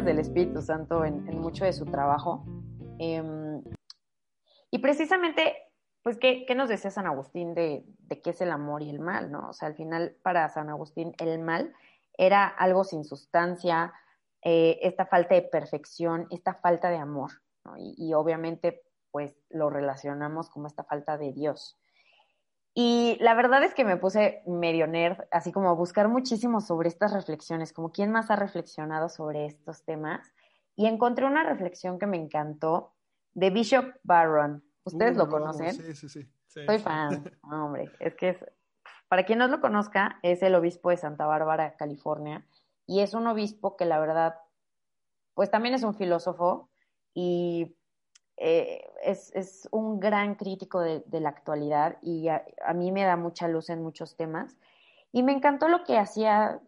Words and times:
Del 0.00 0.20
Espíritu 0.20 0.62
Santo 0.62 1.04
en, 1.04 1.22
mucho 1.38 1.66
de 1.66 1.72
su 1.74 1.84
trabajo. 1.84 2.46
Em, 2.98 3.62
y 4.70 4.78
precisamente, 4.78 5.54
pues, 6.02 6.16
¿qué, 6.16 6.46
¿qué, 6.46 6.54
nos 6.54 6.70
decía 6.70 6.90
San 6.90 7.06
Agustín 7.06 7.52
de, 7.52 7.84
de, 7.98 8.22
qué 8.22 8.30
es 8.30 8.40
el 8.40 8.50
amor 8.52 8.82
y 8.82 8.88
el 8.88 9.00
mal, 9.00 9.30
no? 9.30 9.50
O 9.50 9.52
sea, 9.52 9.68
al 9.68 9.74
final, 9.74 10.16
para 10.22 10.48
San 10.48 10.70
Agustín, 10.70 11.12
el 11.18 11.38
mal 11.40 11.74
era 12.16 12.46
algo 12.46 12.84
sin 12.84 13.04
sustancia, 13.04 13.92
eh, 14.42 14.78
esta 14.80 15.04
falta 15.04 15.34
de 15.34 15.42
perfección, 15.42 16.26
esta 16.30 16.54
falta 16.54 16.88
de 16.88 16.96
amor, 16.96 17.30
y, 17.76 17.94
y, 17.98 18.14
obviamente, 18.14 18.82
pues, 19.10 19.36
lo 19.50 19.68
relacionamos 19.68 20.48
como 20.48 20.68
esta 20.68 20.84
falta 20.84 21.18
de 21.18 21.32
Dios. 21.32 21.78
Y 22.74 23.18
la 23.20 23.34
verdad 23.34 23.62
es 23.64 23.74
que 23.74 23.84
me 23.84 23.98
puse 23.98 24.42
medio 24.46 24.86
nerd, 24.86 25.18
así 25.30 25.52
como 25.52 25.68
a 25.68 25.74
buscar 25.74 26.08
muchísimo 26.08 26.60
sobre 26.60 26.88
estas 26.88 27.12
reflexiones, 27.12 27.72
como 27.72 27.92
quién 27.92 28.10
más 28.10 28.30
ha 28.30 28.36
reflexionado 28.36 29.08
sobre 29.10 29.44
estos 29.44 29.84
temas 29.84 30.32
y 30.74 30.86
encontré 30.86 31.26
una 31.26 31.44
reflexión 31.44 31.98
que 31.98 32.06
me 32.06 32.16
encantó 32.16 32.94
de 33.34 33.50
Bishop 33.50 33.94
Barron. 34.02 34.64
¿Ustedes 34.84 35.16
uh, 35.16 35.18
lo 35.18 35.28
conocen? 35.28 35.72
Sí, 35.74 35.94
sí, 35.94 36.08
sí. 36.08 36.22
sí. 36.46 36.64
Soy 36.66 36.78
fan. 36.78 37.30
No, 37.44 37.66
hombre, 37.66 37.90
es 38.00 38.14
que 38.14 38.30
es, 38.30 38.44
para 39.08 39.24
quien 39.24 39.38
no 39.38 39.48
lo 39.48 39.60
conozca, 39.60 40.18
es 40.22 40.42
el 40.42 40.54
obispo 40.54 40.88
de 40.88 40.96
Santa 40.96 41.26
Bárbara, 41.26 41.76
California, 41.76 42.46
y 42.86 43.00
es 43.00 43.12
un 43.12 43.26
obispo 43.26 43.76
que 43.76 43.84
la 43.84 44.00
verdad, 44.00 44.36
pues 45.34 45.50
también 45.50 45.74
es 45.74 45.82
un 45.82 45.94
filósofo 45.94 46.70
y 47.12 47.76
eh, 48.44 48.90
es, 49.04 49.30
es, 49.36 49.68
un 49.70 50.00
gran 50.00 50.34
crítico 50.34 50.80
de, 50.80 51.04
la 51.20 51.28
actualidad 51.28 51.98
y 52.02 52.26
a, 52.26 52.42
mí 52.74 52.90
me 52.90 53.04
da 53.04 53.16
mucha 53.16 53.46
luz 53.46 53.70
en 53.70 53.84
muchos 53.84 54.16
temas. 54.16 54.58
Y 55.12 55.22
me 55.22 55.30
encantó 55.30 55.68
lo 55.68 55.84
que 55.84 55.96
hacía 55.96 56.60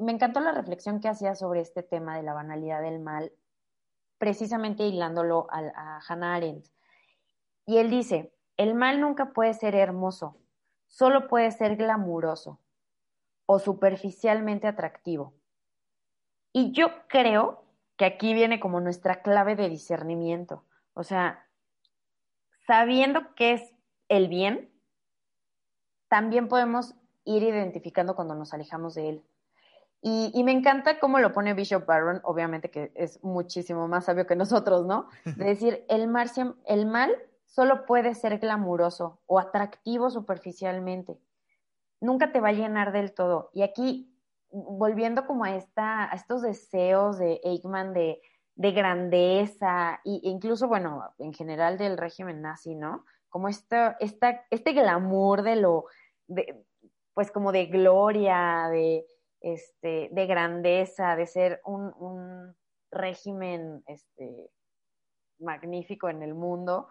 me 0.00 0.12
encantó 0.12 0.40
la 0.40 0.52
reflexión 0.52 1.00
que 1.00 1.08
hacía 1.08 1.34
sobre 1.34 1.62
este 1.62 1.82
tema 1.82 2.18
de 2.18 2.22
la 2.22 2.34
banalidad 2.34 2.82
del 2.82 3.00
mal, 3.00 3.32
precisamente 4.18 4.82
hilándolo 4.82 5.46
a, 5.48 5.60
a 5.74 6.00
Hannah 6.06 6.34
Arendt. 6.34 6.66
Y 7.64 7.78
él 7.78 7.88
dice, 7.88 8.34
el 8.58 8.74
mal 8.74 9.00
nunca 9.00 9.32
puede 9.32 9.54
ser 9.54 9.74
hermoso, 9.74 10.36
solo 10.88 11.26
puede 11.26 11.50
ser 11.52 11.76
glamuroso 11.76 12.60
o 13.46 13.58
superficialmente 13.58 14.66
atractivo. 14.66 15.32
Y 16.52 16.72
yo 16.72 16.88
creo 17.08 17.64
que 17.96 18.04
aquí 18.04 18.34
viene 18.34 18.60
como 18.60 18.80
nuestra 18.80 19.22
clave 19.22 19.56
de 19.56 19.70
discernimiento. 19.70 20.67
O 20.98 21.04
sea, 21.04 21.46
sabiendo 22.66 23.32
qué 23.36 23.52
es 23.52 23.62
el 24.08 24.26
bien, 24.26 24.68
también 26.08 26.48
podemos 26.48 26.96
ir 27.24 27.44
identificando 27.44 28.16
cuando 28.16 28.34
nos 28.34 28.52
alejamos 28.52 28.96
de 28.96 29.08
él. 29.10 29.24
Y, 30.02 30.42
me 30.42 30.50
encanta 30.50 30.98
cómo 30.98 31.20
lo 31.20 31.32
pone 31.32 31.54
Bishop 31.54 31.86
Barron, 31.86 32.20
obviamente 32.24 32.68
que 32.68 32.90
es 32.96 33.22
muchísimo 33.22 33.86
más 33.86 34.06
sabio 34.06 34.26
que 34.26 34.34
nosotros, 34.34 34.86
¿no? 34.86 35.08
De 35.24 35.44
decir, 35.44 35.84
el, 35.88 36.08
mar, 36.08 36.28
el 36.66 36.86
mal 36.86 37.14
solo 37.46 37.86
puede 37.86 38.16
ser 38.16 38.40
glamuroso 38.40 39.20
o 39.26 39.38
atractivo 39.38 40.10
superficialmente. 40.10 41.20
Nunca 42.00 42.32
te 42.32 42.40
va 42.40 42.48
a 42.48 42.52
llenar 42.52 42.90
del 42.90 43.12
todo. 43.12 43.50
Y 43.54 43.62
aquí, 43.62 44.12
volviendo 44.50 45.28
como 45.28 45.44
a, 45.44 45.54
esta, 45.54 46.10
a 46.10 46.16
estos 46.16 46.42
deseos 46.42 47.18
de 47.18 47.40
Eichmann 47.44 47.92
de, 47.92 48.20
de 48.58 48.72
grandeza, 48.72 50.00
e 50.04 50.18
incluso, 50.24 50.66
bueno, 50.66 51.14
en 51.18 51.32
general 51.32 51.78
del 51.78 51.96
régimen 51.96 52.42
nazi, 52.42 52.74
¿no? 52.74 53.04
Como 53.28 53.48
este 53.48 54.72
glamour 54.72 55.42
de 55.42 55.56
lo, 55.56 55.84
de, 56.26 56.66
pues 57.14 57.30
como 57.30 57.52
de 57.52 57.66
gloria, 57.66 58.68
de 58.68 59.06
este, 59.40 60.08
de 60.10 60.26
grandeza, 60.26 61.14
de 61.14 61.26
ser 61.26 61.60
un, 61.64 61.94
un 61.98 62.56
régimen 62.90 63.84
este, 63.86 64.50
magnífico 65.38 66.08
en 66.08 66.24
el 66.24 66.34
mundo, 66.34 66.88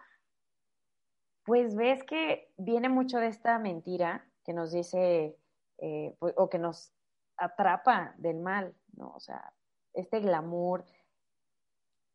pues 1.44 1.76
ves 1.76 2.02
que 2.04 2.50
viene 2.56 2.88
mucho 2.88 3.18
de 3.18 3.26
esta 3.26 3.58
mentira 3.58 4.26
que 4.42 4.54
nos 4.54 4.72
dice 4.72 5.36
eh, 5.76 6.16
pues, 6.18 6.32
o 6.38 6.48
que 6.48 6.58
nos 6.58 6.94
atrapa 7.36 8.14
del 8.16 8.38
mal, 8.38 8.74
¿no? 8.96 9.12
O 9.14 9.20
sea, 9.20 9.52
este 9.92 10.20
glamour. 10.20 10.86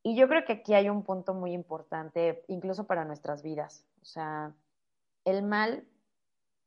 Y 0.04 0.16
yo 0.18 0.28
creo 0.28 0.44
que 0.44 0.54
aquí 0.54 0.74
hay 0.74 0.90
un 0.90 1.04
punto 1.04 1.34
muy 1.34 1.54
importante, 1.54 2.44
incluso 2.50 2.86
para 2.86 3.06
nuestras 3.06 3.42
vidas. 3.42 3.86
O 4.02 4.06
sea, 4.06 4.54
el 5.24 5.44
mal 5.44 5.88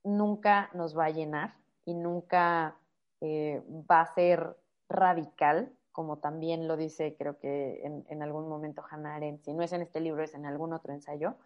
nunca 0.03 0.71
nos 0.73 0.97
va 0.97 1.05
a 1.05 1.11
llenar 1.11 1.55
y 1.85 1.95
nunca 1.95 2.77
eh, 3.21 3.63
va 3.91 4.01
a 4.01 4.15
ser 4.15 4.57
radical, 4.89 5.71
como 5.93 6.19
también 6.19 6.69
lo 6.69 6.77
dice 6.77 7.17
creo 7.19 7.39
que 7.39 7.85
en, 7.85 8.05
en, 8.09 8.23
algún 8.23 8.49
momento 8.49 8.85
Hannah 8.89 9.17
Arendt, 9.17 9.45
si 9.45 9.53
no 9.53 9.63
es 9.63 9.73
en 9.73 9.83
este 9.83 10.01
libro, 10.01 10.23
es 10.23 10.35
en 10.35 10.47
algún 10.47 10.73
otro 10.73 10.93
ensayo, 10.93 11.37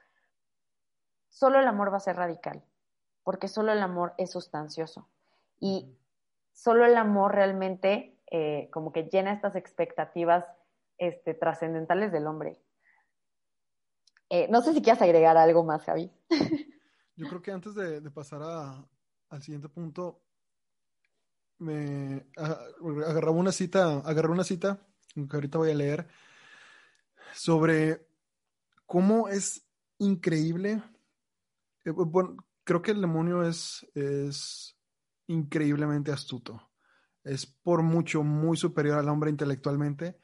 solo 1.29 1.59
el 1.59 1.67
amor 1.67 1.93
va 1.93 1.97
a 1.97 2.01
ser 2.01 2.17
radical, 2.17 2.63
porque 3.23 3.49
solo 3.49 3.73
el 3.73 3.83
amor 3.83 4.15
es 4.19 4.31
sustancioso 4.31 5.09
y 5.59 5.97
solo 6.53 6.85
el 6.85 6.97
amor 6.97 7.35
realmente 7.35 8.17
eh, 8.31 8.69
como 8.73 8.93
que 8.93 9.05
llena 9.05 9.33
estas 9.33 9.57
expectativas 9.57 10.45
este, 11.01 11.33
trascendentales 11.33 12.13
del 12.13 12.27
hombre. 12.27 12.61
Eh, 14.29 14.47
no 14.51 14.61
sé 14.61 14.75
si 14.75 14.83
quieres 14.83 15.01
agregar 15.01 15.37
algo 15.39 15.65
más, 15.65 15.83
Javi. 15.83 16.13
Yo 17.17 17.27
creo 17.27 17.43
que 17.43 17.51
antes 17.51 17.75
de, 17.75 18.03
pasar 18.11 18.43
al 18.43 19.43
siguiente 19.43 19.71
punto, 19.71 20.23
me 21.59 22.27
agarraba 22.37 23.33
una 23.33 23.51
cita, 23.51 24.01
agarré 24.01 24.29
una 24.29 24.45
cita, 24.45 24.87
que 25.15 25.37
ahorita 25.37 25.59
voy 25.59 25.71
a 25.71 25.75
leer, 25.75 26.07
sobre 27.35 28.07
cómo 28.85 29.29
es 29.29 29.67
increíble. 29.99 30.83
Eh, 31.85 31.91
bueno, 31.91 32.37
creo 32.63 32.83
que 32.83 32.91
el 32.91 33.01
demonio 33.01 33.43
es 33.43 33.87
increíblemente 35.29 36.13
astuto. 36.13 36.71
Es 37.25 37.47
por 37.47 37.83
mucho 37.83 38.23
muy 38.23 38.59
superior 38.59 38.99
al 38.99 39.09
hombre 39.09 39.31
intelectualmente 39.31 40.19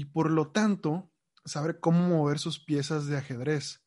y 0.00 0.06
por 0.06 0.30
lo 0.30 0.50
tanto 0.50 1.12
sabe 1.44 1.78
cómo 1.78 2.08
mover 2.08 2.38
sus 2.38 2.58
piezas 2.58 3.06
de 3.06 3.18
ajedrez. 3.18 3.84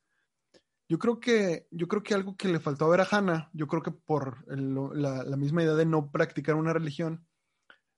Yo 0.87 0.99
creo 0.99 1.19
que, 1.19 1.67
yo 1.71 1.87
creo 1.87 2.03
que 2.03 2.13
algo 2.13 2.37
que 2.37 2.49
le 2.49 2.59
faltó 2.59 2.85
a 2.85 2.89
ver 2.89 3.01
a 3.01 3.07
Hannah, 3.09 3.49
yo 3.51 3.65
creo 3.65 3.81
que 3.81 3.89
por 3.89 4.45
la, 4.47 5.35
misma 5.37 5.63
idea 5.63 5.73
de 5.73 5.87
no 5.87 6.11
practicar 6.11 6.53
una 6.53 6.71
religión, 6.71 7.27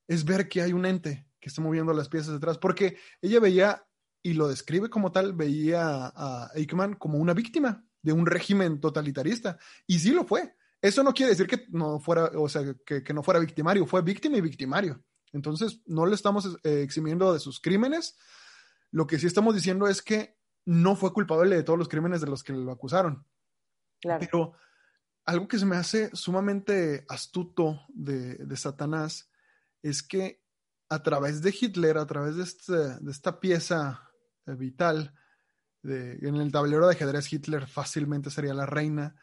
es 0.07 0.23
ver 0.23 0.47
que 0.47 0.61
hay 0.61 0.71
un 0.71 0.85
ente 0.85 1.27
que 1.41 1.49
está 1.49 1.61
moviendo 1.61 1.91
las 1.91 2.07
piezas 2.07 2.31
detrás, 2.31 2.57
porque 2.57 2.97
ella 3.21 3.41
veía, 3.41 3.85
y 4.23 4.31
lo 4.31 4.47
describe 4.47 4.89
como 4.89 5.11
tal, 5.11 5.33
veía 5.33 6.13
a 6.15 6.51
Eichmann 6.55 6.93
como 6.93 7.17
una 7.17 7.33
víctima 7.33 7.85
de 8.01 8.13
un 8.13 8.25
régimen 8.25 8.79
totalitarista, 8.79 9.57
y 9.85 9.99
sí 9.99 10.11
lo 10.11 10.23
fue. 10.23 10.55
Eso 10.81 11.03
no 11.03 11.13
quiere 11.13 11.31
decir 11.31 11.47
que 11.47 11.65
no 11.67 11.99
fuera, 11.99 12.31
o 12.33 12.47
sea, 12.47 12.61
que, 12.85 13.03
que 13.03 13.13
no 13.13 13.23
fuera 13.23 13.41
victimario, 13.41 13.85
fue 13.85 14.01
víctima 14.01 14.37
y 14.37 14.41
victimario. 14.41 15.03
Entonces, 15.35 15.81
no 15.85 16.06
le 16.06 16.16
estamos 16.16 16.57
eh, 16.63 16.81
eximiendo 16.81 17.34
de 17.34 17.40
sus 17.40 17.59
crímenes. 17.59 18.18
Lo 18.89 19.06
que 19.06 19.19
sí 19.19 19.27
estamos 19.27 19.54
diciendo 19.54 19.88
es 19.88 20.01
que 20.01 20.39
no 20.63 20.95
fue 20.95 21.12
culpable 21.12 21.57
de 21.57 21.63
todos 21.63 21.77
los 21.77 21.89
crímenes 21.89 22.21
de 22.21 22.27
los 22.27 22.42
que 22.42 22.54
lo 22.54 22.71
acusaron. 22.71 23.27
Claro. 24.00 24.19
Pero 24.21 24.54
algo 25.25 25.48
que 25.50 25.59
se 25.59 25.65
me 25.65 25.75
hace 25.75 26.09
sumamente 26.15 27.06
astuto 27.09 27.81
de, 27.89 28.36
de, 28.36 28.56
Satanás 28.56 29.30
es 29.81 30.01
que 30.01 30.42
a 30.88 31.04
través 31.04 31.42
de 31.42 31.54
Hitler, 31.59 31.98
a 31.98 32.07
través 32.07 32.38
de, 32.38 32.44
este, 32.44 32.74
de 32.74 33.12
esta 33.12 33.42
pieza 33.42 34.09
vital, 34.45 35.13
de, 35.81 36.13
en 36.21 36.36
el 36.36 36.51
tablero 36.51 36.88
de 36.88 36.94
ajedrez 36.94 37.31
Hitler 37.31 37.68
fácilmente 37.68 38.30
sería 38.30 38.54
la 38.54 38.65
reina, 38.65 39.15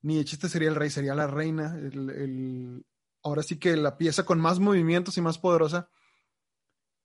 ni 0.00 0.16
de 0.16 0.24
chiste 0.24 0.48
sería 0.48 0.70
el 0.70 0.76
rey, 0.76 0.88
sería 0.88 1.14
la 1.14 1.26
reina. 1.26 1.76
El, 1.76 2.08
el, 2.10 2.86
ahora 3.22 3.42
sí 3.42 3.58
que 3.58 3.76
la 3.76 3.96
pieza 3.96 4.24
con 4.24 4.40
más 4.40 4.58
movimientos 4.58 5.16
y 5.16 5.20
más 5.20 5.38
poderosa 5.38 5.88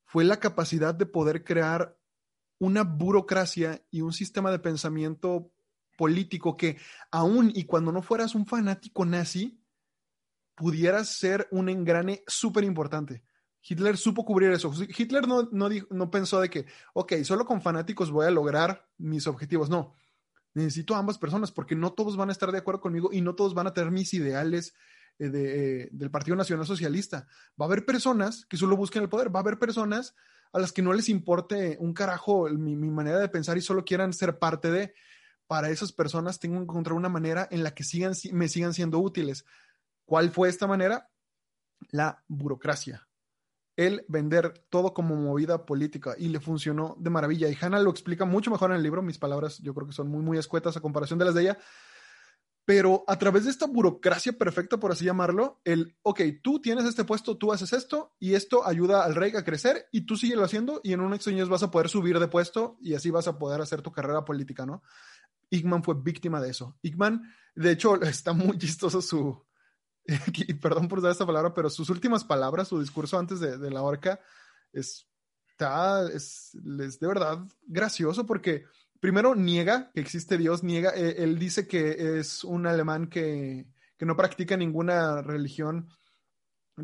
fue 0.06 0.24
la 0.24 0.40
capacidad 0.40 0.96
de 0.96 1.06
poder 1.06 1.44
crear 1.44 1.98
una 2.60 2.84
burocracia 2.84 3.84
y 3.92 4.02
un 4.02 4.14
sistema 4.14 4.52
de 4.52 4.60
pensamiento 4.60 5.52
político 5.98 6.56
que 6.56 6.78
aún 7.12 7.52
y 7.54 7.66
cuando 7.66 7.92
no 7.92 8.02
fueras 8.02 8.36
un 8.36 8.46
fanático 8.46 9.06
nazi, 9.06 9.62
pudieras 10.56 11.10
ser 11.10 11.48
un 11.52 11.70
engrane 11.70 12.24
súper 12.28 12.64
importante. 12.64 13.24
Hitler 13.62 13.98
supo 13.98 14.24
cubrir 14.24 14.52
eso. 14.52 14.72
Hitler 14.98 15.28
no, 15.28 15.50
no, 15.52 15.70
no 15.90 16.10
pensó 16.10 16.40
de 16.40 16.50
que, 16.50 16.66
ok, 16.94 17.16
solo 17.24 17.46
con 17.46 17.62
fanáticos 17.62 18.12
voy 18.12 18.26
a 18.26 18.32
lograr 18.32 18.88
mis 18.98 19.28
objetivos. 19.28 19.70
No, 19.70 19.94
necesito 20.54 20.96
a 20.96 21.00
ambas 21.00 21.18
personas 21.18 21.52
porque 21.52 21.76
no 21.76 21.94
todos 21.94 22.16
van 22.16 22.30
a 22.30 22.32
estar 22.32 22.52
de 22.52 22.60
acuerdo 22.60 22.82
conmigo 22.82 23.10
y 23.12 23.22
no 23.22 23.36
todos 23.36 23.54
van 23.54 23.68
a 23.68 23.74
tener 23.74 23.92
mis 23.92 24.14
ideales 24.14 24.74
de, 25.18 25.90
del 25.92 26.12
Partido 26.12 26.36
Nacional 26.36 26.66
Socialista. 26.66 27.28
Va 27.60 27.66
a 27.66 27.68
haber 27.68 27.86
personas 27.86 28.46
que 28.46 28.58
solo 28.58 28.78
busquen 28.78 29.04
el 29.04 29.10
poder, 29.10 29.34
va 29.34 29.40
a 29.40 29.44
haber 29.44 29.60
personas 29.60 30.16
a 30.54 30.60
las 30.60 30.72
que 30.72 30.82
no 30.82 30.94
les 30.94 31.10
importe 31.10 31.78
un 31.80 31.94
carajo 31.94 32.50
mi, 32.50 32.76
mi 32.76 32.90
manera 32.90 33.20
de 33.20 33.30
pensar 33.30 33.58
y 33.58 33.62
solo 33.62 33.84
quieran 33.84 34.14
ser 34.14 34.40
parte 34.40 34.72
de, 34.72 34.94
para 35.48 35.70
esas 35.70 35.92
personas 35.92 36.40
tengo 36.40 36.58
que 36.58 36.64
encontrar 36.64 36.94
una 36.94 37.10
manera 37.10 37.48
en 37.52 37.64
la 37.64 37.74
que 37.74 37.84
sigan, 37.84 38.14
me 38.32 38.50
sigan 38.50 38.74
siendo 38.74 39.00
útiles. 39.00 39.46
¿Cuál 40.06 40.30
fue 40.30 40.50
esta 40.50 40.68
manera? 40.68 41.10
La 41.90 42.24
burocracia. 42.28 43.08
El 43.76 44.06
vender 44.08 44.66
todo 44.70 44.94
como 44.94 45.16
movida 45.16 45.66
política 45.66 46.16
y 46.18 46.30
le 46.30 46.40
funcionó 46.40 46.96
de 47.00 47.10
maravilla. 47.10 47.48
Y 47.48 47.58
Hannah 47.60 47.80
lo 47.80 47.92
explica 47.92 48.26
mucho 48.26 48.52
mejor 48.52 48.72
en 48.72 48.78
el 48.78 48.84
libro. 48.84 49.02
Mis 49.02 49.20
palabras 49.20 49.60
yo 49.60 49.74
creo 49.74 49.88
que 49.88 49.94
son 49.94 50.10
muy, 50.10 50.22
muy 50.22 50.38
escuetas 50.38 50.76
a 50.76 50.82
comparación 50.82 51.20
de 51.20 51.26
las 51.26 51.36
de 51.36 51.42
ella. 51.44 51.58
Pero 52.68 53.06
a 53.08 53.18
través 53.18 53.46
de 53.46 53.52
esta 53.52 53.66
burocracia 53.66 54.34
perfecta, 54.34 54.78
por 54.78 54.92
así 54.92 55.06
llamarlo, 55.06 55.62
el, 55.64 55.96
ok, 56.02 56.20
tú 56.44 56.60
tienes 56.60 56.84
este 56.84 57.06
puesto, 57.06 57.38
tú 57.38 57.54
haces 57.54 57.72
esto 57.72 58.14
y 58.20 58.34
esto 58.34 58.68
ayuda 58.68 59.06
al 59.06 59.16
rey 59.16 59.34
a 59.38 59.46
crecer 59.46 59.88
y 59.90 60.02
tú 60.02 60.18
síguelo 60.18 60.44
haciendo 60.44 60.82
y 60.84 60.92
en 60.92 61.00
unos 61.00 61.26
años 61.30 61.48
vas 61.48 61.64
a 61.64 61.72
poder 61.72 61.88
subir 61.88 62.20
de 62.20 62.28
puesto 62.28 62.78
y 62.82 62.94
así 62.94 63.10
vas 63.10 63.30
a 63.30 63.40
poder 63.40 63.62
hacer 63.62 63.82
tu 63.82 63.94
carrera 63.94 64.26
política, 64.26 64.66
¿no? 64.66 64.84
Igman 65.50 65.82
fue 65.82 65.96
víctima 65.96 66.42
de 66.42 66.50
eso. 66.50 66.78
Igman, 66.82 67.34
de 67.56 67.72
hecho, 67.72 67.96
está 68.02 68.34
muy 68.34 68.58
chistoso 68.58 69.02
su, 69.02 69.48
y 70.34 70.54
perdón 70.56 70.90
por 70.90 71.00
usar 71.00 71.12
esta 71.12 71.26
palabra, 71.26 71.54
pero 71.54 71.70
sus 71.70 71.90
últimas 71.90 72.26
palabras, 72.26 72.68
su 72.68 72.82
discurso 72.82 73.18
antes 73.18 73.40
de, 73.40 73.72
la 73.72 73.82
horca, 73.82 74.20
está, 74.74 76.06
es, 76.12 76.52
es, 76.82 77.00
de 77.00 77.08
verdad 77.08 77.48
gracioso 77.66 78.26
porque 78.26 78.66
primero 79.00 79.36
niega 79.36 79.92
que 79.94 80.02
existe 80.02 80.38
Dios, 80.38 80.64
niega, 80.64 80.92
eh, 80.96 81.16
él 81.20 81.40
dice 81.40 81.68
que 81.68 82.20
es 82.20 82.44
un 82.44 82.68
alemán 82.68 83.08
que, 83.08 83.68
que, 83.98 84.06
no 84.06 84.16
practica 84.16 84.58
ninguna 84.58 85.22
religión. 85.22 85.90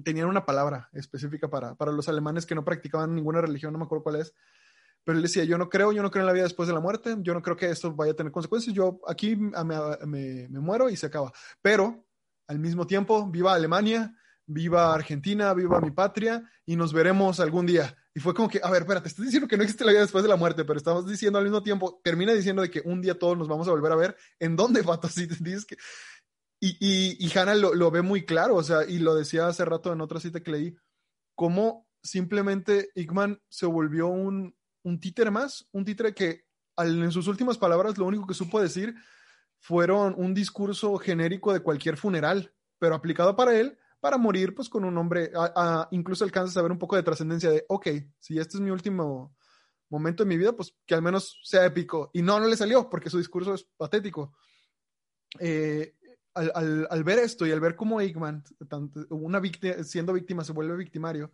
Tenían 0.04 0.28
una 0.28 0.46
palabra 0.46 0.90
específica 0.94 1.50
para, 1.50 1.76
para 1.76 1.92
los 1.92 2.10
alemanes 2.10 2.46
que 2.46 2.56
no 2.56 2.66
practicaban 2.66 3.14
ninguna 3.14 3.42
religión, 3.42 3.74
no 3.74 3.80
me 3.80 3.86
acuerdo 3.86 4.04
cuál 4.04 4.16
es 4.18 4.34
pero 5.04 5.18
él 5.18 5.22
decía, 5.22 5.44
yo 5.44 5.58
no 5.58 5.70
creo, 5.70 5.92
yo 5.92 6.02
no 6.02 6.12
creo 6.12 6.22
en 6.22 6.28
la 6.28 6.34
vida 6.34 6.44
después 6.44 6.68
de 6.68 6.74
la 6.74 6.80
muerte, 6.80 7.16
yo 7.20 7.34
no 7.34 7.42
creo 7.42 7.58
que 7.58 7.70
esto 7.70 7.94
vaya 7.94 8.14
a 8.14 8.16
tener 8.16 8.32
consecuencias, 8.32 8.74
yo 8.74 9.02
aquí 9.08 9.36
me, 9.36 9.52
me, 10.06 10.48
me 10.48 10.60
muero 10.60 10.90
y 10.90 10.96
se 10.96 11.08
acaba. 11.08 11.32
Pero 11.62 12.06
al 12.48 12.60
mismo 12.60 12.88
tiempo, 12.88 13.30
viva 13.30 13.54
Alemania, 13.54 14.16
viva 14.46 14.94
Argentina, 14.94 15.54
viva 15.54 15.82
mi 15.82 15.92
patria 15.92 16.50
y 16.66 16.76
nos 16.76 16.94
veremos 16.94 17.40
algún 17.40 17.66
día. 17.66 17.98
Y 18.16 18.20
fue 18.20 18.34
como 18.34 18.48
que, 18.48 18.60
a 18.64 18.70
ver, 18.70 18.84
espérate, 18.84 19.08
estás 19.08 19.26
diciendo 19.26 19.48
que 19.48 19.58
no 19.58 19.64
existe 19.64 19.84
la 19.84 19.92
vida 19.92 20.02
después 20.02 20.24
de 20.24 20.30
la 20.30 20.36
muerte, 20.36 20.66
pero 20.66 20.78
estamos 20.78 21.08
diciendo 21.08 21.40
al 21.40 21.46
mismo 21.46 21.64
tiempo, 21.64 22.00
termina 22.04 22.34
diciendo 22.34 22.62
de 22.62 22.70
que 22.70 22.82
un 22.86 23.02
día 23.02 23.18
todos 23.18 23.38
nos 23.38 23.48
vamos 23.48 23.68
a 23.68 23.72
volver 23.72 23.92
a 23.92 23.96
ver. 23.96 24.18
¿En 24.40 24.56
dónde, 24.56 24.84
Pato? 24.84 25.08
Si 25.10 25.26
dices 25.26 25.66
que... 25.66 25.78
Y, 26.60 26.78
y, 26.80 27.26
y 27.26 27.38
Hannah 27.38 27.56
lo, 27.56 27.74
lo, 27.74 27.92
ve 27.92 28.02
muy 28.02 28.26
claro, 28.26 28.56
o 28.56 28.64
sea, 28.64 28.86
y 28.88 29.00
lo 29.00 29.16
decía 29.16 29.48
hace 29.48 29.66
rato 29.66 29.92
en 29.92 30.00
otra 30.00 30.22
cita 30.22 30.42
que 30.42 30.52
leí, 30.52 30.76
cómo 31.36 31.90
simplemente 32.02 32.90
Igman 32.96 33.42
se 33.50 33.66
volvió 33.66 34.08
un, 34.08 34.56
un 34.84 35.00
títere 35.00 35.30
más, 35.30 35.68
un 35.74 35.84
títere 35.84 36.14
que 36.14 36.46
en 36.78 37.12
sus 37.12 37.28
últimas 37.28 37.58
palabras 37.58 37.98
lo 37.98 38.06
único 38.06 38.26
que 38.26 38.34
supo 38.34 38.62
decir 38.62 38.96
fueron 39.60 40.14
un 40.18 40.34
discurso 40.34 40.98
genérico 40.98 41.54
de 41.54 41.62
cualquier 41.62 41.98
funeral, 41.98 42.54
pero 42.80 42.96
aplicado 42.96 43.36
para 43.36 43.58
él, 43.58 43.78
para 44.04 44.18
morir 44.18 44.54
pues 44.54 44.68
con 44.68 44.84
un 44.84 44.94
nombre, 44.94 45.32
incluso 45.92 46.26
alcanza 46.26 46.60
a 46.60 46.64
ver 46.64 46.74
un 46.74 46.78
poco 46.78 46.98
de 46.98 47.04
trascendencia 47.04 47.50
de, 47.50 47.64
ok, 47.70 47.88
si 48.20 48.38
este 48.38 48.58
es 48.58 48.62
mi 48.62 48.70
último 48.70 49.34
momento 49.90 50.24
de 50.24 50.28
mi 50.28 50.36
vida, 50.36 50.52
pues 50.52 50.76
que 50.86 50.94
al 50.94 51.02
menos 51.02 51.40
sea 51.42 51.66
épico. 51.66 52.12
Y 52.12 52.22
no, 52.22 52.38
no 52.38 52.48
le 52.50 52.58
salió, 52.58 52.90
porque 52.90 53.10
su 53.10 53.18
discurso 53.18 53.54
es 53.54 53.64
patético. 53.78 54.36
Eh, 55.40 55.96
al, 56.34 57.04
ver 57.06 57.20
esto 57.20 57.48
y 57.48 57.54
al 57.54 57.62
ver 57.62 57.78
cómo 57.78 58.02
Eggman, 58.02 58.44
una 59.10 59.40
víctima, 59.40 59.82
siendo 59.86 60.12
víctima, 60.12 60.44
se 60.44 60.52
vuelve 60.52 60.76
victimario, 60.76 61.32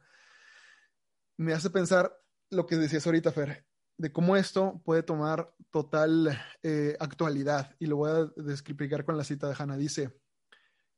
me 1.38 1.54
hace 1.54 1.72
pensar 1.72 2.16
lo 2.52 2.68
que 2.68 2.76
decías 2.76 3.04
ahorita, 3.08 3.32
Fer, 3.32 3.66
de 3.98 4.12
cómo 4.12 4.36
esto 4.36 4.80
puede 4.86 5.02
tomar 5.02 5.56
total 5.72 6.40
eh, 6.62 6.96
actualidad. 7.00 7.76
Y 7.80 7.88
lo 7.88 7.96
voy 7.96 8.12
a 8.12 8.52
explicar 8.52 9.06
con 9.06 9.18
la 9.18 9.24
cita 9.24 9.48
de 9.48 9.56
Hannah. 9.58 9.76
Dice, 9.76 10.20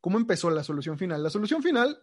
¿cómo 0.02 0.18
empezó 0.18 0.50
la 0.50 0.64
solución 0.64 0.98
final? 0.98 1.24
La 1.24 1.30
solución 1.30 1.64
final 1.64 1.98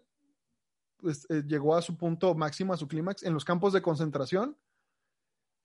pues, 0.96 1.26
eh, 1.28 1.42
llegó 1.46 1.76
a 1.76 1.82
su 1.82 1.96
punto 1.96 2.34
máximo, 2.34 2.72
a 2.72 2.78
su 2.78 2.88
clímax, 2.88 3.22
en 3.24 3.34
los 3.34 3.44
campos 3.44 3.72
de 3.72 3.82
concentración. 3.82 4.56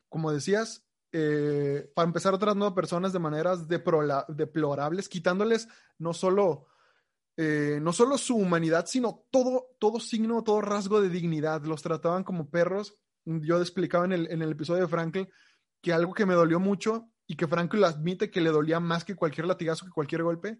Como 0.09 0.31
decías, 0.31 0.83
eh, 1.11 1.89
para 1.95 2.07
empezar 2.07 2.37
tratando 2.37 2.65
a 2.65 2.75
personas 2.75 3.13
de 3.13 3.19
maneras 3.19 3.67
deplorables, 3.67 5.07
quitándoles 5.09 5.67
no 5.97 6.13
solo... 6.13 6.67
no 7.37 7.93
solo 7.93 8.17
su 8.17 8.35
humanidad, 8.35 8.85
sino 8.85 9.25
todo, 9.31 9.75
todo 9.79 9.99
signo, 9.99 10.43
todo 10.43 10.61
rasgo 10.61 11.01
de 11.01 11.09
dignidad. 11.09 11.63
Los 11.63 11.81
trataban 11.81 12.23
como 12.23 12.49
perros 12.49 12.99
yo 13.25 13.59
explicaba 13.59 14.05
en 14.05 14.11
el, 14.11 14.31
en 14.31 14.41
el 14.41 14.51
episodio 14.51 14.83
de 14.83 14.87
Franklin 14.87 15.29
que 15.81 15.93
algo 15.93 16.13
que 16.13 16.25
me 16.25 16.33
dolió 16.33 16.59
mucho 16.59 17.09
y 17.27 17.35
que 17.35 17.47
Franklin 17.47 17.83
admite 17.83 18.29
que 18.29 18.41
le 18.41 18.49
dolía 18.49 18.79
más 18.79 19.03
que 19.05 19.15
cualquier 19.15 19.47
latigazo, 19.47 19.85
que 19.85 19.91
cualquier 19.91 20.23
golpe, 20.23 20.59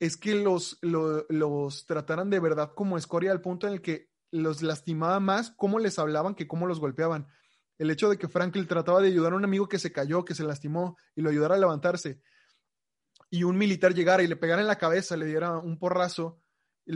es 0.00 0.16
que 0.16 0.34
los, 0.34 0.78
los 0.80 1.86
trataran 1.86 2.30
de 2.30 2.40
verdad 2.40 2.72
como 2.74 2.96
escoria 2.96 3.32
al 3.32 3.42
punto 3.42 3.66
en 3.66 3.74
el 3.74 3.82
que 3.82 4.08
los 4.32 4.62
lastimaba 4.62 5.20
más 5.20 5.50
cómo 5.50 5.78
les 5.78 5.98
hablaban 5.98 6.34
que 6.34 6.48
cómo 6.48 6.66
los 6.66 6.80
golpeaban. 6.80 7.28
El 7.78 7.90
hecho 7.90 8.08
de 8.08 8.16
que 8.16 8.28
Franklin 8.28 8.66
trataba 8.66 9.00
de 9.00 9.08
ayudar 9.08 9.34
a 9.34 9.36
un 9.36 9.44
amigo 9.44 9.68
que 9.68 9.78
se 9.78 9.92
cayó, 9.92 10.24
que 10.24 10.34
se 10.34 10.44
lastimó 10.44 10.96
y 11.14 11.20
lo 11.20 11.30
ayudara 11.30 11.54
a 11.54 11.58
levantarse, 11.58 12.22
y 13.28 13.44
un 13.44 13.58
militar 13.58 13.94
llegara 13.94 14.22
y 14.22 14.26
le 14.26 14.36
pegara 14.36 14.60
en 14.60 14.66
la 14.66 14.78
cabeza, 14.78 15.16
le 15.16 15.26
diera 15.26 15.58
un 15.58 15.78
porrazo 15.78 16.42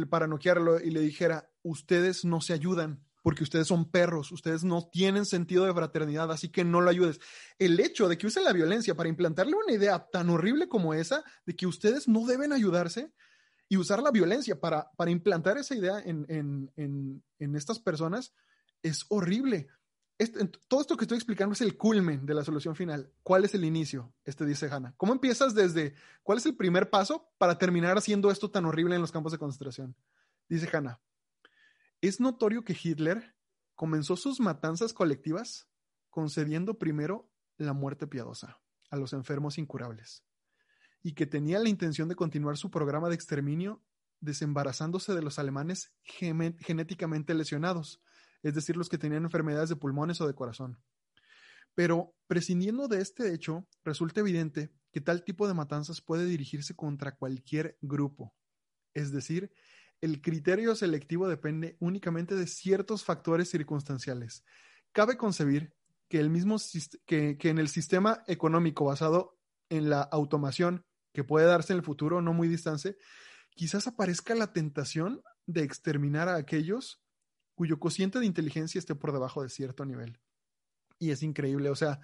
para 0.08 0.26
noquearlo 0.26 0.80
y 0.80 0.90
le 0.90 1.00
dijera, 1.00 1.50
ustedes 1.62 2.24
no 2.24 2.40
se 2.40 2.54
ayudan, 2.54 3.04
porque 3.24 3.42
ustedes 3.42 3.66
son 3.66 3.90
perros, 3.90 4.30
ustedes 4.32 4.64
no 4.64 4.86
tienen 4.86 5.24
sentido 5.24 5.64
de 5.64 5.72
fraternidad, 5.72 6.30
así 6.30 6.50
que 6.50 6.62
no 6.62 6.82
lo 6.82 6.90
ayudes. 6.90 7.20
El 7.58 7.80
hecho 7.80 8.06
de 8.06 8.18
que 8.18 8.26
use 8.26 8.42
la 8.42 8.52
violencia 8.52 8.94
para 8.94 9.08
implantarle 9.08 9.54
una 9.54 9.72
idea 9.72 9.98
tan 10.12 10.28
horrible 10.28 10.68
como 10.68 10.92
esa, 10.92 11.24
de 11.46 11.56
que 11.56 11.66
ustedes 11.66 12.06
no 12.06 12.26
deben 12.26 12.52
ayudarse 12.52 13.14
y 13.66 13.78
usar 13.78 14.02
la 14.02 14.10
violencia 14.10 14.60
para, 14.60 14.90
para 14.98 15.10
implantar 15.10 15.56
esa 15.56 15.74
idea 15.74 16.00
en, 16.00 16.26
en, 16.28 16.70
en, 16.76 17.24
en 17.38 17.56
estas 17.56 17.78
personas, 17.78 18.34
es 18.82 19.06
horrible. 19.08 19.68
Este, 20.18 20.46
todo 20.68 20.82
esto 20.82 20.98
que 20.98 21.04
estoy 21.04 21.16
explicando 21.16 21.54
es 21.54 21.62
el 21.62 21.78
culmen 21.78 22.26
de 22.26 22.34
la 22.34 22.44
solución 22.44 22.76
final. 22.76 23.10
¿Cuál 23.22 23.46
es 23.46 23.54
el 23.54 23.64
inicio? 23.64 24.12
Este 24.26 24.44
dice 24.44 24.68
Hannah. 24.70 24.92
¿Cómo 24.98 25.14
empiezas 25.14 25.54
desde 25.54 25.94
cuál 26.22 26.36
es 26.36 26.44
el 26.44 26.56
primer 26.56 26.90
paso 26.90 27.32
para 27.38 27.56
terminar 27.56 27.96
haciendo 27.96 28.30
esto 28.30 28.50
tan 28.50 28.66
horrible 28.66 28.96
en 28.96 29.00
los 29.00 29.12
campos 29.12 29.32
de 29.32 29.38
concentración? 29.38 29.96
Dice 30.46 30.68
Hannah. 30.70 31.00
Es 32.04 32.20
notorio 32.20 32.64
que 32.64 32.76
Hitler 32.78 33.34
comenzó 33.74 34.18
sus 34.18 34.38
matanzas 34.38 34.92
colectivas 34.92 35.70
concediendo 36.10 36.78
primero 36.78 37.32
la 37.56 37.72
muerte 37.72 38.06
piadosa 38.06 38.60
a 38.90 38.98
los 38.98 39.14
enfermos 39.14 39.56
incurables 39.56 40.22
y 41.02 41.14
que 41.14 41.24
tenía 41.24 41.58
la 41.60 41.70
intención 41.70 42.10
de 42.10 42.14
continuar 42.14 42.58
su 42.58 42.70
programa 42.70 43.08
de 43.08 43.14
exterminio 43.14 43.82
desembarazándose 44.20 45.14
de 45.14 45.22
los 45.22 45.38
alemanes 45.38 45.94
genéticamente 46.02 47.32
lesionados, 47.32 48.02
es 48.42 48.54
decir, 48.54 48.76
los 48.76 48.90
que 48.90 48.98
tenían 48.98 49.24
enfermedades 49.24 49.70
de 49.70 49.76
pulmones 49.76 50.20
o 50.20 50.26
de 50.26 50.34
corazón. 50.34 50.82
Pero 51.74 52.14
prescindiendo 52.26 52.86
de 52.86 53.00
este 53.00 53.32
hecho, 53.32 53.66
resulta 53.82 54.20
evidente 54.20 54.70
que 54.92 55.00
tal 55.00 55.24
tipo 55.24 55.48
de 55.48 55.54
matanzas 55.54 56.02
puede 56.02 56.26
dirigirse 56.26 56.76
contra 56.76 57.16
cualquier 57.16 57.78
grupo, 57.80 58.36
es 58.92 59.10
decir, 59.10 59.50
el 60.04 60.20
criterio 60.20 60.74
selectivo 60.76 61.28
depende 61.28 61.78
únicamente 61.80 62.34
de 62.34 62.46
ciertos 62.46 63.04
factores 63.04 63.48
circunstanciales. 63.48 64.44
Cabe 64.92 65.16
concebir 65.16 65.72
que, 66.08 66.20
el 66.20 66.28
mismo, 66.28 66.58
que, 67.06 67.38
en 67.40 67.58
el 67.58 67.68
sistema 67.68 68.22
económico 68.26 68.84
basado 68.84 69.38
en 69.70 69.88
la 69.88 70.02
automación 70.02 70.84
que 71.14 71.24
puede 71.24 71.46
darse 71.46 71.72
en 71.72 71.78
el 71.78 71.84
futuro 71.86 72.20
no 72.20 72.34
muy 72.34 72.48
distante, 72.48 72.98
quizás 73.54 73.86
aparezca 73.86 74.34
la 74.34 74.52
tentación 74.52 75.22
de 75.46 75.62
exterminar 75.62 76.28
a 76.28 76.36
aquellos 76.36 77.02
cuyo 77.54 77.80
cociente 77.80 78.18
de 78.18 78.26
inteligencia 78.26 78.78
esté 78.78 78.94
por 78.94 79.10
debajo 79.10 79.42
de 79.42 79.48
cierto 79.48 79.86
nivel. 79.86 80.20
Y 80.98 81.12
es 81.12 81.22
increíble, 81.22 81.70
o 81.70 81.76
sea, 81.76 82.00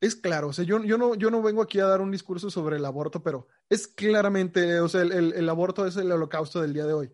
es 0.00 0.14
claro, 0.14 0.48
o 0.48 0.52
sea, 0.52 0.64
yo, 0.64 0.82
yo, 0.84 0.96
no, 0.96 1.14
yo 1.16 1.30
no 1.30 1.42
vengo 1.42 1.62
aquí 1.62 1.80
a 1.80 1.86
dar 1.86 2.00
un 2.00 2.10
discurso 2.10 2.50
sobre 2.50 2.76
el 2.76 2.84
aborto, 2.84 3.22
pero 3.22 3.48
es 3.68 3.88
claramente, 3.88 4.80
o 4.80 4.88
sea, 4.88 5.02
el, 5.02 5.48
aborto 5.48 5.86
es 5.86 5.96
el 5.96 6.12
holocausto 6.12 6.60
del 6.60 6.72
día 6.72 6.86
de 6.86 6.92
hoy. 6.92 7.12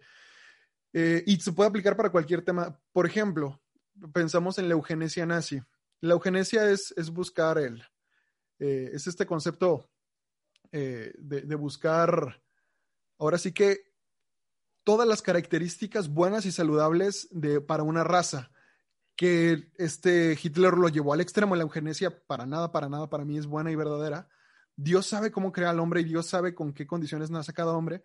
Eh, 0.92 1.24
y 1.26 1.40
se 1.40 1.52
puede 1.52 1.70
aplicar 1.70 1.96
para 1.96 2.10
cualquier 2.10 2.42
tema. 2.42 2.78
Por 2.92 3.06
ejemplo, 3.06 3.60
pensamos 4.12 4.58
en 4.58 4.68
la 4.68 4.74
eugenesia 4.74 5.26
nazi. 5.26 5.60
La 6.00 6.12
eugenesia 6.12 6.70
es, 6.70 6.92
es 6.96 7.10
buscar 7.10 7.58
el, 7.58 7.82
eh, 8.58 8.90
es 8.92 9.06
este 9.06 9.26
concepto 9.26 9.90
eh, 10.70 11.12
de, 11.18 11.40
de 11.40 11.54
buscar, 11.54 12.42
ahora 13.18 13.38
sí 13.38 13.52
que 13.52 13.94
todas 14.84 15.08
las 15.08 15.22
características 15.22 16.08
buenas 16.08 16.44
y 16.44 16.52
saludables 16.52 17.28
de, 17.30 17.60
para 17.60 17.82
una 17.82 18.04
raza. 18.04 18.50
Que 19.16 19.70
este 19.76 20.36
Hitler 20.40 20.74
lo 20.74 20.88
llevó 20.88 21.12
al 21.12 21.20
extremo, 21.20 21.54
la 21.54 21.62
eugenesia 21.62 22.26
para 22.26 22.46
nada, 22.46 22.72
para 22.72 22.88
nada, 22.88 23.08
para 23.08 23.24
mí 23.24 23.38
es 23.38 23.46
buena 23.46 23.70
y 23.70 23.76
verdadera. 23.76 24.28
Dios 24.76 25.06
sabe 25.06 25.30
cómo 25.30 25.52
crea 25.52 25.70
al 25.70 25.78
hombre 25.78 26.00
y 26.00 26.04
Dios 26.04 26.26
sabe 26.26 26.54
con 26.54 26.72
qué 26.72 26.86
condiciones 26.86 27.30
nace 27.30 27.52
cada 27.52 27.76
hombre. 27.76 28.02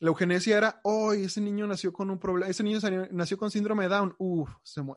La 0.00 0.08
eugenesia 0.08 0.58
era, 0.58 0.80
oh, 0.82 1.12
ese 1.12 1.40
niño 1.40 1.66
nació 1.66 1.92
con 1.92 2.10
un 2.10 2.18
problema, 2.18 2.50
ese 2.50 2.62
niño 2.62 2.78
nació 3.12 3.38
con 3.38 3.50
síndrome 3.50 3.84
de 3.84 3.90
Down. 3.90 4.14
Uf, 4.18 4.50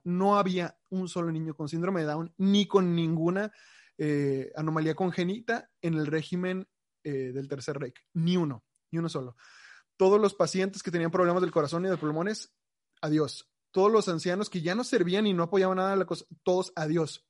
no 0.03 0.37
había 0.37 0.77
un 0.89 1.07
solo 1.07 1.31
niño 1.31 1.55
con 1.55 1.69
síndrome 1.69 2.01
de 2.01 2.07
Down 2.07 2.33
ni 2.37 2.67
con 2.67 2.93
ninguna 2.95 3.51
eh, 3.97 4.51
anomalía 4.55 4.95
congénita 4.95 5.69
en 5.81 5.93
el 5.93 6.07
régimen 6.07 6.67
eh, 7.03 7.31
del 7.33 7.47
Tercer 7.47 7.79
Reich. 7.79 7.95
Ni 8.13 8.37
uno, 8.37 8.65
ni 8.91 8.99
uno 8.99 9.07
solo. 9.07 9.37
Todos 9.95 10.19
los 10.19 10.33
pacientes 10.33 10.83
que 10.83 10.91
tenían 10.91 11.11
problemas 11.11 11.41
del 11.41 11.51
corazón 11.51 11.85
y 11.85 11.89
de 11.89 11.97
pulmones, 11.97 12.53
adiós. 13.01 13.49
Todos 13.77 13.91
los 13.91 14.09
ancianos 14.09 14.49
que 14.49 14.63
ya 14.63 14.73
no 14.73 14.83
servían 14.83 15.27
y 15.27 15.35
no 15.35 15.43
apoyaban 15.43 15.77
nada 15.77 15.91
de 15.91 15.97
la 15.97 16.05
cosa, 16.05 16.25
todos 16.41 16.73
adiós. 16.75 17.27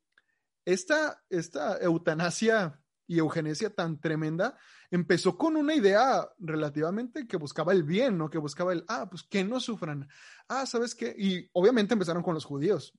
Esta, 0.64 1.22
esta 1.30 1.78
eutanasia 1.80 2.82
y 3.06 3.18
eugenesia 3.18 3.70
tan 3.70 4.00
tremenda 4.00 4.58
empezó 4.90 5.38
con 5.38 5.58
una 5.58 5.76
idea 5.76 6.26
relativamente 6.40 7.28
que 7.28 7.36
buscaba 7.36 7.74
el 7.74 7.84
bien, 7.84 8.18
¿no? 8.18 8.30
Que 8.30 8.38
buscaba 8.38 8.72
el, 8.72 8.86
ah, 8.88 9.10
pues 9.10 9.24
que 9.24 9.44
no 9.44 9.60
sufran. 9.60 10.08
Ah, 10.48 10.66
¿sabes 10.66 10.96
qué? 10.96 11.14
Y 11.18 11.50
obviamente 11.52 11.96
empezaron 11.96 12.24
con 12.24 12.34
los 12.34 12.46
judíos, 12.46 12.98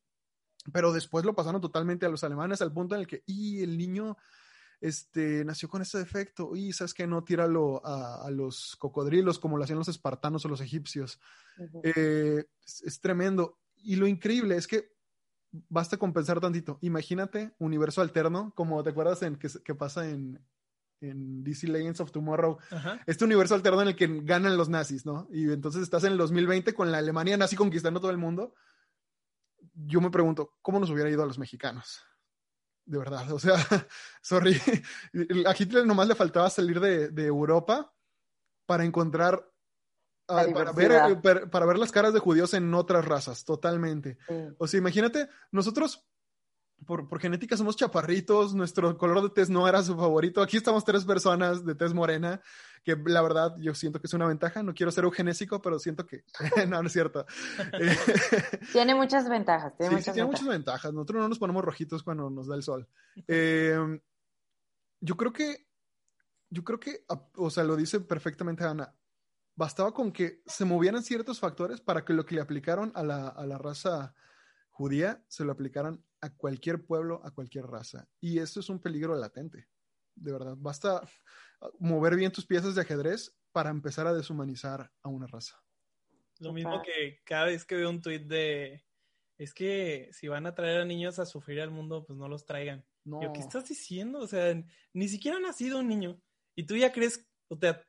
pero 0.71 0.93
después 0.93 1.25
lo 1.25 1.35
pasaron 1.35 1.63
totalmente 1.63 2.05
a 2.05 2.11
los 2.11 2.23
alemanes 2.25 2.61
al 2.61 2.75
punto 2.75 2.97
en 2.97 3.01
el 3.01 3.07
que, 3.07 3.23
y 3.25 3.63
el 3.63 3.79
niño 3.79 4.19
este, 4.81 5.45
nació 5.45 5.69
con 5.69 5.83
ese 5.83 5.99
defecto, 5.99 6.55
y 6.55 6.73
sabes 6.73 6.95
que 6.95 7.07
no 7.07 7.25
tíralo 7.25 7.83
a, 7.85 8.31
los 8.31 8.77
cocodrilos 8.77 9.39
como 9.39 9.57
lo 9.57 9.65
hacían 9.65 9.79
los 9.79 9.89
espartanos 9.89 10.45
o 10.45 10.49
los 10.49 10.61
egipcios. 10.61 11.21
Eh, 11.83 12.45
es, 12.85 13.01
tremendo. 13.01 13.59
Y 13.77 13.97
lo 13.97 14.07
increíble 14.07 14.57
es 14.57 14.67
que 14.67 14.93
basta 15.69 15.97
con 15.97 16.13
pensar 16.13 16.41
tantito. 16.41 16.79
Imagínate 16.83 17.55
universo 17.59 18.01
alterno, 18.03 18.53
como 18.55 18.83
te 18.83 18.91
acuerdas 18.91 19.23
en 19.23 19.37
que, 19.37 19.75
pasa 19.75 20.09
en, 20.09 20.45
en 21.01 21.43
DC 21.43 21.69
Legends 21.69 22.01
of 22.01 22.13
Tomorrow. 22.13 22.59
Este 23.07 23.25
universo 23.25 23.55
alterno 23.55 23.83
en 23.83 23.89
el 23.89 23.97
que 23.97 24.21
ganan 24.23 24.57
los 24.57 24.69
nazis, 24.69 25.05
¿no? 25.05 25.29
Y 25.33 25.51
entonces 25.51 25.83
estás 25.83 26.05
en 26.05 26.13
el 26.13 26.19
2020 26.19 26.75
con 26.75 26.93
la 26.93 26.99
Alemania 26.99 27.37
nazi 27.37 27.57
conquistando 27.57 28.01
todo 28.01 28.11
el 28.11 28.19
mundo. 28.19 28.55
Yo 29.75 30.01
me 30.01 30.11
pregunto, 30.11 30.57
¿cómo 30.61 30.81
nos 30.81 30.91
hubiera 30.91 31.11
ido 31.11 31.23
a 31.23 31.27
los 31.27 31.39
mexicanos? 31.39 32.03
De 32.89 32.97
verdad, 32.97 33.31
o 33.33 33.39
sea, 33.39 33.55
sorry. 34.23 34.59
A 35.47 35.55
Hitler 35.57 35.85
nomás 35.87 36.09
le 36.09 36.15
faltaba 36.15 36.49
salir 36.49 36.81
de, 36.81 37.11
de 37.11 37.27
Europa 37.27 37.93
para 38.65 38.85
encontrar 38.85 39.47
para, 40.25 40.73
ver, 40.73 40.93
eh, 40.93 41.47
para, 41.51 41.67
ver, 41.67 41.79
las 41.79 41.93
caras 41.93 42.15
de 42.15 42.21
judíos 42.21 42.55
en 42.55 42.73
otras 42.73 43.05
razas, 43.05 43.45
totalmente. 43.45 44.17
O 44.59 44.67
sea, 44.67 44.79
imagínate, 44.79 45.29
nosotros 45.51 46.07
por, 46.87 47.09
por, 47.09 47.21
genética 47.21 47.57
somos 47.57 47.77
chaparritos, 47.77 48.55
nuestro 48.55 48.97
color 48.97 49.23
de 49.23 49.31
tez 49.31 49.51
no 49.51 49.69
era 49.69 49.83
su 49.83 49.95
favorito. 49.95 50.41
Aquí 50.41 50.57
estamos 50.57 50.85
tres 50.85 51.05
personas 51.05 51.65
de 51.65 51.75
tez 51.75 51.93
morena, 51.93 52.41
que 52.85 52.97
la 53.07 53.23
verdad 53.23 53.57
yo 53.59 53.75
siento 53.75 54.01
que 54.01 54.07
es 54.07 54.15
una 54.15 54.27
ventaja. 54.27 54.63
No 54.63 54.75
quiero 54.75 54.91
ser 54.91 55.05
eugenésico, 55.05 55.61
pero 55.61 55.79
siento 55.79 56.07
que 56.07 56.25
no, 56.69 56.83
no 56.83 56.87
es 56.87 56.93
cierto. 56.93 57.27
tiene 58.73 58.95
muchas 58.95 59.29
ventajas. 59.29 59.77
Tiene, 59.77 59.97
muchas, 59.97 60.15
tiene 60.15 60.29
muchas 60.29 60.47
ventajas. 60.47 60.93
Nosotros 60.93 61.23
no 61.23 61.29
nos 61.29 61.39
ponemos 61.39 61.65
rojitos 61.65 62.03
cuando 62.03 62.31
nos 62.31 62.49
da 62.49 62.57
el 62.57 62.63
sol. 62.63 62.89
Eh, 63.27 64.01
yo 65.01 65.17
creo 65.17 65.33
que, 65.33 65.67
yo 66.51 66.65
creo 66.65 66.81
que, 66.81 67.05
o 67.37 67.51
sea, 67.51 67.65
lo 67.65 67.77
dice 67.77 68.01
perfectamente 68.01 68.65
Ana 68.65 68.95
bastaba 69.59 69.93
con 69.93 70.13
que 70.13 70.41
se 70.47 70.65
movieran 70.65 71.03
ciertos 71.03 71.41
factores 71.41 71.81
para 71.81 72.05
que 72.05 72.13
lo 72.13 72.25
que 72.25 72.37
le 72.37 72.41
aplicaron 72.41 72.93
a 72.95 73.03
la, 73.03 73.27
a 73.27 73.45
la 73.45 73.59
raza 73.59 74.15
judía 74.71 75.25
se 75.27 75.45
lo 75.45 75.51
aplicaran 75.51 76.05
a 76.21 76.31
cualquier 76.31 76.85
pueblo, 76.85 77.21
a 77.25 77.33
cualquier 77.33 77.67
raza. 77.67 78.09
Y 78.21 78.39
eso 78.39 78.61
es 78.61 78.69
un 78.69 78.79
peligro 78.79 79.17
latente, 79.17 79.67
de 80.15 80.33
verdad. 80.33 80.55
Basta 80.57 81.03
mover 81.79 82.17
bien 82.17 82.33
tus 82.33 82.47
piezas 82.47 82.75
de 82.75 82.83
ajedrez 82.83 83.37
para 83.53 83.71
empezar 83.71 84.07
a 84.07 84.15
deshumanizar 84.15 84.93
a 85.03 85.09
una 85.09 85.27
raza. 85.27 85.63
Lo 86.39 86.53
mismo 86.53 86.83
que 86.83 87.21
cada 87.25 87.47
vez 87.47 87.65
que 87.65 87.75
veo 87.75 87.91
un 87.91 88.01
tuit 88.01 88.23
de, 88.23 88.85
es 89.39 89.53
que 89.53 90.09
si 90.13 90.29
van 90.29 90.47
a 90.47 90.55
traer 90.55 90.81
a 90.81 90.85
niños 90.85 91.19
a 91.19 91.27
sufrir 91.27 91.61
al 91.61 91.71
mundo, 91.71 92.05
pues 92.05 92.19
no 92.19 92.29
los 92.29 92.45
traigan. 92.45 92.85
No. 93.05 93.21
¿qué 93.33 93.41
estás 93.41 93.69
diciendo? 93.69 94.19
O 94.19 94.27
sea, 94.27 94.55
ni 94.93 95.09
siquiera 95.09 95.39
ha 95.39 95.41
nacido 95.41 95.79
un 95.79 95.89
niño. 95.89 96.21
Y 96.55 96.65
tú 96.65 96.77
ya 96.77 96.93
crees, 96.93 97.27
o 97.49 97.57
sea, 97.57 97.83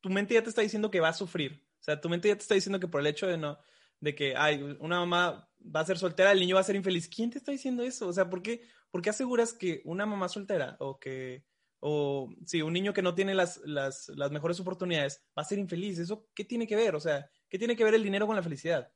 tu 0.00 0.10
mente 0.10 0.34
ya 0.34 0.42
te 0.42 0.50
está 0.50 0.60
diciendo 0.60 0.90
que 0.90 1.00
va 1.00 1.08
a 1.08 1.14
sufrir. 1.14 1.66
O 1.80 1.82
sea, 1.82 2.00
tu 2.00 2.08
mente 2.08 2.28
ya 2.28 2.36
te 2.36 2.42
está 2.42 2.54
diciendo 2.54 2.78
que 2.78 2.88
por 2.88 3.00
el 3.00 3.06
hecho 3.06 3.26
de 3.26 3.38
no, 3.38 3.58
de 4.00 4.14
que, 4.14 4.36
ay, 4.36 4.76
una 4.80 4.98
mamá 5.00 5.50
va 5.74 5.80
a 5.80 5.86
ser 5.86 5.98
soltera, 5.98 6.32
el 6.32 6.40
niño 6.40 6.56
va 6.56 6.60
a 6.60 6.64
ser 6.64 6.76
infeliz. 6.76 7.08
¿Quién 7.08 7.30
te 7.30 7.38
está 7.38 7.52
diciendo 7.52 7.82
eso? 7.82 8.06
O 8.06 8.12
sea, 8.12 8.28
¿por 8.28 8.42
qué, 8.42 8.62
por 8.90 9.00
qué 9.00 9.10
aseguras 9.10 9.52
que 9.52 9.80
una 9.84 10.04
mamá 10.04 10.28
soltera 10.28 10.76
o 10.78 10.98
que, 10.98 11.44
o 11.86 12.34
sí, 12.46 12.62
un 12.62 12.72
niño 12.72 12.94
que 12.94 13.02
no 13.02 13.14
tiene 13.14 13.34
las, 13.34 13.60
las, 13.66 14.08
las 14.16 14.30
mejores 14.30 14.58
oportunidades 14.58 15.20
va 15.36 15.42
a 15.42 15.44
ser 15.44 15.58
infeliz? 15.58 15.98
¿Eso 15.98 16.26
qué 16.34 16.42
tiene 16.42 16.66
que 16.66 16.76
ver? 16.76 16.96
O 16.96 17.00
sea, 17.00 17.28
¿qué 17.50 17.58
tiene 17.58 17.76
que 17.76 17.84
ver 17.84 17.92
el 17.92 18.02
dinero 18.02 18.26
con 18.26 18.34
la 18.34 18.42
felicidad? 18.42 18.90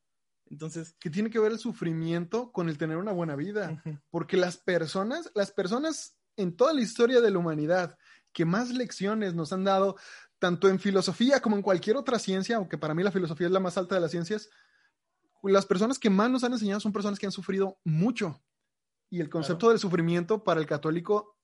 Entonces, 0.47 0.97
¿qué 0.99 1.11
tiene 1.11 1.29
que 1.29 1.39
ver 1.39 1.53
el 1.53 1.59
sufrimiento 1.59 2.51
con 2.51 2.71
el 2.71 2.79
tener 2.79 2.97
una 2.97 3.13
buena 3.13 3.37
vida? 3.37 3.83
Porque 4.09 4.39
las 4.39 4.57
personas, 4.57 5.31
las 5.35 5.53
personas 5.53 6.17
en 6.37 6.57
toda 6.57 6.73
la 6.73 6.81
historia 6.81 7.21
de 7.21 7.31
la 7.31 7.39
humanidad 7.39 7.99
que 8.33 8.47
más 8.47 8.71
lecciones 8.71 9.35
nos 9.35 9.53
han 9.53 9.65
dado 9.65 9.97
tanto 10.39 10.71
en 10.71 10.79
filosofía 10.79 11.43
como 11.43 11.57
en 11.57 11.63
cualquier 11.63 11.99
otra 11.99 12.19
ciencia, 12.19 12.57
aunque 12.57 12.79
para 12.79 12.95
mí 12.95 13.03
la 13.03 13.13
filosofía 13.13 13.49
es 13.49 13.53
la 13.53 13.61
más 13.61 13.77
alta 13.77 13.97
de 13.97 14.01
las 14.01 14.13
ciencias, 14.13 14.49
las 15.43 15.67
personas 15.67 15.99
que 15.99 16.09
más 16.09 16.31
nos 16.31 16.43
han 16.43 16.55
enseñado 16.55 16.81
son 16.81 16.95
personas 16.95 17.19
que 17.19 17.27
han 17.27 17.33
sufrido 17.33 17.79
mucho. 17.85 18.41
Y 19.11 19.21
el 19.21 19.29
concepto 19.29 19.69
del 19.69 19.79
sufrimiento 19.79 20.43
para 20.43 20.61
el 20.61 20.67
católico 20.67 21.38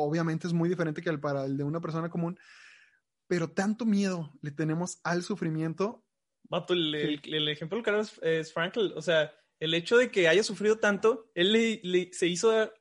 obviamente 0.00 0.46
es 0.46 0.52
muy 0.52 0.68
diferente 0.68 1.02
que 1.02 1.10
el 1.10 1.20
para 1.20 1.44
el 1.44 1.56
de 1.56 1.64
una 1.64 1.80
persona 1.80 2.10
común, 2.10 2.38
pero 3.26 3.50
tanto 3.50 3.86
miedo 3.86 4.32
le 4.42 4.50
tenemos 4.50 5.00
al 5.04 5.22
sufrimiento. 5.22 6.04
el, 6.74 7.48
ejemplo 7.48 7.82
claro 7.82 8.00
es, 8.00 8.18
es 8.22 8.52
Frankl, 8.52 8.92
o 8.96 9.02
sea, 9.02 9.32
el 9.60 9.74
hecho 9.74 9.98
de 9.98 10.10
que 10.10 10.26
haya 10.26 10.42
sufrido 10.42 10.78
tanto, 10.78 11.30
él 11.34 12.10
se 12.12 12.26
hizo, 12.26 12.72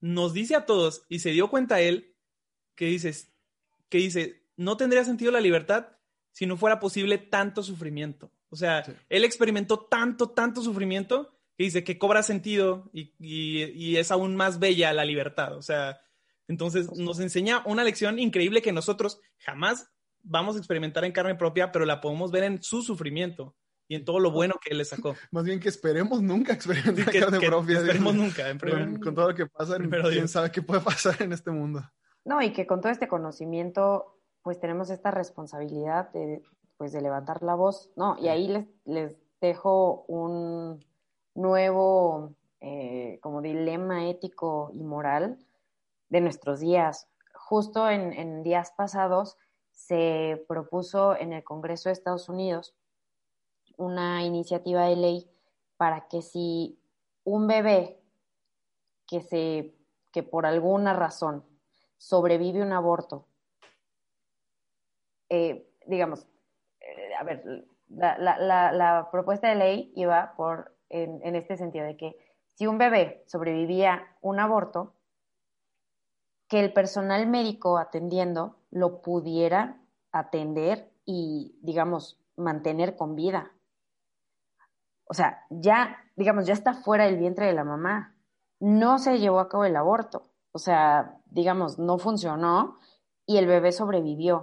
nos 0.00 0.32
dice 0.34 0.56
a 0.56 0.66
todos 0.66 1.04
y 1.08 1.20
se 1.20 1.30
dio 1.30 1.48
cuenta 1.48 1.80
él 1.80 2.16
que 2.74 2.86
dices, 2.86 3.32
que 3.88 3.98
dice, 3.98 4.44
no 4.56 4.76
tendría 4.76 5.04
sentido 5.04 5.32
la 5.32 5.40
libertad 5.40 5.88
si 6.32 6.44
no 6.44 6.56
fuera 6.56 6.80
posible 6.80 7.18
tanto 7.18 7.62
sufrimiento. 7.62 8.30
O 8.50 8.56
sea, 8.56 8.84
él 9.08 9.24
experimentó 9.24 9.78
tanto, 9.78 10.30
tanto 10.30 10.62
sufrimiento 10.62 11.35
que 11.56 11.64
dice 11.64 11.84
que 11.84 11.98
cobra 11.98 12.22
sentido 12.22 12.90
y, 12.92 13.96
es 13.96 14.10
aún 14.10 14.36
más 14.36 14.58
bella 14.58 14.92
la 14.92 15.04
libertad. 15.04 15.56
O 15.56 15.62
sea, 15.62 15.98
entonces 16.48 16.92
nos 16.96 17.18
enseña 17.18 17.62
una 17.64 17.82
lección 17.82 18.18
increíble 18.18 18.62
que 18.62 18.72
nosotros 18.72 19.20
jamás 19.38 19.90
vamos 20.22 20.56
a 20.56 20.58
experimentar 20.58 21.04
en 21.04 21.12
carne 21.12 21.34
propia, 21.34 21.72
pero 21.72 21.84
la 21.84 22.00
podemos 22.00 22.30
ver 22.30 22.44
en 22.44 22.62
su 22.62 22.82
sufrimiento 22.82 23.56
y 23.88 23.94
en 23.94 24.04
todo 24.04 24.20
lo 24.20 24.32
bueno 24.32 24.56
que 24.62 24.72
él 24.72 24.78
le 24.78 24.84
sacó. 24.84 25.14
Más 25.30 25.44
bien 25.44 25.60
que 25.60 25.68
esperemos 25.68 26.20
nunca 26.20 26.52
experimentar 26.52 27.14
en 27.14 27.22
carne 27.22 27.40
propia. 27.40 27.78
Esperemos 27.78 28.14
nunca. 28.14 28.44
con, 29.00 29.14
todo 29.14 29.28
lo 29.30 29.34
que 29.34 29.46
pasa, 29.46 29.78
quién 30.10 30.28
sabe 30.28 30.50
qué 30.50 30.62
puede 30.62 30.80
pasar 30.80 31.22
en 31.22 31.32
este 31.32 31.50
mundo. 31.50 31.82
No, 32.24 32.42
y 32.42 32.52
que 32.52 32.66
con 32.66 32.80
todo 32.80 32.92
este 32.92 33.08
conocimiento, 33.08 34.18
pues 34.42 34.60
tenemos 34.60 34.90
esta 34.90 35.10
responsabilidad 35.10 36.10
de, 36.12 36.42
pues, 36.76 36.92
de 36.92 37.00
levantar 37.00 37.42
la 37.42 37.54
voz, 37.54 37.90
¿no? 37.96 38.16
Y 38.18 38.28
ahí 38.28 38.48
les, 38.48 38.66
les 38.84 39.16
dejo 39.40 40.04
un 40.08 40.84
nuevo, 41.36 42.34
eh, 42.60 43.18
como 43.22 43.42
dilema 43.42 44.08
ético 44.08 44.70
y 44.72 44.82
moral 44.82 45.38
de 46.08 46.20
nuestros 46.20 46.60
días. 46.60 47.08
Justo 47.34 47.88
en, 47.88 48.42
días 48.42 48.72
pasados 48.76 49.36
se 49.70 50.44
propuso 50.48 51.16
en 51.16 51.32
el 51.32 51.44
Congreso 51.44 51.88
de 51.88 51.92
Estados 51.92 52.28
Unidos 52.28 52.74
una 53.76 54.24
iniciativa 54.24 54.86
de 54.86 54.96
ley 54.96 55.30
para 55.76 56.08
que 56.08 56.22
si 56.22 56.78
un 57.24 57.46
bebé 57.46 58.00
que 59.06 59.20
se 59.20 59.74
que 60.12 60.22
por 60.22 60.46
alguna 60.46 60.94
razón 60.94 61.44
sobrevive 61.98 62.62
un 62.62 62.72
aborto, 62.72 63.26
eh, 65.28 65.68
digamos, 65.86 66.26
eh, 66.80 67.14
a 67.14 67.22
ver, 67.22 67.66
la, 67.88 69.08
propuesta 69.12 69.48
de 69.48 69.56
ley 69.56 69.92
iba 69.94 70.34
por, 70.36 70.75
en, 70.88 71.34
este 71.34 71.56
sentido, 71.56 71.84
de 71.84 71.96
que 71.96 72.16
si 72.54 72.66
un 72.66 72.78
bebé 72.78 73.22
sobrevivía 73.26 74.16
un 74.20 74.40
aborto, 74.40 74.94
que 76.48 76.60
el 76.60 76.72
personal 76.72 77.26
médico 77.26 77.78
atendiendo 77.78 78.56
lo 78.70 79.02
pudiera 79.02 79.80
atender 80.12 80.92
y, 81.04 81.58
digamos, 81.62 82.20
mantener 82.36 82.96
con 82.96 83.16
vida. 83.16 83.52
O 85.08 85.14
sea, 85.14 85.44
ya, 85.50 85.96
digamos, 86.14 86.46
ya 86.46 86.52
está 86.52 86.74
fuera 86.74 87.04
del 87.04 87.18
vientre 87.18 87.46
de 87.46 87.52
la 87.52 87.64
mamá. 87.64 88.16
No 88.60 88.98
se 88.98 89.18
llevó 89.18 89.40
a 89.40 89.48
cabo 89.48 89.64
el 89.64 89.76
aborto. 89.76 90.30
O 90.52 90.58
sea, 90.58 91.20
digamos, 91.26 91.78
no 91.78 91.98
funcionó 91.98 92.78
y 93.26 93.38
el 93.38 93.46
bebé 93.46 93.72
sobrevivió. 93.72 94.36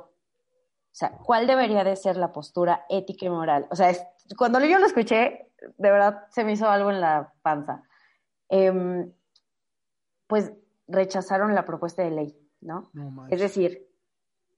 O 0.93 0.95
sea, 0.95 1.17
¿cuál 1.17 1.47
debería 1.47 1.83
de 1.83 1.95
ser 1.95 2.17
la 2.17 2.31
postura 2.31 2.85
ética 2.87 3.25
y 3.25 3.29
moral? 3.29 3.67
O 3.71 3.75
sea, 3.75 3.91
cuando 4.37 4.59
yo 4.59 4.77
lo 4.77 4.85
escuché, 4.85 5.51
de 5.77 5.91
verdad 5.91 6.25
se 6.29 6.43
me 6.43 6.53
hizo 6.53 6.69
algo 6.69 6.89
en 6.89 7.01
la 7.01 7.33
panza. 7.41 7.83
Em, 8.49 9.11
pues 10.27 10.53
rechazaron 10.87 11.55
la 11.55 11.65
propuesta 11.65 12.03
de 12.03 12.11
ley, 12.11 12.37
¿no? 12.61 12.89
es 13.29 13.39
decir, 13.39 13.87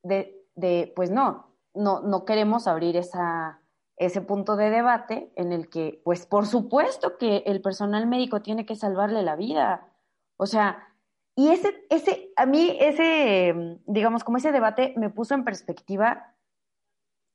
de, 0.04 0.46
de, 0.56 0.92
pues 0.96 1.12
no, 1.12 1.56
no, 1.74 2.02
no 2.02 2.26
queremos 2.26 2.68
abrir 2.68 2.98
esa, 2.98 3.60
ese 3.98 4.22
punto 4.22 4.56
de 4.56 4.70
debate 4.70 5.32
en 5.36 5.52
el 5.52 5.70
que, 5.70 6.02
pues 6.04 6.26
por 6.26 6.46
supuesto 6.46 7.18
que 7.18 7.44
el 7.46 7.62
personal 7.62 8.08
médico 8.08 8.42
tiene 8.42 8.66
que 8.66 8.76
salvarle 8.76 9.24
la 9.24 9.36
vida. 9.36 9.88
O 10.38 10.46
sea, 10.46 10.90
y 11.36 11.50
ese, 11.50 11.86
ese, 11.90 12.32
a 12.36 12.46
mí 12.46 12.78
ese, 12.80 13.80
digamos, 13.86 14.24
como 14.24 14.38
ese 14.38 14.52
debate 14.52 14.94
me 14.98 15.10
puso 15.10 15.34
en 15.34 15.44
perspectiva 15.44 16.34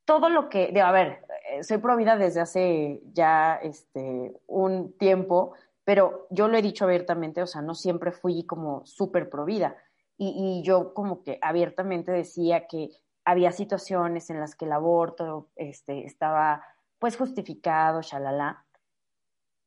todo 0.04 0.28
lo 0.28 0.48
que, 0.48 0.72
de, 0.72 0.80
a 0.80 0.90
ver, 0.90 1.24
soy 1.62 1.78
provida 1.78 2.16
desde 2.16 2.40
hace 2.40 3.02
ya 3.12 3.56
este, 3.56 4.40
un 4.46 4.96
tiempo, 4.98 5.54
pero 5.84 6.26
yo 6.30 6.48
lo 6.48 6.56
he 6.56 6.62
dicho 6.62 6.84
abiertamente, 6.84 7.42
o 7.42 7.46
sea, 7.46 7.62
no 7.62 7.74
siempre 7.74 8.12
fui 8.12 8.44
como 8.44 8.84
súper 8.84 9.28
provida. 9.28 9.76
Y, 10.16 10.60
y 10.60 10.62
yo 10.62 10.92
como 10.92 11.22
que 11.22 11.38
abiertamente 11.40 12.12
decía 12.12 12.66
que 12.66 12.90
había 13.24 13.52
situaciones 13.52 14.28
en 14.30 14.40
las 14.40 14.54
que 14.54 14.66
el 14.66 14.72
aborto 14.72 15.50
este, 15.56 16.04
estaba 16.04 16.62
pues 16.98 17.16
justificado, 17.16 18.02
shalala. 18.02 18.66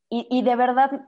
Y, 0.10 0.28
y 0.30 0.44
de 0.44 0.56
verdad 0.56 1.08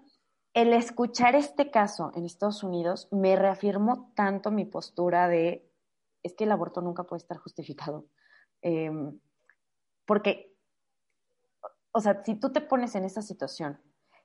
el 0.55 0.72
escuchar 0.72 1.36
este 1.36 1.70
caso 1.70 2.12
en 2.15 2.25
Estados 2.25 2.63
Unidos 2.63 3.10
me 3.12 3.36
reafirmó 3.36 4.13
tanto 4.15 4.51
mi 4.51 4.63
postura 4.63 5.27
de, 5.27 5.70
es 6.24 6.34
que 6.34 6.46
el 6.46 6.51
aborto 6.53 6.82
nunca 6.82 7.03
puede 7.03 7.22
estar 7.22 7.38
justificado. 7.38 8.05
Em, 8.62 9.20
porque, 10.05 10.54
o 11.96 12.02
sea, 12.02 12.22
si 12.25 12.36
tú 12.36 12.52
te 12.52 12.60
pones 12.60 12.94
en 12.96 13.06
esa 13.06 13.22
situación, 13.22 13.80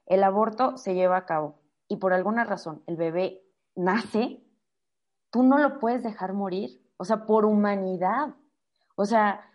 el 0.07 0.25
aborto 0.25 0.77
se 0.77 0.95
lleva 0.95 1.17
a 1.17 1.25
cabo 1.25 1.61
y 1.87 1.99
por 1.99 2.13
alguna 2.13 2.43
razón 2.43 2.83
el 2.89 2.97
bebé 2.97 3.45
nace, 3.77 4.43
tú 5.31 5.45
no 5.45 5.57
lo 5.57 5.79
puedes 5.79 6.03
dejar 6.03 6.33
morir, 6.33 6.83
o 6.97 7.05
sea, 7.05 7.27
por 7.27 7.45
humanidad. 7.45 8.35
O 8.97 9.07
sea, 9.07 9.49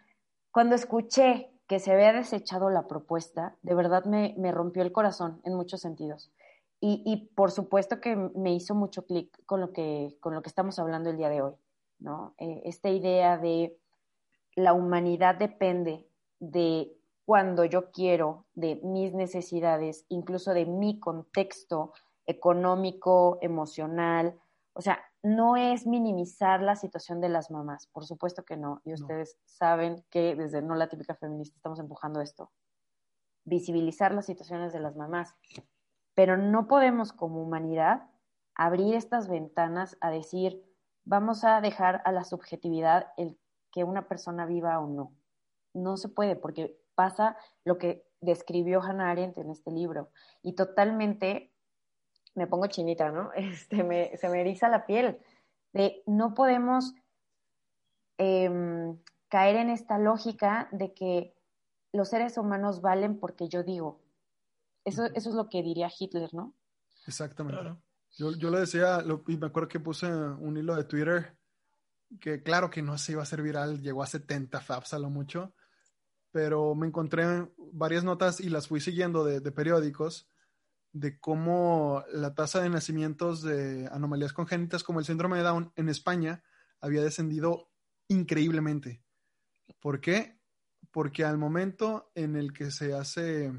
cuando 0.51 0.75
escuché 0.75 1.51
que 1.67 1.79
se 1.79 1.91
había 1.91 2.13
desechado 2.13 2.69
la 2.69 2.87
propuesta, 2.87 3.57
de 3.63 3.75
verdad 3.75 4.05
me, 4.05 4.33
me 4.37 4.53
rompió 4.53 4.81
el 4.81 4.93
corazón 4.93 5.41
en 5.43 5.53
muchos 5.53 5.81
sentidos. 5.81 6.31
Y, 6.79 7.31
por 7.35 7.51
supuesto 7.51 7.99
que 7.99 8.15
me 8.15 8.53
hizo 8.53 8.75
mucho 8.75 9.05
clic 9.07 9.43
con, 9.45 9.59
lo 9.59 9.73
que, 9.73 10.15
con 10.19 10.35
lo 10.35 10.41
que 10.43 10.49
estamos 10.49 10.77
hablando 10.77 11.09
el 11.09 11.17
día 11.17 11.29
de 11.29 11.41
hoy, 11.41 11.53
¿no? 11.97 12.35
Eh, 12.37 12.61
esta 12.65 12.89
idea 12.89 13.39
de 13.39 13.75
la 14.55 14.73
humanidad 14.73 15.35
depende 15.35 16.07
de 16.39 16.95
cuando 17.25 17.65
yo 17.65 17.91
quiero, 17.91 18.45
de 18.53 18.79
mis 18.83 19.13
necesidades, 19.13 20.05
incluso 20.09 20.53
de 20.53 20.65
mi 20.65 20.99
contexto 20.99 21.93
económico, 22.25 23.39
emocional. 23.41 24.39
O 24.73 24.81
sea, 24.81 24.99
no 25.23 25.57
es 25.57 25.87
minimizar 25.87 26.61
la 26.61 26.75
situación 26.75 27.21
de 27.21 27.29
las 27.29 27.49
mamás, 27.49 27.87
por 27.87 28.05
supuesto 28.05 28.43
que 28.43 28.57
no. 28.57 28.81
Y 28.85 28.93
ustedes 28.93 29.37
saben 29.45 30.05
que 30.09 30.35
desde 30.35 30.61
No 30.61 30.75
la 30.75 30.87
típica 30.87 31.15
feminista 31.15 31.55
estamos 31.55 31.79
empujando 31.79 32.21
esto. 32.21 32.51
Visibilizar 33.43 34.13
las 34.13 34.25
situaciones 34.25 34.73
de 34.73 34.79
las 34.79 34.95
mamás 34.95 35.35
pero 36.15 36.37
no 36.37 36.67
podemos 36.67 37.13
como 37.13 37.43
humanidad 37.43 38.09
abrir 38.55 38.95
estas 38.95 39.27
ventanas 39.27 39.97
a 39.99 40.09
decir, 40.09 40.63
vamos 41.03 41.43
a 41.43 41.61
dejar 41.61 42.01
a 42.05 42.11
la 42.11 42.23
subjetividad 42.23 43.07
el 43.17 43.37
que 43.71 43.83
una 43.83 44.07
persona 44.07 44.45
viva 44.45 44.79
o 44.79 44.87
no. 44.87 45.13
No 45.73 45.97
se 45.97 46.07
puede 46.07 46.37
porque 46.37 46.79
pasa 46.95 47.37
lo 47.63 47.77
que 47.77 48.05
describió 48.21 48.81
Hannah 48.81 49.11
Arendt 49.11 49.37
en 49.37 49.51
este 49.51 49.71
libro 49.71 50.09
y 50.41 50.53
totalmente 50.53 51.51
me 52.33 52.47
pongo 52.47 52.67
chinita, 52.67 53.11
¿no? 53.11 53.31
Este, 53.35 53.83
me, 53.83 54.15
se 54.17 54.29
me 54.29 54.41
eriza 54.41 54.69
la 54.69 54.85
piel 54.85 55.17
de 55.73 56.03
no 56.05 56.33
podemos 56.33 56.93
em, 58.17 58.97
caer 59.27 59.57
en 59.57 59.69
esta 59.69 59.97
lógica 59.97 60.69
de 60.71 60.93
que 60.93 61.35
los 61.91 62.09
seres 62.09 62.37
humanos 62.37 62.81
valen 62.81 63.19
porque 63.19 63.47
yo 63.47 63.63
digo, 63.63 64.01
eso, 64.85 65.05
eso 65.05 65.29
es 65.29 65.35
lo 65.35 65.49
que 65.49 65.63
diría 65.63 65.89
Hitler, 65.97 66.33
¿no? 66.33 66.53
Exactamente. 67.07 67.75
Yo, 68.17 68.31
yo 68.33 68.49
lo 68.49 68.59
decía, 68.59 69.03
y 69.27 69.37
me 69.37 69.47
acuerdo 69.47 69.67
que 69.67 69.79
puse 69.79 70.07
un 70.07 70.57
hilo 70.57 70.75
de 70.75 70.85
Twitter 70.85 71.37
que 72.19 72.43
claro 72.43 72.69
que 72.69 72.81
no 72.81 72.97
se 72.97 73.13
iba 73.13 73.21
a 73.21 73.23
hacer 73.23 73.41
viral, 73.41 73.81
llegó 73.81 74.03
a 74.03 74.07
70 74.07 74.61
faps 74.61 74.93
a 74.93 74.99
lo 74.99 75.09
mucho, 75.09 75.53
pero 76.35 76.75
me 76.75 76.85
encontré 76.85 77.47
varias 77.71 78.03
notas 78.03 78.41
y 78.41 78.49
las 78.49 78.67
fui 78.67 78.81
siguiendo 78.81 79.23
de, 79.23 79.39
periódicos 79.53 80.29
de 80.91 81.17
cómo 81.17 82.03
la 82.11 82.35
tasa 82.35 82.61
de 82.61 82.69
nacimientos 82.69 83.41
de 83.41 83.87
anomalías 83.89 84.33
congénitas 84.33 84.83
como 84.83 84.99
el 84.99 85.05
síndrome 85.05 85.37
de 85.37 85.43
Down 85.43 85.71
en 85.77 85.87
España 85.87 86.43
había 86.81 87.01
descendido 87.01 87.71
increíblemente. 88.09 89.01
¿Por 89.79 90.01
qué? 90.01 90.37
Porque 90.91 91.23
al 91.23 91.37
momento 91.37 92.11
en 92.15 92.35
el 92.35 92.51
que 92.51 92.69
se 92.69 92.93
hace 92.93 93.53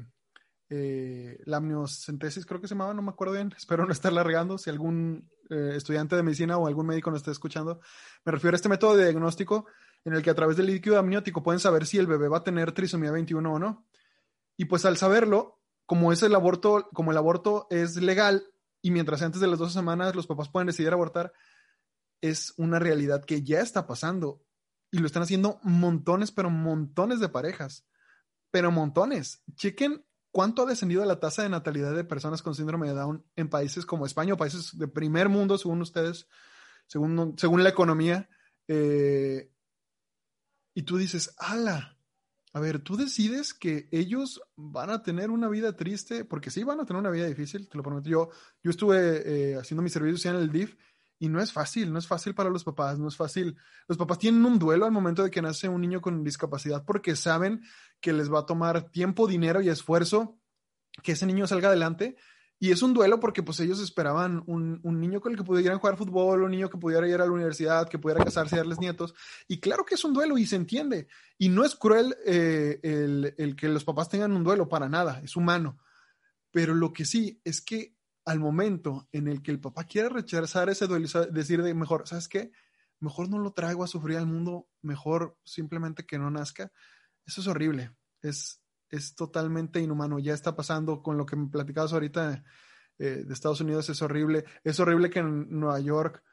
eh, 0.69 1.39
la 1.45 1.57
amniocentesis, 1.57 2.45
creo 2.45 2.61
que 2.61 2.67
se 2.67 2.75
llamaba, 2.75 2.93
no 2.93 3.01
me 3.01 3.09
acuerdo 3.09 3.33
bien, 3.33 3.51
espero 3.57 3.87
no 3.87 3.91
estar 3.91 4.13
largando, 4.13 4.59
si 4.59 4.69
algún 4.69 5.31
eh, 5.49 5.73
estudiante 5.75 6.15
de 6.15 6.21
medicina 6.21 6.59
o 6.59 6.67
algún 6.67 6.85
médico 6.85 7.09
nos 7.09 7.21
está 7.21 7.31
escuchando, 7.31 7.79
me 8.23 8.33
refiero 8.33 8.53
a 8.53 8.57
este 8.57 8.69
método 8.69 8.95
de 8.95 9.05
diagnóstico 9.05 9.65
en 10.07 10.13
el 10.13 10.23
que 10.23 10.29
a 10.29 10.35
través 10.35 10.55
del 10.55 10.67
líquido 10.67 10.97
amniótico 10.97 11.43
pueden 11.43 11.59
saber 11.59 11.85
si 11.85 11.97
el 11.97 12.07
bebé 12.07 12.29
va 12.29 12.37
a 12.37 12.43
tener 12.43 12.71
trisomía 12.71 13.11
21 13.11 13.53
o 13.53 13.59
no. 13.59 13.85
Y 14.55 14.63
pues 14.63 14.85
al 14.85 14.95
saberlo, 14.95 15.59
como 15.85 16.13
es 16.13 16.23
el 16.23 16.33
aborto, 16.33 16.87
como 16.93 17.11
el 17.11 17.17
aborto 17.17 17.67
es 17.69 17.97
legal 17.97 18.45
y 18.81 18.91
mientras 18.91 19.21
antes 19.21 19.41
de 19.41 19.47
las 19.47 19.59
12 19.59 19.73
semanas 19.73 20.15
los 20.15 20.25
papás 20.25 20.47
pueden 20.47 20.67
decidir 20.67 20.93
abortar, 20.93 21.33
es 22.21 22.53
una 22.55 22.79
realidad 22.79 23.25
que 23.25 23.43
ya 23.43 23.59
está 23.59 23.85
pasando 23.85 24.41
y 24.91 24.99
lo 24.99 25.07
están 25.07 25.23
haciendo 25.23 25.59
montones, 25.61 26.31
pero 26.31 26.49
montones 26.49 27.19
de 27.19 27.27
parejas, 27.27 27.85
pero 28.49 28.71
montones. 28.71 29.43
Chequen 29.55 30.05
¿cuánto 30.31 30.61
ha 30.61 30.67
descendido 30.67 31.03
la 31.03 31.19
tasa 31.19 31.43
de 31.43 31.49
natalidad 31.49 31.93
de 31.93 32.05
personas 32.05 32.41
con 32.41 32.55
síndrome 32.55 32.87
de 32.87 32.93
Down 32.93 33.25
en 33.35 33.49
países 33.49 33.85
como 33.85 34.05
España 34.05 34.35
o 34.35 34.37
países 34.37 34.77
de 34.77 34.87
primer 34.87 35.27
mundo, 35.27 35.57
según 35.57 35.81
ustedes, 35.81 36.29
según, 36.85 37.35
según 37.37 37.61
la 37.61 37.69
economía? 37.69 38.29
Eh, 38.69 39.51
y 40.77 40.83
tú 40.83 40.97
dices, 40.97 41.33
ala, 41.39 41.97
a 42.53 42.59
ver, 42.59 42.77
tú 42.77 42.97
decides 42.97 43.55
que 43.55 43.89
ellos 43.91 44.39
van 44.55 44.91
a 44.91 45.01
tener 45.01 45.31
una 45.31 45.49
vida 45.49 45.75
triste, 45.75 46.23
porque 46.23 46.51
sí 46.51 46.63
van 46.63 46.79
a 46.79 46.85
tener 46.85 46.99
una 46.99 47.09
vida 47.09 47.25
difícil, 47.25 47.67
te 47.67 47.77
lo 47.77 47.81
prometo. 47.81 48.07
Yo, 48.07 48.29
yo 48.61 48.69
estuve 48.69 49.23
eh, 49.25 49.55
haciendo 49.55 49.81
mi 49.81 49.89
servicio 49.89 50.29
en 50.29 50.37
el 50.37 50.51
DIF 50.51 50.75
y 51.17 51.29
no 51.29 51.41
es 51.41 51.51
fácil, 51.51 51.91
no 51.91 51.97
es 51.97 52.05
fácil 52.05 52.35
para 52.35 52.51
los 52.51 52.63
papás, 52.63 52.99
no 52.99 53.07
es 53.07 53.17
fácil. 53.17 53.57
Los 53.87 53.97
papás 53.97 54.19
tienen 54.19 54.45
un 54.45 54.59
duelo 54.59 54.85
al 54.85 54.91
momento 54.91 55.23
de 55.23 55.31
que 55.31 55.41
nace 55.41 55.67
un 55.67 55.81
niño 55.81 55.99
con 55.99 56.23
discapacidad 56.23 56.85
porque 56.85 57.15
saben 57.15 57.63
que 57.99 58.13
les 58.13 58.31
va 58.31 58.41
a 58.41 58.45
tomar 58.45 58.91
tiempo, 58.91 59.25
dinero 59.25 59.61
y 59.61 59.69
esfuerzo 59.69 60.37
que 61.01 61.13
ese 61.13 61.25
niño 61.25 61.47
salga 61.47 61.69
adelante. 61.69 62.17
Y 62.59 62.71
es 62.71 62.81
un 62.81 62.93
duelo 62.93 63.19
porque 63.19 63.43
pues 63.43 63.59
ellos 63.59 63.79
esperaban 63.79 64.43
un, 64.47 64.81
niño 64.83 65.21
con 65.21 65.31
el 65.31 65.37
que 65.37 65.43
pudieran 65.43 65.77
jugar 65.77 65.95
fútbol, 65.95 66.41
un 66.41 66.51
niño 66.51 66.69
que 66.69 66.77
pudiera 66.77 67.07
ir 67.07 67.15
a 67.15 67.25
la 67.25 67.31
universidad, 67.31 67.87
que 67.87 67.99
pudiera 67.99 68.23
casarse 68.23 68.55
y 68.55 68.57
darles 68.57 68.79
nietos. 68.79 69.13
Y 69.47 69.59
claro 69.59 69.85
que 69.85 69.95
es 69.95 70.03
un 70.03 70.13
duelo 70.13 70.37
y 70.37 70.47
se 70.47 70.55
entiende. 70.55 71.07
Y 71.37 71.49
no 71.49 71.63
es 71.63 71.75
cruel 71.75 72.15
eh, 72.25 72.79
el, 72.81 73.35
el 73.37 73.55
que 73.55 73.69
los 73.69 73.83
papás 73.83 74.09
tengan 74.09 74.31
un 74.31 74.43
duelo 74.43 74.67
para 74.67 74.89
nada, 74.89 75.21
es 75.23 75.35
humano. 75.35 75.77
Pero 76.49 76.73
lo 76.73 76.93
que 76.93 77.05
sí 77.05 77.39
es 77.43 77.61
que 77.61 77.95
al 78.25 78.39
momento 78.39 79.07
en 79.11 79.27
el 79.27 79.41
que 79.41 79.51
el 79.51 79.59
papá 79.61 79.85
quiere 79.85 80.09
rechazar 80.09 80.69
ese 80.69 80.87
duelo 80.87 81.07
decir 81.31 81.61
de 81.61 81.73
mejor, 81.73 82.07
¿sabes 82.07 82.27
qué? 82.27 82.51
Mejor 82.99 83.29
no 83.29 83.37
lo 83.37 83.53
traigo 83.53 83.83
a 83.83 83.87
sufrir 83.87 84.17
al 84.17 84.25
mundo, 84.25 84.67
mejor 84.81 85.37
simplemente 85.45 86.05
que 86.05 86.17
no 86.17 86.31
nazca. 86.31 86.71
Eso 87.25 87.41
es 87.41 87.47
horrible, 87.47 87.95
es, 88.21 88.61
es 88.89 89.15
totalmente 89.15 89.79
inhumano. 89.79 90.19
Ya 90.19 90.33
está 90.33 90.55
pasando 90.55 91.01
con 91.01 91.17
lo 91.17 91.25
que 91.25 91.35
me 91.35 91.49
platicabas 91.49 91.93
ahorita 91.93 92.43
eh, 92.99 93.23
de 93.25 93.33
Estados 93.33 93.61
Unidos, 93.61 93.89
es 93.89 94.01
horrible. 94.01 94.45
Es 94.63 94.79
horrible 94.79 95.09
que 95.09 95.19
en 95.19 95.47
Nueva 95.49 95.79
York 95.79 96.23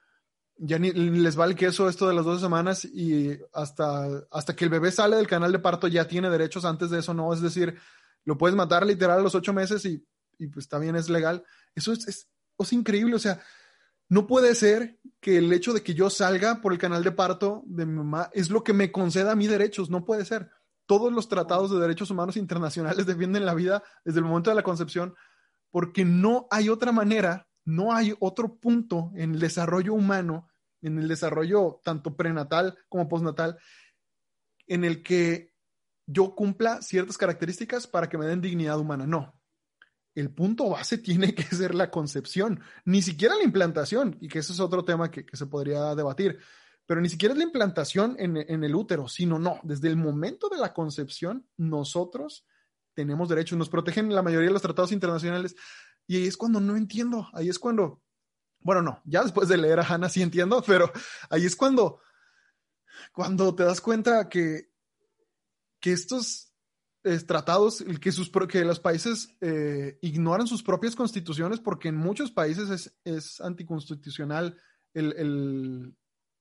ya 0.56 0.78
ni 0.78 0.92
les 0.92 1.34
vale 1.34 1.56
queso 1.56 1.88
esto 1.88 2.06
de 2.06 2.14
las 2.14 2.24
dos 2.24 2.40
semanas 2.40 2.84
y 2.84 3.36
hasta, 3.52 4.06
hasta 4.30 4.54
que 4.54 4.64
el 4.64 4.70
bebé 4.70 4.92
sale 4.92 5.16
del 5.16 5.26
canal 5.26 5.50
de 5.50 5.58
parto 5.58 5.88
ya 5.88 6.06
tiene 6.06 6.30
derechos, 6.30 6.64
antes 6.64 6.90
de 6.90 7.00
eso 7.00 7.12
no, 7.12 7.32
es 7.34 7.40
decir, 7.40 7.76
lo 8.24 8.38
puedes 8.38 8.56
matar 8.56 8.86
literal 8.86 9.18
a 9.18 9.22
los 9.22 9.34
ocho 9.34 9.52
meses 9.52 9.84
y, 9.84 10.06
y 10.38 10.46
pues 10.46 10.68
también 10.68 10.94
es 10.94 11.10
legal 11.10 11.44
eso 11.74 11.92
es, 11.92 12.06
es, 12.58 12.72
increíble, 12.72 13.16
o 13.16 13.18
sea, 13.18 13.40
no 14.08 14.26
puede 14.26 14.54
ser 14.54 14.98
que 15.20 15.38
el 15.38 15.52
hecho 15.52 15.72
de 15.72 15.82
que 15.82 15.94
yo 15.94 16.08
salga 16.08 16.60
por 16.60 16.72
el 16.72 16.78
canal 16.78 17.02
de 17.02 17.12
parto 17.12 17.62
de 17.66 17.84
mi 17.84 17.94
mamá 17.94 18.30
es 18.32 18.50
lo 18.50 18.62
que 18.62 18.72
me 18.72 18.92
conceda 18.92 19.32
a 19.32 19.36
mí 19.36 19.46
derechos, 19.46 19.90
no 19.90 20.04
puede 20.04 20.24
ser. 20.24 20.50
Todos 20.86 21.12
los 21.12 21.28
tratados 21.28 21.70
de 21.70 21.80
derechos 21.80 22.10
humanos 22.10 22.36
internacionales 22.36 23.06
defienden 23.06 23.46
la 23.46 23.54
vida 23.54 23.82
desde 24.04 24.18
el 24.20 24.24
momento 24.24 24.50
de 24.50 24.56
la 24.56 24.62
concepción 24.62 25.14
porque 25.74 26.04
no 26.04 26.46
hay 26.52 26.68
otra 26.68 26.92
manera, 26.92 27.48
no 27.64 27.92
hay 27.92 28.14
otro 28.20 28.58
punto 28.58 29.10
en 29.16 29.34
el 29.34 29.40
desarrollo 29.40 29.94
humano, 29.94 30.48
en 30.82 31.00
el 31.00 31.08
desarrollo 31.08 31.80
tanto 31.82 32.16
prenatal 32.16 32.78
como 32.88 33.08
postnatal, 33.08 33.58
en 34.68 34.84
el 34.84 35.02
que 35.02 35.52
yo 36.06 36.36
cumpla 36.36 36.80
ciertas 36.82 37.18
características 37.18 37.88
para 37.88 38.08
que 38.08 38.18
me 38.18 38.26
den 38.26 38.40
dignidad 38.40 38.78
humana. 38.78 39.04
No. 39.06 39.34
El 40.14 40.30
punto 40.32 40.70
base 40.70 40.98
tiene 40.98 41.34
que 41.34 41.42
ser 41.42 41.74
la 41.74 41.90
concepción, 41.90 42.60
ni 42.84 43.02
siquiera 43.02 43.34
la 43.34 43.42
implantación, 43.42 44.16
y 44.20 44.28
que 44.28 44.38
ese 44.38 44.52
es 44.52 44.60
otro 44.60 44.84
tema 44.84 45.10
que, 45.10 45.26
se 45.32 45.46
podría 45.46 45.96
debatir, 45.96 46.38
pero 46.86 47.00
ni 47.00 47.08
siquiera 47.08 47.32
es 47.32 47.38
la 47.38 47.44
implantación 47.44 48.16
en, 48.18 48.36
en, 48.36 48.64
el 48.64 48.74
útero, 48.74 49.08
sino 49.08 49.38
no, 49.38 49.60
desde 49.62 49.88
el 49.88 49.96
momento 49.96 50.48
de 50.48 50.58
la 50.58 50.72
concepción, 50.72 51.48
nosotros 51.56 52.46
tenemos 52.94 53.28
derechos, 53.28 53.58
nos 53.58 53.68
protegen 53.68 54.14
la 54.14 54.22
mayoría 54.22 54.48
de 54.48 54.52
los 54.52 54.62
tratados 54.62 54.92
internacionales, 54.92 55.56
y 56.06 56.16
ahí 56.16 56.26
es 56.26 56.36
cuando 56.36 56.60
no 56.60 56.76
entiendo, 56.76 57.28
ahí 57.32 57.48
es 57.48 57.58
cuando, 57.58 58.02
bueno, 58.60 58.82
no, 58.82 59.00
ya 59.04 59.22
después 59.22 59.48
de 59.48 59.56
leer 59.56 59.80
a 59.80 59.86
Hannah 59.86 60.08
sí 60.08 60.22
entiendo, 60.22 60.62
pero 60.66 60.92
ahí 61.30 61.46
es 61.46 61.56
cuando, 61.56 62.00
cuando 63.12 63.54
te 63.54 63.64
das 63.64 63.80
cuenta 63.80 64.28
que, 64.28 64.70
que 65.80 65.92
estos 65.92 66.54
tratados, 67.26 67.84
que, 68.00 68.12
sus, 68.12 68.30
que 68.48 68.64
los 68.64 68.80
países 68.80 69.36
eh, 69.40 69.98
ignoran 70.00 70.46
sus 70.46 70.62
propias 70.62 70.96
constituciones 70.96 71.60
porque 71.60 71.88
en 71.88 71.96
muchos 71.96 72.30
países 72.30 72.70
es, 72.70 72.98
es 73.04 73.40
anticonstitucional 73.42 74.58
el, 74.94 75.94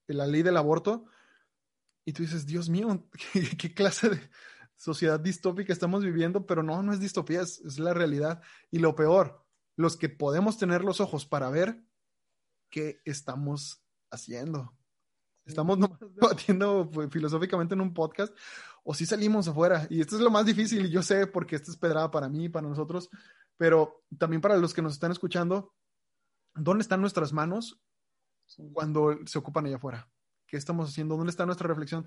la 0.07 0.27
ley 0.27 0.43
del 0.43 0.57
aborto. 0.57 1.05
Y 2.05 2.13
tú 2.13 2.23
dices, 2.23 2.45
Dios 2.45 2.69
mío, 2.69 3.07
¿qué, 3.57 3.73
clase 3.73 4.09
de 4.09 4.29
sociedad 4.75 5.19
distópica 5.19 5.71
estamos 5.71 6.03
viviendo? 6.03 6.45
Pero 6.45 6.63
no, 6.63 6.81
no 6.83 6.93
es 6.93 6.99
distopía, 6.99 7.41
es, 7.41 7.59
es 7.61 7.79
la 7.79 7.93
realidad. 7.93 8.41
Y 8.71 8.79
lo 8.79 8.95
peor, 8.95 9.45
los 9.75 9.97
que 9.97 10.09
podemos 10.09 10.57
tener 10.57 10.83
los 10.83 10.99
ojos 10.99 11.25
para 11.25 11.49
ver 11.49 11.83
qué 12.69 13.01
estamos 13.05 13.83
haciendo. 14.11 14.75
Estamos 15.45 15.77
debatiendo 16.15 16.89
pues, 16.91 17.09
filosóficamente 17.09 17.75
en 17.75 17.81
un 17.81 17.93
podcast 17.93 18.35
o 18.83 18.93
si 18.93 19.05
salimos 19.05 19.47
afuera. 19.47 19.87
Y 19.89 20.01
esto 20.01 20.15
es 20.15 20.21
lo 20.21 20.31
más 20.31 20.45
difícil, 20.45 20.85
y 20.85 20.89
yo 20.89 21.01
sé 21.01 21.27
porque 21.27 21.55
esto 21.55 21.71
es 21.71 21.77
pedrada 21.77 22.11
para 22.11 22.29
mí, 22.29 22.49
para 22.49 22.67
nosotros, 22.67 23.09
pero 23.57 24.03
también 24.17 24.41
para 24.41 24.57
los 24.57 24.73
que 24.73 24.81
nos 24.81 24.93
están 24.93 25.11
escuchando, 25.11 25.73
¿dónde 26.53 26.81
están 26.81 27.01
nuestras 27.01 27.33
manos 27.33 27.81
cuando 28.73 29.17
se 29.25 29.39
ocupan 29.39 29.65
allá 29.65 29.77
afuera? 29.77 30.09
¿Qué 30.47 30.57
estamos 30.57 30.89
haciendo? 30.89 31.17
¿Dónde 31.17 31.31
está 31.31 31.45
nuestra 31.45 31.67
reflexión? 31.67 32.05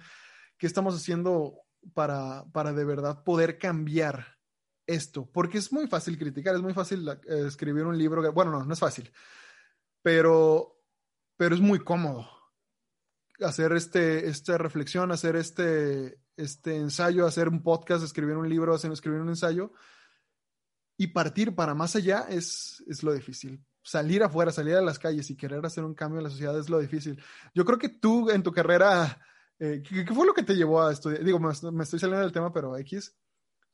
¿Qué 0.59 0.67
estamos 0.67 0.95
haciendo 0.95 1.61
para, 1.95 2.45
para 2.53 2.73
de 2.73 2.85
verdad 2.85 3.23
poder 3.25 3.59
cambiar 3.59 4.39
esto? 4.87 5.31
Porque 5.31 5.59
es 5.59 5.73
muy 5.73 5.87
fácil 5.87 6.19
criticar, 6.19 6.55
es 6.55 6.63
muy 6.63 6.75
fácil 6.75 7.09
eh, 7.09 7.45
escribir 7.47 7.85
un 7.85 7.99
libro. 7.99 8.33
Bueno, 8.33 8.51
no, 8.51 8.65
no 8.65 8.73
es 8.73 8.81
fácil, 8.81 9.11
pero, 10.03 10.81
pero 11.37 11.55
es 11.55 11.61
muy 11.61 11.81
cómodo 11.81 12.29
hacer 13.41 13.73
este, 13.73 14.29
esta 14.29 14.57
reflexión, 14.59 15.13
hacer 15.13 15.37
este, 15.37 16.21
este 16.37 16.77
ensayo, 16.77 17.27
hacer 17.27 17.49
un 17.49 17.63
podcast, 17.63 18.05
escribir 18.05 18.37
un 18.37 18.49
libro, 18.49 18.75
hacer, 18.75 18.91
escribir 18.93 19.21
un 19.21 19.29
ensayo 19.29 19.73
y 20.97 21.09
partir 21.09 21.55
para 21.55 21.75
más 21.75 21.97
allá 21.97 22.27
es, 22.29 22.83
es 22.87 23.03
lo 23.03 23.13
difícil. 23.13 23.63
Salir 23.87 24.25
afuera, 24.25 24.51
salir 24.51 24.75
a 24.75 24.83
las 24.83 24.99
calles 24.99 25.31
y 25.31 25.37
querer 25.37 25.65
hacer 25.65 25.85
un 25.85 25.95
cambio 25.95 26.19
en 26.19 26.25
la 26.25 26.31
sociedad 26.31 26.59
es 26.59 26.69
lo 26.69 26.81
difícil. 26.81 27.23
Yo 27.55 27.65
creo 27.65 27.79
que 27.79 27.89
tú 27.89 28.31
en 28.31 28.43
tu 28.43 28.51
carrera, 28.51 29.21
eh, 29.61 29.81
¿qué, 29.89 30.05
fue 30.13 30.27
lo 30.27 30.35
que 30.35 30.43
te 30.43 30.57
llevó 30.57 30.83
a 30.83 30.93
estudiar? 30.93 31.23
Digo, 31.23 31.39
me, 31.39 31.53
estoy 31.53 32.01
saliendo 32.01 32.25
del 32.25 32.33
tema, 32.33 32.53
pero 32.53 32.77
X. 32.79 33.17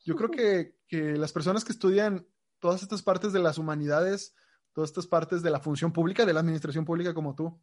Yo 0.05 0.15
creo 0.15 0.31
que, 0.31 0.77
que 0.87 1.17
las 1.17 1.33
personas 1.33 1.65
que 1.65 1.73
estudian 1.73 2.27
todas 2.59 2.83
estas 2.83 3.01
partes 3.03 3.33
de 3.33 3.39
las 3.39 3.57
humanidades, 3.57 4.35
todas 4.75 4.91
estas 4.91 5.07
partes 5.07 5.43
de 5.43 5.51
la 5.51 5.61
función 5.61 5.95
pública, 5.95 6.27
de 6.27 6.35
la 6.35 6.41
administración 6.41 6.85
pública 6.85 7.15
como 7.15 7.35
tú, 7.35 7.59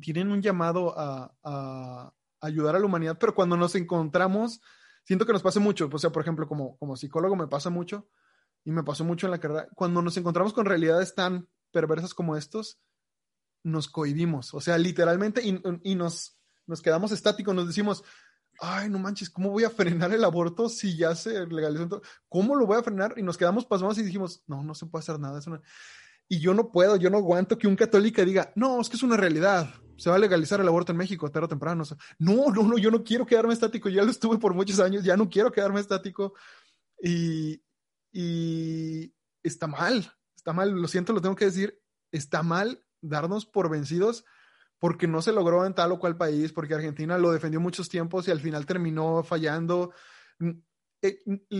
tienen 0.00 0.32
un 0.32 0.42
llamado 0.42 0.94
a, 0.96 2.12
ayudar 2.40 2.74
a 2.74 2.80
la 2.80 2.86
humanidad, 2.86 3.18
pero 3.20 3.36
cuando 3.36 3.56
nos 3.56 3.76
encontramos, 3.76 4.60
siento 5.04 5.26
que 5.26 5.32
nos 5.32 5.42
pasa 5.42 5.60
mucho, 5.60 5.88
o 5.92 5.98
sea, 5.98 6.10
por 6.10 6.22
ejemplo, 6.22 6.48
como, 6.48 6.76
como 6.78 6.96
psicólogo 6.96 7.36
me 7.36 7.46
pasa 7.46 7.70
mucho, 7.70 8.08
y 8.64 8.72
me 8.72 8.82
pasó 8.82 9.04
mucho 9.04 9.26
en 9.26 9.32
la 9.32 9.40
carrera, 9.40 9.68
cuando 9.74 10.02
nos 10.02 10.16
encontramos 10.16 10.52
con 10.52 10.66
realidades 10.66 11.14
tan 11.14 11.48
perversas 11.70 12.14
como 12.14 12.36
estos, 12.36 12.80
nos 13.62 13.88
cohibimos, 13.88 14.54
o 14.54 14.60
sea, 14.60 14.78
literalmente, 14.78 15.42
y, 15.44 15.94
nos, 15.94 16.38
nos 16.66 16.80
quedamos 16.80 17.12
estáticos, 17.12 17.54
nos 17.54 17.66
decimos, 17.66 18.02
ay, 18.58 18.88
no 18.88 18.98
manches, 18.98 19.30
¿cómo 19.30 19.50
voy 19.50 19.64
a 19.64 19.70
frenar 19.70 20.12
el 20.12 20.24
aborto 20.24 20.68
si 20.68 20.96
ya 20.96 21.14
se 21.14 21.46
legalizó? 21.46 22.02
¿Cómo 22.28 22.56
lo 22.56 22.66
voy 22.66 22.78
a 22.78 22.82
frenar? 22.82 23.14
Y 23.16 23.22
nos 23.22 23.36
quedamos 23.36 23.66
pasmados 23.66 23.98
y 23.98 24.02
dijimos, 24.02 24.42
no, 24.46 24.62
no 24.62 24.74
se 24.74 24.86
puede 24.86 25.02
hacer 25.02 25.18
nada. 25.18 25.38
Eso 25.38 25.60
y 26.32 26.38
yo 26.38 26.54
no 26.54 26.70
puedo, 26.70 26.94
yo 26.96 27.10
no 27.10 27.18
aguanto 27.18 27.58
que 27.58 27.66
un 27.66 27.74
católico 27.74 28.24
diga, 28.24 28.52
no, 28.54 28.80
es 28.80 28.88
que 28.88 28.96
es 28.96 29.02
una 29.02 29.16
realidad, 29.16 29.68
se 29.96 30.08
va 30.08 30.16
a 30.16 30.18
legalizar 30.20 30.60
el 30.60 30.68
aborto 30.68 30.92
en 30.92 30.98
México 30.98 31.28
tarde 31.28 31.46
o 31.46 31.48
temprano. 31.48 31.82
no, 32.20 32.50
no, 32.50 32.62
no, 32.62 32.78
yo 32.78 32.90
no 32.92 33.02
quiero 33.02 33.26
quedarme 33.26 33.52
estático, 33.52 33.88
ya 33.88 34.04
lo 34.04 34.12
estuve 34.12 34.38
por 34.38 34.54
muchos 34.54 34.78
años, 34.78 35.02
ya 35.02 35.16
no 35.16 35.28
quiero 35.28 35.50
quedarme 35.50 35.80
estático. 35.80 36.34
Y, 37.02 37.60
y 38.12 39.14
está 39.42 39.66
mal, 39.66 40.12
está 40.36 40.52
mal, 40.52 40.70
lo 40.70 40.88
siento, 40.88 41.12
lo 41.12 41.20
tengo 41.20 41.36
que 41.36 41.46
decir, 41.46 41.80
está 42.12 42.42
mal 42.42 42.84
darnos 43.00 43.46
por 43.46 43.70
vencidos 43.70 44.24
porque 44.78 45.06
no 45.06 45.20
se 45.20 45.32
logró 45.32 45.66
en 45.66 45.74
tal 45.74 45.92
o 45.92 45.98
cual 45.98 46.16
país, 46.16 46.52
porque 46.52 46.74
Argentina 46.74 47.18
lo 47.18 47.32
defendió 47.32 47.60
muchos 47.60 47.88
tiempos 47.88 48.26
y 48.26 48.30
al 48.30 48.40
final 48.40 48.64
terminó 48.64 49.22
fallando. 49.22 49.92
Eh, 51.02 51.18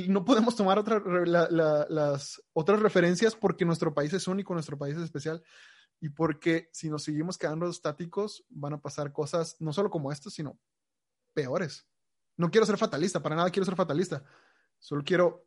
no 0.08 0.24
podemos 0.24 0.56
tomar 0.56 0.78
otra, 0.78 1.02
las 1.26 2.42
otras 2.52 2.80
referencias 2.80 3.34
porque 3.34 3.64
nuestro 3.64 3.92
país 3.92 4.12
es 4.14 4.26
único, 4.26 4.54
nuestro 4.54 4.78
país 4.78 4.96
es 4.96 5.02
especial 5.02 5.42
y 6.00 6.08
porque 6.08 6.70
si 6.72 6.88
nos 6.88 7.04
seguimos 7.04 7.36
quedando 7.36 7.68
estáticos 7.68 8.44
van 8.48 8.72
a 8.72 8.80
pasar 8.80 9.12
cosas 9.12 9.56
no 9.60 9.72
solo 9.72 9.90
como 9.90 10.10
esto, 10.10 10.30
sino 10.30 10.58
peores. 11.34 11.86
No 12.38 12.50
quiero 12.50 12.66
ser 12.66 12.78
fatalista, 12.78 13.22
para 13.22 13.36
nada 13.36 13.50
quiero 13.50 13.66
ser 13.66 13.76
fatalista. 13.76 14.24
Solo 14.78 15.02
quiero, 15.04 15.46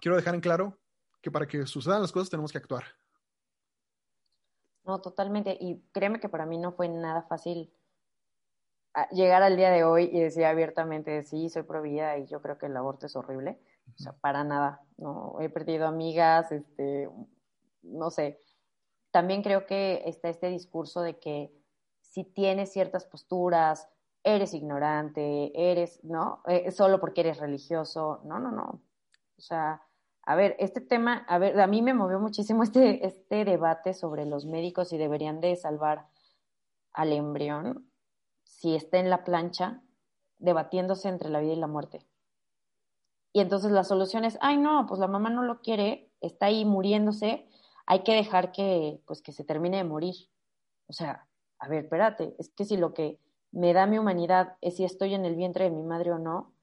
quiero 0.00 0.16
dejar 0.16 0.34
en 0.34 0.40
claro 0.40 0.78
que 1.20 1.30
para 1.30 1.46
que 1.46 1.66
sucedan 1.66 2.02
las 2.02 2.12
cosas 2.12 2.30
tenemos 2.30 2.52
que 2.52 2.58
actuar. 2.58 2.84
No, 4.84 5.00
totalmente. 5.00 5.56
Y 5.60 5.82
créeme 5.92 6.20
que 6.20 6.28
para 6.28 6.46
mí 6.46 6.58
no 6.58 6.72
fue 6.72 6.88
nada 6.88 7.22
fácil 7.22 7.72
llegar 9.10 9.42
al 9.42 9.56
día 9.56 9.70
de 9.70 9.84
hoy 9.84 10.04
y 10.12 10.20
decir 10.20 10.44
abiertamente, 10.44 11.22
sí, 11.24 11.50
soy 11.50 11.64
pro 11.64 11.82
vida 11.82 12.16
y 12.18 12.26
yo 12.26 12.40
creo 12.40 12.56
que 12.56 12.66
el 12.66 12.76
aborto 12.76 13.06
es 13.06 13.16
horrible. 13.16 13.60
O 13.94 13.98
sea, 13.98 14.12
para 14.12 14.42
nada, 14.42 14.82
¿no? 14.96 15.36
He 15.40 15.48
perdido 15.48 15.86
amigas, 15.86 16.50
este, 16.50 17.08
no 17.82 18.10
sé. 18.10 18.40
También 19.10 19.42
creo 19.42 19.66
que 19.66 20.02
está 20.06 20.28
este 20.28 20.48
discurso 20.48 21.02
de 21.02 21.18
que 21.18 21.52
si 22.00 22.24
tienes 22.24 22.72
ciertas 22.72 23.04
posturas, 23.04 23.88
eres 24.24 24.54
ignorante, 24.54 25.52
eres, 25.54 26.02
¿no? 26.02 26.42
Eh, 26.46 26.70
solo 26.72 26.98
porque 26.98 27.20
eres 27.20 27.38
religioso. 27.38 28.22
No, 28.24 28.38
no, 28.38 28.50
no. 28.50 28.82
O 29.36 29.40
sea, 29.40 29.82
a 30.26 30.34
ver, 30.34 30.56
este 30.58 30.80
tema, 30.80 31.24
a 31.28 31.38
ver, 31.38 31.58
a 31.60 31.68
mí 31.68 31.82
me 31.82 31.94
movió 31.94 32.18
muchísimo 32.18 32.64
este, 32.64 33.06
este 33.06 33.44
debate 33.44 33.94
sobre 33.94 34.26
los 34.26 34.44
médicos 34.44 34.88
si 34.88 34.98
deberían 34.98 35.40
de 35.40 35.54
salvar 35.54 36.08
al 36.92 37.12
embrión 37.12 37.88
si 38.42 38.74
está 38.74 38.98
en 38.98 39.08
la 39.08 39.22
plancha 39.22 39.82
debatiéndose 40.38 41.08
entre 41.08 41.30
la 41.30 41.38
vida 41.38 41.52
y 41.52 41.56
la 41.56 41.68
muerte. 41.68 42.04
Y 43.32 43.40
entonces 43.40 43.70
la 43.70 43.84
solución 43.84 44.24
es, 44.24 44.36
ay 44.40 44.56
no, 44.56 44.86
pues 44.88 44.98
la 44.98 45.06
mamá 45.06 45.30
no 45.30 45.42
lo 45.44 45.60
quiere, 45.60 46.10
está 46.20 46.46
ahí 46.46 46.64
muriéndose, 46.64 47.48
hay 47.86 48.02
que 48.02 48.14
dejar 48.14 48.50
que, 48.50 49.00
pues, 49.06 49.22
que 49.22 49.32
se 49.32 49.44
termine 49.44 49.76
de 49.76 49.84
morir. 49.84 50.14
O 50.88 50.92
sea, 50.92 51.28
a 51.60 51.68
ver, 51.68 51.84
espérate, 51.84 52.34
es 52.38 52.48
que 52.50 52.64
si 52.64 52.76
lo 52.76 52.94
que 52.94 53.20
me 53.52 53.72
da 53.72 53.86
mi 53.86 53.98
humanidad 53.98 54.56
es 54.60 54.76
si 54.76 54.84
estoy 54.84 55.14
en 55.14 55.24
el 55.24 55.36
vientre 55.36 55.64
de 55.64 55.70
mi 55.70 55.84
madre 55.84 56.12
o 56.12 56.18
no, 56.18 56.55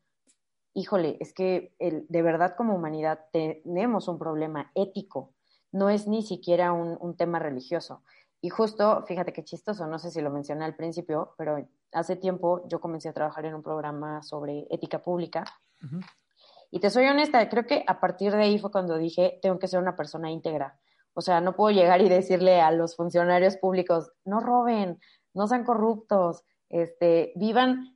híjole, 0.73 1.17
es 1.19 1.33
que 1.33 1.75
el, 1.79 2.05
de 2.09 2.21
verdad 2.21 2.55
como 2.55 2.75
humanidad 2.75 3.25
tenemos 3.31 4.07
un 4.07 4.17
problema 4.17 4.71
ético, 4.75 5.33
no 5.71 5.89
es 5.89 6.07
ni 6.07 6.21
siquiera 6.23 6.71
un, 6.71 6.97
un 6.99 7.15
tema 7.15 7.39
religioso. 7.39 8.03
Y 8.41 8.49
justo, 8.49 9.05
fíjate 9.07 9.31
qué 9.31 9.43
chistoso, 9.43 9.87
no 9.87 9.99
sé 9.99 10.11
si 10.11 10.19
lo 10.21 10.29
mencioné 10.29 10.65
al 10.65 10.75
principio, 10.75 11.33
pero 11.37 11.65
hace 11.93 12.15
tiempo 12.15 12.67
yo 12.67 12.81
comencé 12.81 13.07
a 13.07 13.13
trabajar 13.13 13.45
en 13.45 13.55
un 13.55 13.63
programa 13.63 14.21
sobre 14.21 14.67
ética 14.69 15.01
pública. 15.01 15.45
Y 16.69 16.79
te 16.79 16.89
soy 16.89 17.05
honesta, 17.05 17.47
creo 17.49 17.65
que 17.65 17.83
a 17.87 17.99
partir 17.99 18.33
de 18.33 18.43
ahí 18.43 18.59
fue 18.59 18.71
cuando 18.71 18.97
dije, 18.97 19.39
tengo 19.41 19.59
que 19.59 19.67
ser 19.67 19.79
una 19.79 19.95
persona 19.95 20.31
íntegra. 20.31 20.77
O 21.13 21.21
sea, 21.21 21.39
no 21.39 21.55
puedo 21.55 21.73
llegar 21.73 22.01
y 22.01 22.09
decirle 22.09 22.59
a 22.61 22.71
los 22.71 22.95
funcionarios 22.95 23.57
públicos, 23.57 24.11
no 24.25 24.39
roben, 24.39 24.99
no 25.33 25.47
sean 25.47 25.63
corruptos, 25.63 26.43
este, 26.69 27.31
vivan, 27.35 27.95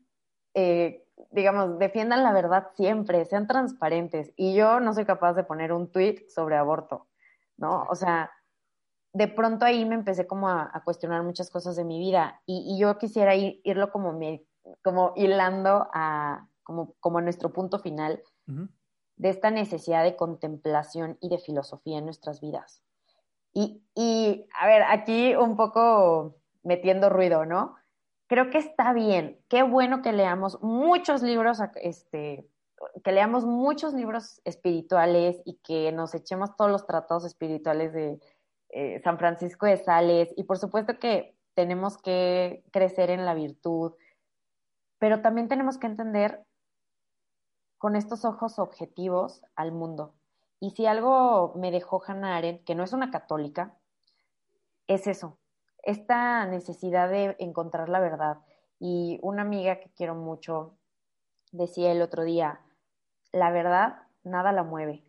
eh, 0.54 1.07
digamos, 1.32 1.80
defiendan 1.80 2.24
la 2.24 2.34
verdad 2.34 2.70
siempre, 2.76 3.26
sean 3.26 3.48
transparentes. 3.48 4.34
Y 4.36 4.56
yo 4.56 4.80
no 4.80 4.94
soy 4.94 5.06
capaz 5.06 5.34
de 5.34 5.44
poner 5.44 5.74
un 5.74 5.92
tweet 5.92 6.26
sobre 6.30 6.58
aborto, 6.58 7.08
¿no? 7.58 7.86
O 7.90 7.96
sea, 7.96 8.32
de 9.14 9.28
pronto 9.28 9.66
ahí 9.66 9.86
me 9.86 9.96
empecé 9.96 10.28
como 10.28 10.50
a, 10.50 10.82
cuestionar 10.86 11.24
muchas 11.24 11.50
cosas 11.50 11.76
de 11.76 11.84
mi 11.84 12.00
vida 12.00 12.42
y, 12.46 12.78
yo 12.80 12.98
quisiera 12.98 13.36
ir, 13.36 13.62
irlo 13.64 13.92
como, 13.92 14.14
me, 14.14 14.46
como 14.84 15.14
hilando 15.16 15.90
a 15.94 16.48
como, 16.64 16.96
como 17.00 17.22
nuestro 17.22 17.54
punto 17.54 17.80
final 17.80 18.22
de 19.16 19.30
esta 19.30 19.50
necesidad 19.52 20.04
de 20.04 20.16
contemplación 20.16 21.18
y 21.22 21.30
de 21.30 21.40
filosofía 21.40 21.98
en 21.98 22.06
nuestras 22.06 22.42
vidas. 22.42 22.84
Y, 23.54 23.82
y, 23.96 24.46
a 24.60 24.68
ver, 24.68 24.84
aquí 24.84 25.36
un 25.36 25.56
poco 25.56 26.36
metiendo 26.64 27.10
ruido, 27.10 27.46
¿no? 27.46 27.76
Creo 28.28 28.50
que 28.50 28.60
está 28.60 28.94
bien. 28.94 29.40
Qué 29.50 29.64
bueno 29.64 30.02
que 30.02 30.12
leamos 30.12 30.62
muchos 30.62 31.24
libros, 31.24 31.60
este, 31.82 32.48
que 33.04 33.12
leamos 33.12 33.46
muchos 33.46 33.94
libros 33.94 34.42
espirituales 34.46 35.42
y 35.46 35.56
que 35.64 35.92
nos 35.92 36.14
echemos 36.14 36.56
todos 36.56 36.70
los 36.70 36.86
tratados 36.86 37.26
espirituales 37.26 37.94
de 37.94 38.20
eh, 38.70 39.02
San 39.04 39.18
Francisco 39.18 39.66
de 39.66 39.78
Sales. 39.78 40.34
Y 40.36 40.44
por 40.44 40.58
supuesto 40.58 41.00
que 41.00 41.36
tenemos 41.56 41.98
que 41.98 42.64
crecer 42.72 43.10
en 43.10 43.26
la 43.26 43.34
virtud, 43.34 43.94
pero 45.00 45.22
también 45.22 45.48
tenemos 45.48 45.78
que 45.78 45.88
entender 45.88 46.44
con 47.78 47.96
estos 47.96 48.26
ojos 48.26 48.60
objetivos 48.60 49.42
al 49.56 49.72
mundo. 49.72 50.16
Y 50.60 50.72
si 50.72 50.86
algo 50.86 51.54
me 51.56 51.72
dejó 51.72 52.02
Hannah 52.06 52.38
Arendt, 52.38 52.64
que 52.64 52.76
no 52.76 52.84
es 52.84 52.94
una 52.94 53.12
católica, 53.12 53.78
es 54.88 55.06
eso, 55.06 55.38
esta 55.88 56.46
necesidad 56.46 57.10
de 57.10 57.38
encontrar 57.40 57.88
la 57.88 58.02
verdad. 58.02 58.40
Y 58.78 59.20
una 59.24 59.44
amiga 59.44 59.80
que 59.80 59.90
quiero 59.94 60.16
mucho 60.16 60.78
decía 61.54 61.94
el 61.94 62.02
otro 62.02 62.26
día, 62.26 62.60
la 63.32 63.52
verdad 63.52 64.02
nada 64.24 64.52
la 64.52 64.64
mueve. 64.64 65.06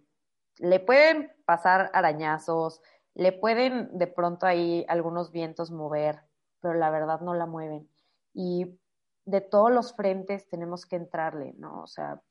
Le 0.59 0.79
pueden 0.79 1.33
pasar 1.45 1.91
arañazos, 1.93 2.81
le 3.15 3.33
pueden 3.33 3.99
de 3.99 4.07
pronto 4.07 4.47
ahí 4.47 4.87
algunos 4.89 5.33
vientos 5.33 5.73
mover, 5.73 6.23
pero 6.61 6.75
la 6.75 6.91
verdad 6.91 7.21
no 7.23 7.35
la 7.35 7.47
mueven. 7.47 7.91
Y 8.33 8.79
de 9.25 9.41
todos 9.41 9.73
los 9.73 9.97
frentes 9.97 10.49
tenemos 10.49 10.87
que 10.87 10.95
entrarle, 10.95 11.55
¿no? 11.59 11.83
O 11.83 11.89
sea, 11.89 12.23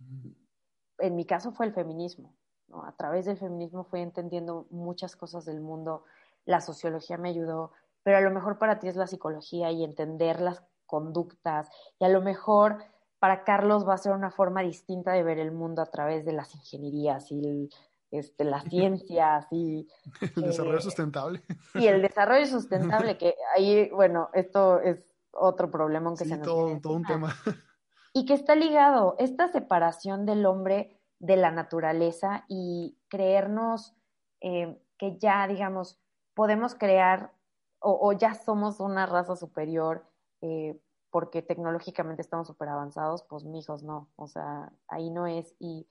en 1.00 1.16
mi 1.18 1.26
caso 1.26 1.52
fue 1.52 1.66
el 1.66 1.74
feminismo, 1.74 2.34
¿no? 2.70 2.86
A 2.86 2.96
través 2.96 3.26
del 3.26 3.38
feminismo 3.38 3.84
fui 3.84 4.00
entendiendo 4.00 4.68
muchas 4.70 5.18
cosas 5.18 5.44
del 5.44 5.60
mundo, 5.60 6.06
la 6.46 6.62
sociología 6.62 7.18
me 7.18 7.28
ayudó, 7.28 7.74
pero 8.08 8.20
a 8.20 8.22
lo 8.22 8.32
mejor 8.32 8.58
para 8.58 8.80
ti 8.80 8.88
es 8.88 8.96
la 8.96 9.06
psicología 9.06 9.70
y 9.70 9.84
entender 9.84 10.40
las 10.40 10.64
conductas, 10.86 11.70
y 12.00 12.06
a 12.06 12.08
lo 12.08 12.22
mejor 12.22 12.78
para 13.20 13.44
Carlos 13.44 13.86
va 13.86 13.96
a 13.96 13.98
ser 13.98 14.14
una 14.14 14.32
forma 14.32 14.62
distinta 14.62 15.12
de 15.12 15.24
ver 15.24 15.40
el 15.40 15.52
mundo 15.52 15.82
a 15.82 15.88
través 15.88 16.24
de 16.24 16.32
las 16.32 16.56
ingenierías 16.56 17.30
y 17.34 17.70
este, 18.10 18.46
las 18.46 18.64
ciencias 18.70 19.48
y... 19.52 19.90
El 20.38 20.44
desarrollo 20.44 20.78
eh, 20.78 20.82
sustentable. 20.84 21.44
Y 21.74 21.88
el 21.88 22.02
desarrollo 22.02 22.46
sustentable, 22.46 23.18
que 23.18 23.36
ahí, 23.54 23.90
bueno, 23.90 24.30
esto 24.32 24.80
es 24.80 25.04
otro 25.34 25.70
problema 25.70 26.14
que 26.18 26.24
se 26.24 26.38
nos 26.38 26.48
todo, 26.48 26.80
todo 26.80 26.94
un 26.94 27.04
tema. 27.04 27.36
Y 28.14 28.26
que 28.26 28.36
está 28.36 28.56
ligado, 28.56 29.18
esta 29.20 29.50
separación 29.50 30.26
del 30.26 30.46
hombre 30.46 30.98
de 31.20 31.36
la 31.36 31.52
naturaleza 31.52 32.46
y 32.48 32.98
creernos 33.10 33.98
eh, 34.40 34.82
que 34.98 35.18
ya, 35.20 35.46
digamos, 35.46 36.00
podemos 36.34 36.74
crear 36.74 37.36
o, 37.80 38.12
ya 38.14 38.34
somos 38.34 38.80
una 38.80 39.06
raza 39.06 39.36
superior 39.36 40.06
eh, 40.42 40.80
porque 41.10 41.42
tecnológicamente 41.42 42.22
estamos 42.22 42.48
súper 42.48 42.70
avanzados, 42.70 43.24
pues 43.24 43.44
mijos, 43.44 43.84
no, 43.84 44.10
o 44.16 44.28
sea, 44.28 44.72
ahí 44.88 45.10
no 45.10 45.28
es. 45.28 45.56
Y, 45.60 45.88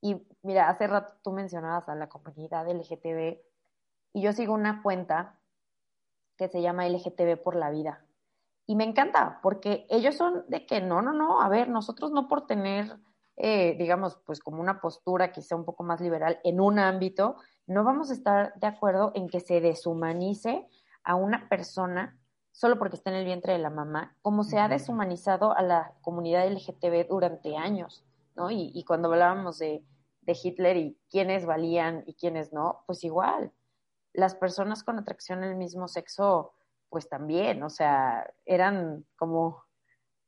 y 0.00 0.26
mira, 0.42 0.68
hace 0.68 0.86
rato 0.86 1.14
tú 1.22 1.32
mencionabas 1.32 1.88
a 1.88 1.94
la 1.94 2.08
comunidad 2.08 2.68
LGTB 2.68 3.40
y 4.12 4.22
yo 4.22 4.32
sigo 4.32 4.54
una 4.54 4.82
cuenta 4.82 5.38
que 6.36 6.48
se 6.48 6.62
llama 6.62 6.86
LGTB 6.88 7.42
por 7.42 7.56
la 7.56 7.70
vida. 7.70 8.04
Y 8.66 8.76
me 8.76 8.84
encanta, 8.84 9.40
porque 9.42 9.86
ellos 9.88 10.14
son 10.14 10.44
de 10.48 10.66
que 10.66 10.80
no, 10.80 11.02
no, 11.02 11.12
no, 11.12 11.40
a 11.40 11.48
ver, 11.48 11.68
nosotros 11.68 12.12
no 12.12 12.28
por 12.28 12.46
tener, 12.46 12.98
eh, 13.36 13.74
digamos, 13.78 14.18
pues 14.26 14.40
como 14.40 14.60
una 14.60 14.80
postura 14.80 15.32
quizá 15.32 15.56
un 15.56 15.64
poco 15.64 15.82
más 15.82 16.00
liberal 16.00 16.38
en 16.44 16.60
un 16.60 16.78
ámbito, 16.78 17.36
no 17.66 17.82
vamos 17.82 18.10
a 18.10 18.14
estar 18.14 18.54
de 18.60 18.66
acuerdo 18.66 19.12
en 19.14 19.28
que 19.28 19.40
se 19.40 19.60
deshumanice 19.60 20.68
a 21.08 21.14
una 21.14 21.48
persona 21.48 22.18
solo 22.52 22.78
porque 22.78 22.96
está 22.96 23.08
en 23.08 23.16
el 23.16 23.24
vientre 23.24 23.54
de 23.54 23.58
la 23.58 23.70
mamá, 23.70 24.14
como 24.20 24.44
se 24.44 24.58
ha 24.58 24.68
deshumanizado 24.68 25.56
a 25.56 25.62
la 25.62 25.94
comunidad 26.02 26.46
LGTB 26.46 27.08
durante 27.08 27.56
años, 27.56 28.04
¿no? 28.36 28.50
Y, 28.50 28.84
cuando 28.86 29.10
hablábamos 29.10 29.58
de, 29.58 29.82
de 30.20 30.38
Hitler 30.40 30.76
y 30.76 30.98
quiénes 31.10 31.46
valían 31.46 32.04
y 32.06 32.12
quiénes 32.12 32.52
no, 32.52 32.82
pues 32.86 33.04
igual, 33.04 33.52
las 34.12 34.34
personas 34.34 34.84
con 34.84 34.98
atracción 34.98 35.42
al 35.42 35.56
mismo 35.56 35.88
sexo, 35.88 36.52
pues 36.90 37.08
también, 37.08 37.62
o 37.62 37.70
sea, 37.70 38.30
eran 38.44 39.06
como 39.16 39.64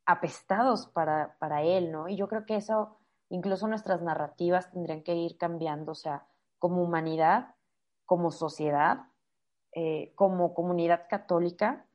apestados 0.06 0.86
para, 0.86 1.36
para 1.38 1.62
él, 1.62 1.92
¿no? 1.92 2.08
Y 2.08 2.16
yo 2.16 2.26
creo 2.26 2.46
que 2.46 2.56
eso, 2.56 2.96
incluso 3.28 3.68
nuestras 3.68 4.00
narrativas 4.00 4.70
tendrían 4.70 5.02
que 5.02 5.14
ir 5.14 5.36
cambiando, 5.36 5.92
o 5.92 5.96
sea, 5.96 6.26
como 6.58 6.82
humanidad, 6.82 7.54
como 8.06 8.30
sociedad, 8.30 9.09
eh, 9.72 10.12
como 10.14 10.54
comunidad 10.54 11.06
católica, 11.08 11.86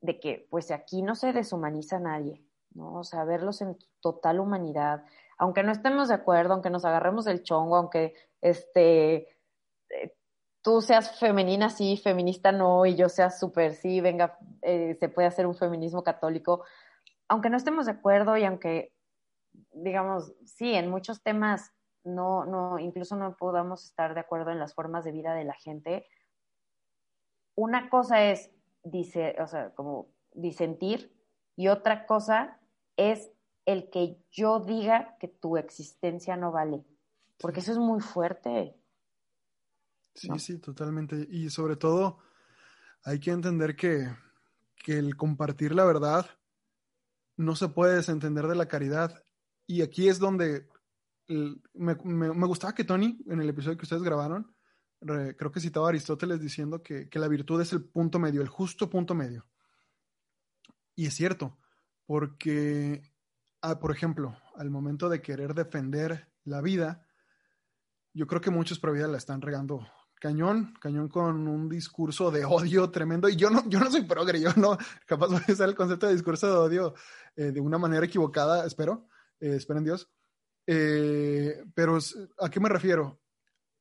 de 0.00 0.20
que 0.20 0.46
pues 0.50 0.70
aquí 0.70 1.02
no 1.02 1.14
se 1.14 1.32
deshumaniza 1.32 1.96
a 1.96 2.00
nadie, 2.00 2.44
¿no? 2.72 2.94
O 2.94 3.04
sea, 3.04 3.24
verlos 3.24 3.60
en 3.62 3.76
total 4.00 4.40
humanidad, 4.40 5.04
aunque 5.38 5.62
no 5.62 5.72
estemos 5.72 6.08
de 6.08 6.14
acuerdo, 6.14 6.54
aunque 6.54 6.70
nos 6.70 6.84
agarremos 6.84 7.24
del 7.24 7.42
chongo, 7.42 7.76
aunque 7.76 8.14
este 8.40 9.28
eh, 9.90 10.16
tú 10.62 10.80
seas 10.80 11.18
femenina 11.18 11.70
sí, 11.70 11.96
feminista 11.96 12.50
no, 12.50 12.86
y 12.86 12.96
yo 12.96 13.08
sea 13.08 13.30
súper 13.30 13.74
sí, 13.74 14.00
venga, 14.00 14.36
eh, 14.62 14.96
se 14.98 15.08
puede 15.08 15.28
hacer 15.28 15.46
un 15.46 15.54
feminismo 15.54 16.02
católico, 16.02 16.64
aunque 17.28 17.50
no 17.50 17.56
estemos 17.56 17.86
de 17.86 17.92
acuerdo 17.92 18.36
y 18.36 18.44
aunque, 18.44 18.92
digamos, 19.72 20.32
sí, 20.44 20.74
en 20.74 20.90
muchos 20.90 21.22
temas 21.22 21.72
no, 22.02 22.44
no, 22.46 22.80
incluso 22.80 23.14
no 23.14 23.36
podamos 23.36 23.84
estar 23.84 24.14
de 24.14 24.20
acuerdo 24.20 24.50
en 24.50 24.58
las 24.58 24.74
formas 24.74 25.04
de 25.04 25.12
vida 25.12 25.34
de 25.34 25.44
la 25.44 25.54
gente, 25.54 26.06
una 27.56 27.90
cosa 27.90 28.30
es, 28.30 28.50
dice, 28.84 29.34
o 29.40 29.46
sea, 29.48 29.74
como 29.74 30.12
disentir, 30.32 31.12
y 31.56 31.68
otra 31.68 32.06
cosa 32.06 32.60
es 32.96 33.32
el 33.64 33.90
que 33.90 34.22
yo 34.30 34.60
diga 34.60 35.16
que 35.18 35.26
tu 35.26 35.56
existencia 35.56 36.36
no 36.36 36.52
vale, 36.52 36.84
porque 37.38 37.60
eso 37.60 37.72
es 37.72 37.78
muy 37.78 38.00
fuerte. 38.00 38.76
Sí, 40.14 40.28
sí, 40.38 40.58
totalmente. 40.58 41.26
Y 41.30 41.50
sobre 41.50 41.76
todo, 41.76 42.18
hay 43.02 43.20
que 43.20 43.30
entender 43.30 43.76
que, 43.76 44.08
el 44.86 45.16
compartir 45.16 45.74
la 45.74 45.84
verdad 45.84 46.30
no 47.36 47.56
se 47.56 47.68
puede 47.68 47.96
desentender 47.96 48.46
de 48.46 48.54
la 48.54 48.68
caridad. 48.68 49.20
Y 49.66 49.82
aquí 49.82 50.08
es 50.08 50.20
donde 50.20 50.68
me, 51.74 52.46
gustaba 52.46 52.72
que 52.72 52.84
Tony, 52.84 53.18
en 53.26 53.40
el 53.40 53.48
episodio 53.48 53.76
que 53.76 53.82
ustedes 53.82 54.04
grabaron, 54.04 54.55
creo 55.00 55.52
que 55.52 55.60
citaba 55.60 55.86
a 55.86 55.90
Aristóteles 55.90 56.40
diciendo 56.40 56.82
que, 56.82 57.08
la 57.12 57.28
virtud 57.28 57.60
es 57.60 57.72
el 57.72 57.84
punto 57.84 58.18
medio, 58.18 58.42
el 58.42 58.48
justo 58.48 58.90
punto 58.90 59.14
medio. 59.14 59.46
Y 60.94 61.06
es 61.06 61.14
cierto, 61.14 61.58
porque, 62.06 63.02
ah, 63.60 63.78
por 63.78 63.92
ejemplo, 63.92 64.36
al 64.56 64.70
momento 64.70 65.08
de 65.08 65.20
querer 65.20 65.54
defender 65.54 66.28
la 66.44 66.60
vida, 66.62 67.06
yo 68.14 68.26
creo 68.26 68.40
que 68.40 68.50
muchos 68.50 68.78
pro 68.78 68.92
vida 68.92 69.08
la 69.08 69.18
están 69.18 69.42
regando 69.42 69.86
cañón, 70.20 70.74
cañón 70.80 71.08
con 71.08 71.46
un 71.46 71.68
discurso 71.68 72.30
de 72.30 72.44
odio 72.44 72.90
tremendo. 72.90 73.28
Y 73.28 73.36
yo 73.36 73.50
no, 73.50 73.68
yo 73.68 73.78
no 73.78 73.90
soy 73.90 74.02
progre, 74.02 74.40
yo 74.40 74.50
no, 74.56 74.76
capaz 75.06 75.28
de 75.28 75.52
usar 75.52 75.68
el 75.68 75.74
concepto 75.74 76.06
de 76.06 76.14
discurso 76.14 76.46
de 76.46 76.56
odio 76.56 76.94
eh, 77.36 77.52
de 77.52 77.60
una 77.60 77.78
manera 77.78 78.06
equivocada, 78.06 78.66
espero, 78.66 79.08
eh, 79.40 79.56
espero 79.56 79.78
en 79.78 79.84
Dios. 79.84 80.10
Eh, 80.66 81.64
pero, 81.74 81.98
¿a 82.40 82.50
qué 82.50 82.60
me 82.60 82.68
refiero? 82.68 83.20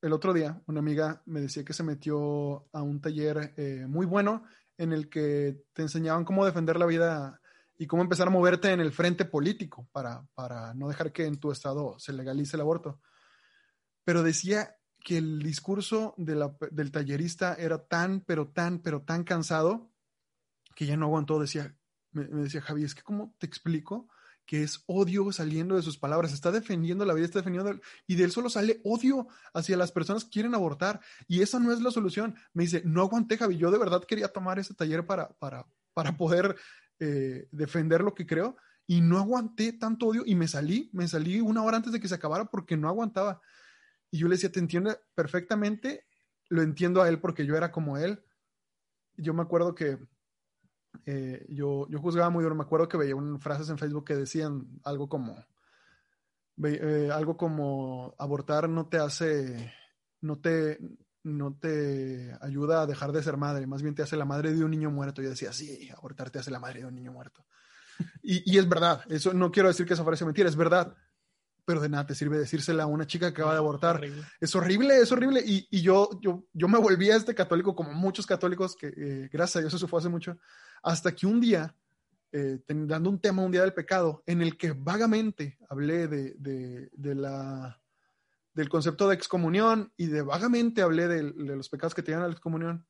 El 0.06 0.14
otro 0.14 0.34
día, 0.34 0.62
una 0.68 0.82
amiga 0.82 1.24
me 1.26 1.42
decía 1.42 1.66
que 1.66 1.74
se 1.74 1.82
metió 1.82 2.68
a 2.72 2.84
un 2.84 3.02
taller 3.02 3.56
muy 3.90 4.06
bueno 4.06 4.44
en 4.78 4.94
el 4.94 5.10
que 5.10 5.64
te 5.74 5.82
enseñaban 5.82 6.26
cómo 6.26 6.46
defender 6.46 6.78
la 6.78 6.86
vida 6.86 7.42
y 7.76 7.88
cómo 7.88 8.04
empezar 8.04 8.28
a 8.28 8.30
moverte 8.30 8.72
en 8.72 8.82
el 8.82 8.92
frente 8.92 9.26
político 9.26 9.90
para, 9.92 10.24
para 10.36 10.76
no 10.76 10.90
dejar 10.90 11.12
que 11.12 11.26
en 11.26 11.40
tu 11.40 11.52
estado 11.52 11.98
se 11.98 12.14
legalice 12.14 12.56
el 12.56 12.62
aborto. 12.62 13.02
Pero 14.04 14.22
decía 14.22 14.76
que 15.00 15.18
el 15.18 15.42
discurso 15.42 16.14
del 16.18 16.92
tallerista 16.92 17.56
era 17.56 17.84
tan, 17.84 18.22
pero 18.22 18.50
tan, 18.50 18.84
pero 18.84 19.02
tan 19.02 19.24
cansado 19.24 19.92
que 20.76 20.86
ya 20.86 20.98
no 20.98 21.08
aguantó. 21.08 21.40
Decía, 21.40 21.76
me, 22.12 22.26
decía 22.26 22.62
Javi, 22.62 22.84
es 22.84 22.94
que 22.94 23.02
cómo 23.02 23.34
te 23.40 23.48
explico 23.48 24.08
que 24.46 24.64
es 24.64 24.84
odio 24.86 25.32
saliendo 25.32 25.76
de 25.76 25.82
sus 25.82 25.98
palabras, 25.98 26.34
está 26.34 26.52
defendiendo 26.52 27.06
la 27.06 27.14
vida, 27.14 27.26
está 27.26 27.40
defendiendo, 27.40 27.80
y 28.08 28.16
de 28.16 28.24
él 28.24 28.32
solo 28.32 28.50
sale 28.50 28.80
odio 28.84 29.28
hacia 29.54 29.78
las 29.78 29.92
personas 29.92 30.24
que 30.24 30.32
quieren 30.32 30.56
abortar, 30.56 31.02
y 31.28 31.42
esa 31.42 31.60
no 31.60 31.72
es 31.72 31.82
la 31.82 31.92
solución. 31.92 32.36
Me 32.54 32.64
dice, 32.64 32.82
no 32.86 33.02
aguanté, 33.02 33.38
Javi, 33.38 33.58
yo 33.58 33.72
de 33.72 33.80
verdad 33.80 34.04
quería 34.04 34.28
tomar 34.28 34.60
ese 34.60 34.74
taller 34.74 35.06
para, 35.06 35.30
para, 35.40 35.66
para 35.94 36.16
poder 36.16 36.56
eh, 37.00 37.48
defender 37.52 38.02
lo 38.02 38.14
que 38.14 38.26
creo, 38.26 38.58
y 38.88 39.02
no 39.02 39.18
aguanté 39.18 39.74
tanto 39.74 40.08
odio, 40.08 40.24
y 40.26 40.36
me 40.36 40.48
salí, 40.48 40.90
me 40.94 41.08
salí 41.08 41.42
una 41.42 41.64
hora 41.64 41.78
antes 41.78 41.92
de 41.92 42.00
que 42.00 42.08
se 42.08 42.16
acabara 42.16 42.46
porque 42.46 42.78
no 42.78 42.88
aguantaba. 42.88 43.42
Y 44.12 44.20
yo 44.20 44.28
le 44.28 44.36
decía, 44.36 44.52
te 44.52 44.60
entiendo 44.60 44.96
perfectamente, 45.16 46.06
lo 46.50 46.62
entiendo 46.62 47.02
a 47.02 47.10
él 47.10 47.20
porque 47.20 47.46
yo 47.46 47.56
era 47.56 47.72
como 47.72 47.98
él. 47.98 48.24
Yo 49.18 49.34
me 49.34 49.42
acuerdo 49.42 49.74
que 49.74 49.98
eh, 51.06 51.46
yo, 51.50 51.88
yo 51.90 52.00
juzgaba 52.00 52.30
muy 52.30 52.44
duro, 52.44 52.56
me 52.56 52.64
acuerdo 52.64 52.88
que 52.88 52.98
veía 52.98 53.16
unas 53.16 53.42
frases 53.42 53.70
en 53.70 53.78
Facebook 53.78 54.06
que 54.06 54.16
decían 54.16 54.68
algo 54.84 55.10
como, 55.10 55.36
eh, 56.64 57.10
algo 57.12 57.38
como 57.38 58.16
abortar 58.18 58.70
no 58.70 58.88
te 58.88 58.98
hace, 58.98 59.74
no 60.22 60.40
te, 60.40 60.80
no 61.26 61.58
te 61.60 62.38
ayuda 62.40 62.82
a 62.82 62.86
dejar 62.86 63.12
de 63.12 63.24
ser 63.24 63.36
madre, 63.36 63.68
más 63.68 63.82
bien 63.82 63.96
te 63.96 64.04
hace 64.04 64.16
la 64.16 64.26
madre 64.26 64.54
de 64.54 64.64
un 64.64 64.72
niño 64.72 64.92
muerto. 64.92 65.22
Yo 65.22 65.30
decía, 65.30 65.52
sí, 65.52 65.90
abortar 65.96 66.30
te 66.30 66.40
hace 66.40 66.52
la 66.52 66.60
madre 66.60 66.82
de 66.82 66.86
un 66.86 66.96
niño 66.96 67.12
muerto. 67.12 67.46
Y, 68.22 68.58
es 68.58 68.68
verdad, 68.68 69.02
eso 69.10 69.34
no 69.34 69.52
quiero 69.52 69.70
decir 69.70 69.86
que 69.86 69.94
eso 69.94 70.04
parece 70.04 70.26
mentira, 70.26 70.50
es 70.50 70.56
verdad. 70.56 70.94
Pero 71.64 71.80
de 71.80 71.90
nada 71.90 72.06
te 72.06 72.14
sirve 72.14 72.38
decírsela 72.38 72.84
a 72.84 72.88
una 72.88 73.08
chica 73.08 73.34
que 73.34 73.42
acaba 73.42 73.54
de 73.54 73.60
abortar. 73.60 74.02
Es 74.40 74.56
horrible, 74.56 74.98
es 75.00 75.12
horrible. 75.12 75.42
Y, 75.44 75.82
yo, 75.82 76.10
yo, 76.22 76.46
yo 76.54 76.68
me 76.68 76.78
volví 76.78 77.10
a 77.10 77.16
este 77.16 77.34
católico, 77.34 77.74
como 77.74 77.94
muchos 77.94 78.28
católicos, 78.28 78.76
que 78.76 78.88
eh, 78.88 79.30
gracias 79.32 79.56
a 79.56 79.60
Dios 79.62 79.74
eso 79.74 79.88
fue 79.88 80.00
hace 80.00 80.10
mucho, 80.10 80.38
hasta 80.86 81.16
que 81.16 81.26
un 81.26 81.42
día, 81.42 81.76
eh, 82.32 82.60
dando 82.68 83.10
un 83.10 83.20
tema 83.20 83.42
un 83.42 83.52
día 83.52 83.64
del 83.64 83.74
pecado, 83.74 84.22
en 84.28 84.44
el 84.44 84.56
que 84.56 84.72
vagamente 84.72 85.58
hablé 85.68 86.08
de, 86.08 86.36
de, 86.92 87.16
la 87.16 87.82
del 88.54 88.70
concepto 88.70 89.10
de 89.10 89.16
excomunión 89.16 89.92
y 89.98 90.06
de 90.06 90.22
vagamente 90.22 90.84
hablé 90.84 91.08
de, 91.08 91.24
los 91.24 91.70
pecados 91.70 91.96
que 91.96 92.04
tenían 92.04 92.22
a 92.22 92.28
la 92.28 92.34
excomunión. 92.34 92.86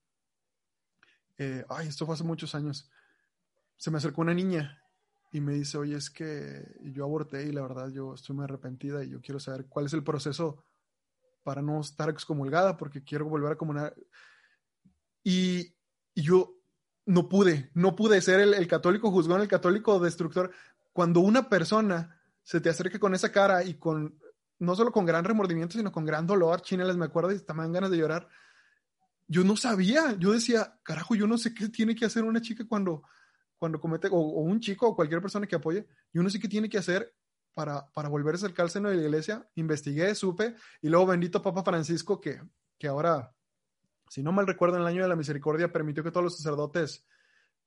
Eh, 1.37 1.63
ay, 1.69 1.87
esto 1.87 2.05
fue 2.05 2.15
hace 2.15 2.25
muchos 2.25 2.53
años. 2.53 2.91
Se 3.77 3.89
me 3.89 3.97
acercó 3.97 4.21
una 4.21 4.33
niña 4.33 4.83
y 5.31 5.39
me 5.39 5.53
dice, 5.53 5.77
oye, 5.77 5.95
es 5.95 6.09
que 6.09 6.65
yo 6.81 7.05
aborté 7.05 7.43
y 7.43 7.53
la 7.53 7.61
verdad 7.61 7.89
yo 7.89 8.13
estoy 8.13 8.35
muy 8.35 8.43
arrepentida 8.43 9.05
y 9.05 9.11
yo 9.11 9.21
quiero 9.21 9.39
saber 9.39 9.67
cuál 9.67 9.85
es 9.85 9.93
el 9.93 10.03
proceso 10.03 10.65
para 11.43 11.61
no 11.61 11.79
estar 11.79 12.09
excomulgada 12.09 12.75
porque 12.75 13.05
quiero 13.05 13.25
volver 13.29 13.53
a 13.53 13.57
comunar. 13.57 13.95
Y, 15.23 15.73
yo 16.17 16.54
no 17.05 17.29
pude, 17.29 17.71
no 17.73 17.95
pude 17.95 18.21
ser 18.21 18.39
el, 18.39 18.53
el 18.53 18.67
católico 18.67 19.11
juzgón, 19.11 19.41
el 19.41 19.47
católico 19.47 19.99
destructor. 19.99 20.51
Cuando 20.93 21.19
una 21.19 21.49
persona 21.49 22.19
se 22.43 22.61
te 22.61 22.69
acerca 22.69 22.99
con 22.99 23.13
esa 23.13 23.31
cara 23.31 23.63
y 23.63 23.75
con 23.75 24.19
no 24.59 24.75
solo 24.75 24.91
con 24.91 25.05
gran 25.05 25.25
remordimiento, 25.25 25.77
sino 25.77 25.91
con 25.91 26.05
gran 26.05 26.25
dolor. 26.25 26.61
Chinelas, 26.61 26.97
me 26.97 27.05
acuerdo 27.05 27.31
y 27.31 27.35
estaban 27.35 27.71
ganas 27.71 27.91
de 27.91 27.97
llorar. 27.97 28.27
Yo 29.27 29.43
no 29.43 29.57
sabía, 29.57 30.15
yo 30.19 30.31
decía, 30.31 30.79
carajo, 30.83 31.15
yo 31.15 31.27
no 31.27 31.37
sé 31.37 31.53
qué 31.53 31.69
tiene 31.69 31.95
que 31.95 32.05
hacer 32.05 32.23
una 32.23 32.41
chica 32.41 32.65
cuando, 32.67 33.03
cuando 33.57 33.79
comete, 33.79 34.07
o, 34.11 34.19
un 34.19 34.59
chico 34.59 34.87
o 34.87 34.95
cualquier 34.95 35.21
persona 35.21 35.47
que 35.47 35.55
apoye, 35.55 35.87
yo 36.13 36.21
no 36.21 36.29
sé 36.29 36.39
qué 36.39 36.47
tiene 36.47 36.69
que 36.69 36.77
hacer 36.77 37.13
para, 37.53 37.87
para 37.91 38.09
volverse 38.09 38.45
al 38.45 38.69
seno 38.69 38.89
de 38.89 38.95
la 38.95 39.03
iglesia. 39.03 39.49
Investigué, 39.55 40.13
supe, 40.13 40.55
y 40.81 40.89
luego 40.89 41.07
bendito 41.07 41.41
Papa 41.41 41.63
Francisco, 41.63 42.21
que, 42.21 42.39
que 42.77 42.87
ahora, 42.87 43.34
si 44.15 44.23
no 44.23 44.31
mal 44.31 44.47
recuerdo, 44.47 44.77
en 44.77 44.83
el 44.83 44.87
año 44.87 45.03
de 45.03 45.09
la 45.09 45.17
misericordia 45.17 45.73
permitió 45.73 46.01
que 46.01 46.09
todos 46.09 46.23
los 46.23 46.37
sacerdotes 46.37 47.05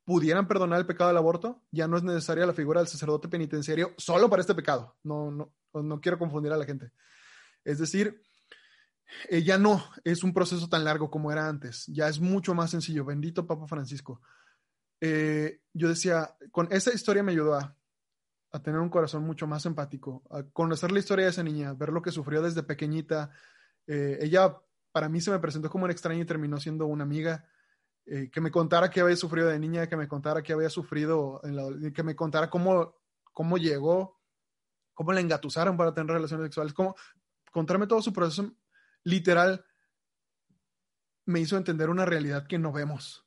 pudieran 0.03 0.49
perdonar 0.49 0.79
el 0.79 0.87
pecado 0.87 1.09
del 1.09 1.19
aborto, 1.19 1.63
ya 1.71 1.87
no 1.87 1.99
es 1.99 2.03
necesaria 2.03 2.47
la 2.47 2.55
figura 2.55 2.81
del 2.81 2.89
sacerdote 2.89 3.29
penitenciario 3.29 3.93
solo 3.99 4.31
para 4.31 4.41
este 4.41 4.55
pecado. 4.55 4.97
No, 5.03 5.31
no, 5.31 5.53
no 5.75 6.01
quiero 6.01 6.19
confundir 6.19 6.51
a 6.51 6.57
la 6.57 6.65
gente. 6.65 6.91
Es 7.65 7.79
decir, 7.79 8.23
eh, 9.29 9.43
ya 9.43 9.59
no 9.59 9.85
es 10.05 10.25
un 10.25 10.33
proceso 10.33 10.71
tan 10.71 10.85
largo 10.85 11.11
como 11.11 11.31
era 11.31 11.47
antes, 11.47 11.85
ya 11.89 12.09
es 12.09 12.19
mucho 12.19 12.55
más 12.55 12.71
sencillo. 12.71 13.05
Bendito 13.05 13.47
Papa 13.47 13.67
Francisco. 13.67 14.23
Eh, 15.03 15.61
yo 15.75 15.91
decía, 15.91 16.35
con 16.51 16.69
esa 16.71 16.95
historia 16.95 17.23
me 17.23 17.33
ayudó 17.33 17.57
a, 17.57 17.77
tener 18.65 18.81
un 18.81 18.89
corazón 18.89 19.23
mucho 19.23 19.47
más 19.47 19.67
empático, 19.67 20.23
a 20.31 20.45
conocer 20.45 20.93
la 20.93 21.01
historia 21.01 21.27
de 21.27 21.33
esa 21.33 21.43
niña, 21.43 21.75
ver 21.75 21.91
lo 21.91 22.01
que 22.01 22.11
sufrió 22.11 22.41
desde 22.41 22.63
pequeñita. 22.63 23.33
Eh, 23.87 24.21
ella 24.23 24.57
para 24.93 25.09
mí 25.09 25.21
se 25.21 25.31
me 25.31 25.39
presentó 25.39 25.71
como 25.71 25.85
una 25.85 25.93
extraña 25.93 26.23
y 26.23 26.27
terminó 26.27 26.59
siendo 26.59 26.87
una 26.87 27.05
amiga. 27.05 27.45
que 28.05 28.41
me 28.41 28.51
contara 28.51 28.91
qué 28.91 29.01
había 29.01 29.17
sufrido 29.17 29.49
de 29.49 29.59
niña, 29.59 29.87
que 29.87 29.97
me 29.97 30.09
contara 30.09 30.43
qué 30.43 30.53
había 30.55 30.71
sufrido, 30.71 31.41
que 31.95 32.03
me 32.03 32.17
contara 32.17 32.49
cómo, 32.49 32.95
cómo 33.33 33.59
llegó 33.59 34.19
cómo 34.99 35.13
la 35.13 35.21
engatusaron 35.21 35.77
para 35.77 35.95
tener 35.95 36.11
relaciones 36.11 36.47
sexuales, 36.47 36.73
cómo 36.73 36.97
contarme 37.53 37.87
todo 37.87 38.03
su 38.03 38.13
proceso 38.13 38.53
literal 39.05 39.65
me 41.25 41.39
hizo 41.39 41.57
entender 41.57 41.89
una 41.89 42.05
realidad 42.05 42.49
que 42.49 42.59
no 42.59 42.73
vemos. 42.73 43.25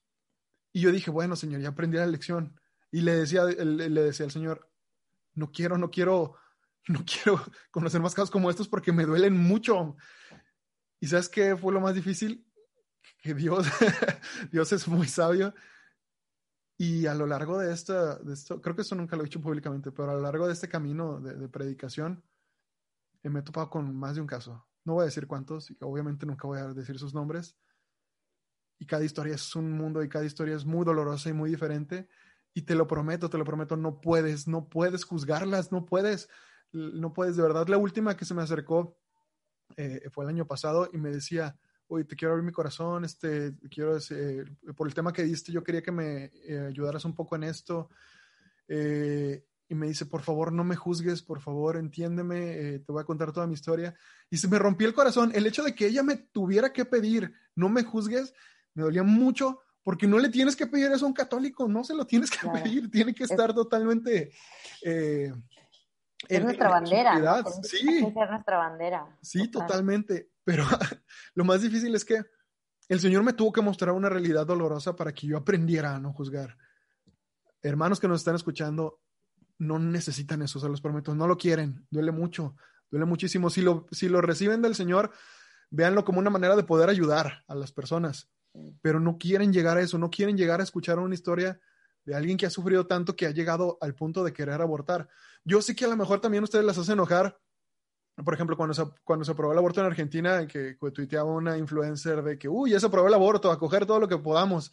Y 0.74 0.82
yo 0.82 0.92
dije, 0.92 1.10
bueno, 1.10 1.38
señor, 1.38 1.62
ya 1.62 1.70
aprendí 1.70 1.96
la 1.96 2.06
lección. 2.08 2.60
Y 2.92 3.00
le 3.00 3.14
decía, 3.14 3.46
le 3.46 4.02
decía 4.02 4.26
al 4.26 4.34
señor, 4.34 4.70
no 5.34 5.54
quiero, 5.54 5.78
no 5.78 5.92
quiero, 5.92 6.36
no 6.90 7.06
quiero 7.06 7.42
conocer 7.72 8.02
más 8.02 8.16
casos 8.16 8.32
como 8.32 8.50
estos 8.50 8.68
porque 8.68 8.92
me 8.92 9.06
duelen 9.06 9.38
mucho. 9.38 9.96
¿Y 11.02 11.08
sabes 11.08 11.28
qué 11.28 11.58
fue 11.58 11.74
lo 11.74 11.82
más 11.82 11.96
difícil? 11.96 12.48
Que 13.22 13.34
Dios, 13.34 13.68
Dios 14.52 14.72
es 14.72 14.88
muy 14.88 15.08
sabio 15.08 15.54
y 16.84 17.06
a 17.06 17.14
lo 17.14 17.28
largo 17.28 17.60
de, 17.60 17.72
esta, 17.72 18.16
de 18.18 18.34
esto, 18.34 18.60
creo 18.60 18.76
que 18.76 18.82
eso 18.82 18.96
nunca 18.96 19.16
lo 19.16 19.22
he 19.22 19.26
dicho 19.26 19.40
públicamente, 19.40 19.92
pero 19.92 20.10
a 20.10 20.16
lo 20.16 20.22
largo 20.22 20.48
de 20.48 20.54
este 20.54 20.68
camino 20.68 21.22
de, 21.22 21.48
predicación, 21.48 22.24
eh, 23.22 23.30
me 23.30 23.42
he 23.42 23.44
topado 23.44 23.70
con 23.70 23.96
más 23.96 24.16
de 24.16 24.22
un 24.22 24.26
caso. 24.26 24.66
No 24.84 24.94
voy 24.94 25.04
a 25.04 25.06
decir 25.06 25.28
cuántos, 25.28 25.70
y 25.70 25.78
obviamente 25.82 26.26
nunca 26.26 26.48
voy 26.48 26.58
a 26.58 26.74
decir 26.74 26.98
sus 26.98 27.14
nombres. 27.14 27.56
Y 28.80 28.88
cada 28.88 29.04
historia 29.04 29.36
es 29.36 29.56
un 29.56 29.72
mundo 29.74 30.02
y 30.02 30.10
cada 30.10 30.26
historia 30.26 30.56
es 30.56 30.66
muy 30.66 30.84
dolorosa 30.84 31.30
y 31.30 31.34
muy 31.34 31.52
diferente. 31.52 32.10
Y 32.52 32.64
te 32.64 32.74
lo 32.74 32.88
prometo, 32.88 33.30
te 33.30 33.38
lo 33.38 33.46
prometo, 33.46 33.78
no 33.78 34.02
puedes, 34.02 34.48
no 34.48 34.68
puedes 34.68 35.04
juzgarlas, 35.04 35.72
no 35.72 35.86
puedes, 35.86 36.30
no 36.72 37.14
puedes. 37.14 37.36
De 37.36 37.44
verdad, 37.44 37.68
la 37.68 37.78
última 37.78 38.18
que 38.18 38.26
se 38.26 38.34
me 38.34 38.42
acercó 38.42 39.00
eh, 39.78 40.10
fue 40.12 40.26
el 40.26 40.30
año 40.30 40.46
pasado 40.46 40.90
y 40.92 40.98
me 40.98 41.12
decía, 41.12 41.56
oye, 41.92 42.06
te 42.06 42.16
quiero 42.16 42.34
abrir 42.34 42.46
mi 42.46 42.54
corazón, 42.54 43.04
este, 43.04 43.54
quiero, 43.70 43.98
eh, 43.98 44.46
por 44.76 44.88
el 44.88 44.94
tema 44.94 45.12
que 45.12 45.24
diste, 45.24 45.52
yo 45.52 45.64
quería 45.64 45.82
que 45.82 45.92
me 45.92 46.32
eh, 46.48 46.68
ayudaras 46.70 47.04
un 47.06 47.14
poco 47.14 47.36
en 47.36 47.44
esto. 47.44 47.90
Eh, 48.68 49.44
y 49.68 49.76
me 49.76 49.88
dice, 49.88 50.06
por 50.06 50.22
favor, 50.22 50.52
no 50.52 50.64
me 50.64 50.76
juzgues, 50.76 51.22
por 51.22 51.40
favor, 51.40 51.78
entiéndeme, 51.78 52.80
te 52.80 52.92
voy 52.92 53.02
a 53.02 53.06
contar 53.06 53.32
toda 53.32 53.48
mi 53.48 53.54
historia. 53.54 53.94
Y 54.30 54.38
se 54.38 54.50
me 54.50 54.60
rompió 54.60 54.88
el 54.88 54.94
corazón. 54.94 55.32
El 55.34 55.46
hecho 55.46 55.64
de 55.64 55.74
que 55.74 55.88
ella 55.88 56.04
me 56.04 56.18
tuviera 56.18 56.74
que 56.74 56.84
pedir, 56.84 57.34
no 57.56 57.70
me 57.70 57.84
juzgues, 57.84 58.34
me 58.74 58.84
dolía 58.84 59.04
mucho 59.04 59.60
porque 59.84 60.08
no 60.08 60.20
le 60.20 60.30
tienes 60.30 60.56
que 60.56 60.68
pedir 60.68 60.92
eso 60.92 61.06
a 61.06 61.08
un 61.08 61.14
católico, 61.14 61.68
no 61.68 61.84
se 61.84 61.96
lo 61.96 62.06
tienes 62.06 62.32
que 62.32 62.48
pedir, 62.50 62.92
tiene 62.92 63.14
que 63.14 63.24
estar 63.24 63.54
totalmente... 63.54 64.32
es 66.28 66.44
nuestra 66.44 66.70
bandera. 66.70 67.44
Sí. 67.64 68.06
Es 68.06 68.30
nuestra 68.30 68.58
bandera. 68.58 69.18
Sí, 69.22 69.50
totalmente. 69.50 70.32
Pero 70.44 70.64
lo 71.36 71.44
más 71.44 71.62
difícil 71.62 71.94
es 71.96 72.06
que 72.06 72.22
el 72.90 73.00
Señor 73.00 73.24
me 73.24 73.34
tuvo 73.34 73.52
que 73.52 73.62
mostrar 73.62 73.94
una 73.94 74.10
realidad 74.10 74.46
dolorosa 74.46 74.96
para 74.96 75.14
que 75.14 75.28
yo 75.28 75.38
aprendiera 75.38 75.96
a 75.96 76.00
no 76.00 76.14
juzgar. 76.14 76.58
Hermanos 77.62 78.00
que 78.00 78.08
nos 78.08 78.22
están 78.22 78.36
escuchando, 78.36 79.00
no 79.60 79.80
necesitan 79.80 80.42
eso, 80.42 80.60
se 80.60 80.68
los 80.68 80.82
prometo, 80.82 81.14
no 81.14 81.28
lo 81.28 81.38
quieren, 81.38 81.86
duele 81.90 82.12
mucho, 82.12 82.56
duele 82.90 83.06
muchísimo. 83.06 83.50
Si 83.50 83.62
lo, 83.62 83.88
si 83.92 84.10
lo 84.10 84.22
reciben 84.22 84.62
del 84.62 84.76
Señor, 84.76 85.12
véanlo 85.70 86.04
como 86.04 86.20
una 86.20 86.30
manera 86.30 86.56
de 86.56 86.64
poder 86.64 86.90
ayudar 86.90 87.44
a 87.48 87.56
las 87.56 87.72
personas, 87.72 88.30
pero 88.82 89.00
no 89.00 89.18
quieren 89.18 89.54
llegar 89.54 89.78
a 89.78 89.82
eso, 89.82 89.98
no 89.98 90.10
quieren 90.10 90.38
llegar 90.38 90.60
a 90.60 90.64
escuchar 90.64 91.00
una 91.00 91.14
historia 91.14 91.62
de 92.06 92.16
alguien 92.16 92.38
que 92.38 92.46
ha 92.46 92.50
sufrido 92.50 92.88
tanto 92.88 93.16
que 93.16 93.26
ha 93.26 93.32
llegado 93.32 93.78
al 93.82 93.96
punto 93.96 94.24
de 94.24 94.34
querer 94.34 94.62
abortar. 94.62 95.08
Yo 95.44 95.62
sé 95.62 95.76
que 95.76 95.86
a 95.86 95.90
lo 95.90 95.98
mejor 95.98 96.20
también 96.22 96.44
ustedes 96.44 96.66
las 96.66 96.78
hacen 96.78 96.94
enojar 96.94 97.40
por 98.24 98.34
ejemplo, 98.34 98.58
cuando 98.58 98.74
se, 98.74 98.84
cuando 99.04 99.26
se 99.26 99.32
aprobó 99.32 99.54
el 99.54 99.58
aborto 99.58 99.80
en 99.80 99.88
Argentina, 99.88 100.46
que, 100.48 100.78
tuiteaba 100.94 101.32
una 101.32 101.58
influencer 101.58 102.22
de 102.22 102.38
que, 102.38 102.48
uy, 102.48 102.72
ya 102.72 102.80
se 102.80 102.86
aprobó 102.86 103.08
el 103.08 103.14
aborto, 103.14 103.52
a 103.52 103.58
coger 103.58 103.86
todo 103.86 104.00
lo 104.00 104.08
que 104.08 104.18
podamos. 104.18 104.72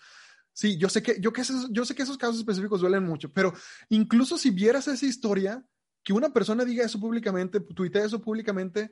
Sí, 0.53 0.77
yo 0.77 0.89
sé 0.89 1.03
que, 1.03 1.21
yo, 1.21 1.33
que 1.33 1.43
esos, 1.43 1.69
yo 1.71 1.85
sé 1.85 1.95
que 1.95 2.03
esos 2.03 2.19
casos 2.19 2.39
específicos 2.39 2.81
duelen 2.81 3.05
mucho, 3.05 3.33
pero 3.33 3.53
incluso 3.91 4.37
si 4.37 4.51
vieras 4.51 4.89
esa 4.89 5.07
historia, 5.07 5.65
que 6.03 6.13
una 6.13 6.33
persona 6.33 6.65
diga 6.65 6.85
eso 6.85 6.99
públicamente, 6.99 7.61
tuitea 7.61 8.05
eso 8.05 8.21
públicamente, 8.21 8.91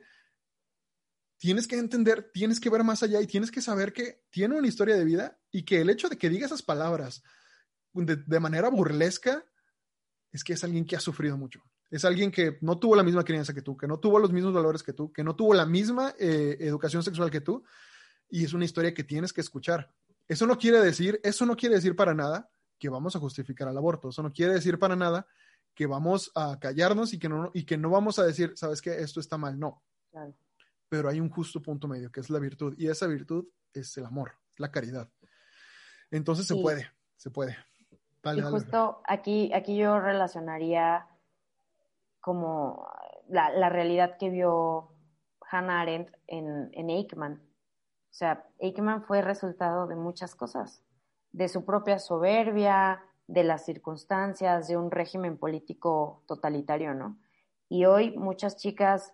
tienes 1.37 1.67
que 1.67 1.77
entender, 1.77 2.31
tienes 2.33 2.59
que 2.59 2.69
ver 2.69 2.83
más 2.83 3.03
allá 3.03 3.21
y 3.21 3.27
tienes 3.27 3.51
que 3.51 3.61
saber 3.61 3.91
que 3.91 4.23
tiene 4.29 4.57
una 4.57 4.67
historia 4.67 4.95
de 4.95 5.03
vida 5.03 5.39
y 5.51 5.63
que 5.63 5.81
el 5.81 5.89
hecho 5.89 6.09
de 6.09 6.17
que 6.17 6.29
diga 6.29 6.45
esas 6.45 6.63
palabras 6.63 7.21
de, 8.05 8.17
de 8.17 8.39
manera 8.39 8.69
burlesca 8.69 9.43
es 10.31 10.43
que 10.43 10.53
es 10.53 10.63
alguien 10.63 10.85
que 10.85 10.95
ha 10.95 10.99
sufrido 10.99 11.37
mucho. 11.37 11.61
Es 11.89 12.03
alguien 12.03 12.31
que 12.31 12.57
no 12.61 12.77
tuvo 12.77 12.95
la 12.95 13.03
misma 13.03 13.23
crianza 13.23 13.53
que 13.53 13.61
tú, 13.61 13.77
que 13.77 13.87
no 13.87 13.99
tuvo 13.99 14.19
los 14.19 14.31
mismos 14.31 14.53
valores 14.53 14.83
que 14.83 14.93
tú, 14.93 15.11
que 15.11 15.23
no 15.23 15.35
tuvo 15.35 15.53
la 15.53 15.65
misma 15.65 16.13
eh, 16.19 16.57
educación 16.59 17.01
sexual 17.01 17.31
que 17.31 17.41
tú, 17.41 17.63
y 18.29 18.43
es 18.43 18.53
una 18.53 18.65
historia 18.65 18.93
que 18.93 19.03
tienes 19.03 19.31
que 19.31 19.41
escuchar. 19.41 19.93
Eso 20.27 20.45
no 20.45 20.57
quiere 20.57 20.81
decir, 20.81 21.19
eso 21.23 21.45
no 21.45 21.55
quiere 21.55 21.75
decir 21.75 21.95
para 21.95 22.13
nada 22.13 22.49
que 22.77 22.89
vamos 22.89 23.15
a 23.15 23.19
justificar 23.19 23.69
el 23.69 23.77
aborto. 23.77 24.09
Eso 24.09 24.21
no 24.21 24.33
quiere 24.33 24.53
decir 24.53 24.77
para 24.77 24.95
nada 24.95 25.25
que 25.73 25.85
vamos 25.85 26.31
a 26.35 26.59
callarnos 26.59 27.13
y 27.13 27.19
que 27.19 27.29
no, 27.29 27.51
y 27.53 27.63
que 27.63 27.77
no 27.77 27.89
vamos 27.89 28.19
a 28.19 28.25
decir, 28.25 28.53
sabes 28.55 28.81
que 28.81 28.99
esto 28.99 29.19
está 29.19 29.37
mal. 29.37 29.57
No. 29.57 29.83
Pero 30.89 31.09
hay 31.09 31.19
un 31.19 31.29
justo 31.29 31.61
punto 31.61 31.87
medio, 31.87 32.11
que 32.11 32.19
es 32.19 32.29
la 32.29 32.39
virtud. 32.39 32.75
Y 32.77 32.87
esa 32.87 33.07
virtud 33.07 33.45
es 33.73 33.95
el 33.97 34.05
amor, 34.05 34.33
la 34.57 34.71
caridad. 34.71 35.09
Entonces 36.11 36.45
se 36.45 36.55
puede, 36.55 36.91
se 37.15 37.29
puede. 37.31 37.57
Y 38.23 38.41
justo 38.41 39.01
aquí, 39.05 39.51
aquí 39.53 39.77
yo 39.77 39.99
relacionaría 39.99 41.07
como 42.19 42.87
la, 43.29 43.69
realidad 43.69 44.17
que 44.17 44.29
vio 44.29 44.89
Hannah 45.49 45.81
Arendt 45.81 46.11
en, 46.27 46.69
en 46.73 46.89
Eichmann. 46.89 47.35
O 47.35 48.13
sea, 48.17 48.45
Eichmann 48.59 49.03
fue 49.03 49.21
resultado 49.21 49.87
de 49.87 49.95
muchas 49.95 50.35
cosas, 50.35 50.83
de 51.31 51.47
su 51.47 51.63
propia 51.65 51.99
soberbia, 51.99 53.03
de 53.27 53.43
las 53.43 53.65
circunstancias, 53.65 54.67
de 54.67 54.77
un 54.77 54.91
régimen 54.91 55.37
político 55.37 56.23
totalitario, 56.27 56.93
¿no? 56.93 57.17
Y 57.69 57.85
hoy 57.85 58.17
muchas 58.17 58.57
chicas 58.57 59.13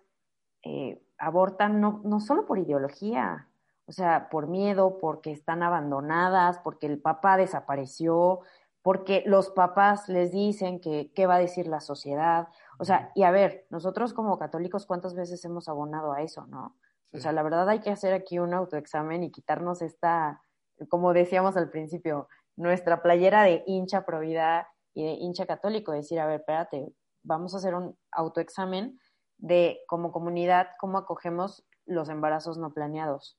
eh, 0.62 1.02
abortan 1.18 1.80
no, 1.80 2.00
no 2.04 2.20
solo 2.20 2.46
por 2.46 2.58
ideología, 2.58 3.48
o 3.86 3.92
sea, 3.92 4.28
por 4.30 4.46
miedo, 4.46 4.98
porque 4.98 5.30
están 5.30 5.62
abandonadas, 5.62 6.58
porque 6.58 6.86
el 6.86 7.00
papá 7.00 7.36
desapareció, 7.36 8.40
porque 8.84 9.22
los 9.24 9.48
papás 9.48 10.10
les 10.10 10.30
dicen 10.30 10.78
que 10.78 11.10
qué 11.14 11.26
va 11.26 11.36
a 11.36 11.38
decir 11.38 11.66
la 11.66 11.80
sociedad. 11.80 12.48
O 12.78 12.84
sea, 12.84 13.10
y 13.14 13.22
a 13.22 13.30
ver, 13.30 13.66
nosotros 13.70 14.12
como 14.12 14.38
católicos, 14.38 14.84
¿cuántas 14.84 15.14
veces 15.14 15.42
hemos 15.46 15.70
abonado 15.70 16.12
a 16.12 16.20
eso, 16.20 16.46
no? 16.48 16.76
O 17.10 17.18
sea, 17.18 17.32
la 17.32 17.42
verdad 17.42 17.66
hay 17.70 17.80
que 17.80 17.88
hacer 17.88 18.12
aquí 18.12 18.38
un 18.38 18.52
autoexamen 18.52 19.22
y 19.22 19.30
quitarnos 19.30 19.80
esta, 19.80 20.42
como 20.90 21.14
decíamos 21.14 21.56
al 21.56 21.70
principio, 21.70 22.28
nuestra 22.56 23.00
playera 23.00 23.44
de 23.44 23.64
hincha 23.66 24.04
provida 24.04 24.68
y 24.92 25.04
de 25.04 25.12
hincha 25.12 25.46
católico, 25.46 25.92
decir, 25.92 26.20
a 26.20 26.26
ver, 26.26 26.40
espérate, 26.40 26.92
vamos 27.22 27.54
a 27.54 27.58
hacer 27.58 27.74
un 27.74 27.96
autoexamen 28.12 29.00
de 29.38 29.80
como 29.86 30.12
comunidad 30.12 30.68
cómo 30.78 30.98
acogemos 30.98 31.64
los 31.86 32.10
embarazos 32.10 32.58
no 32.58 32.74
planeados, 32.74 33.38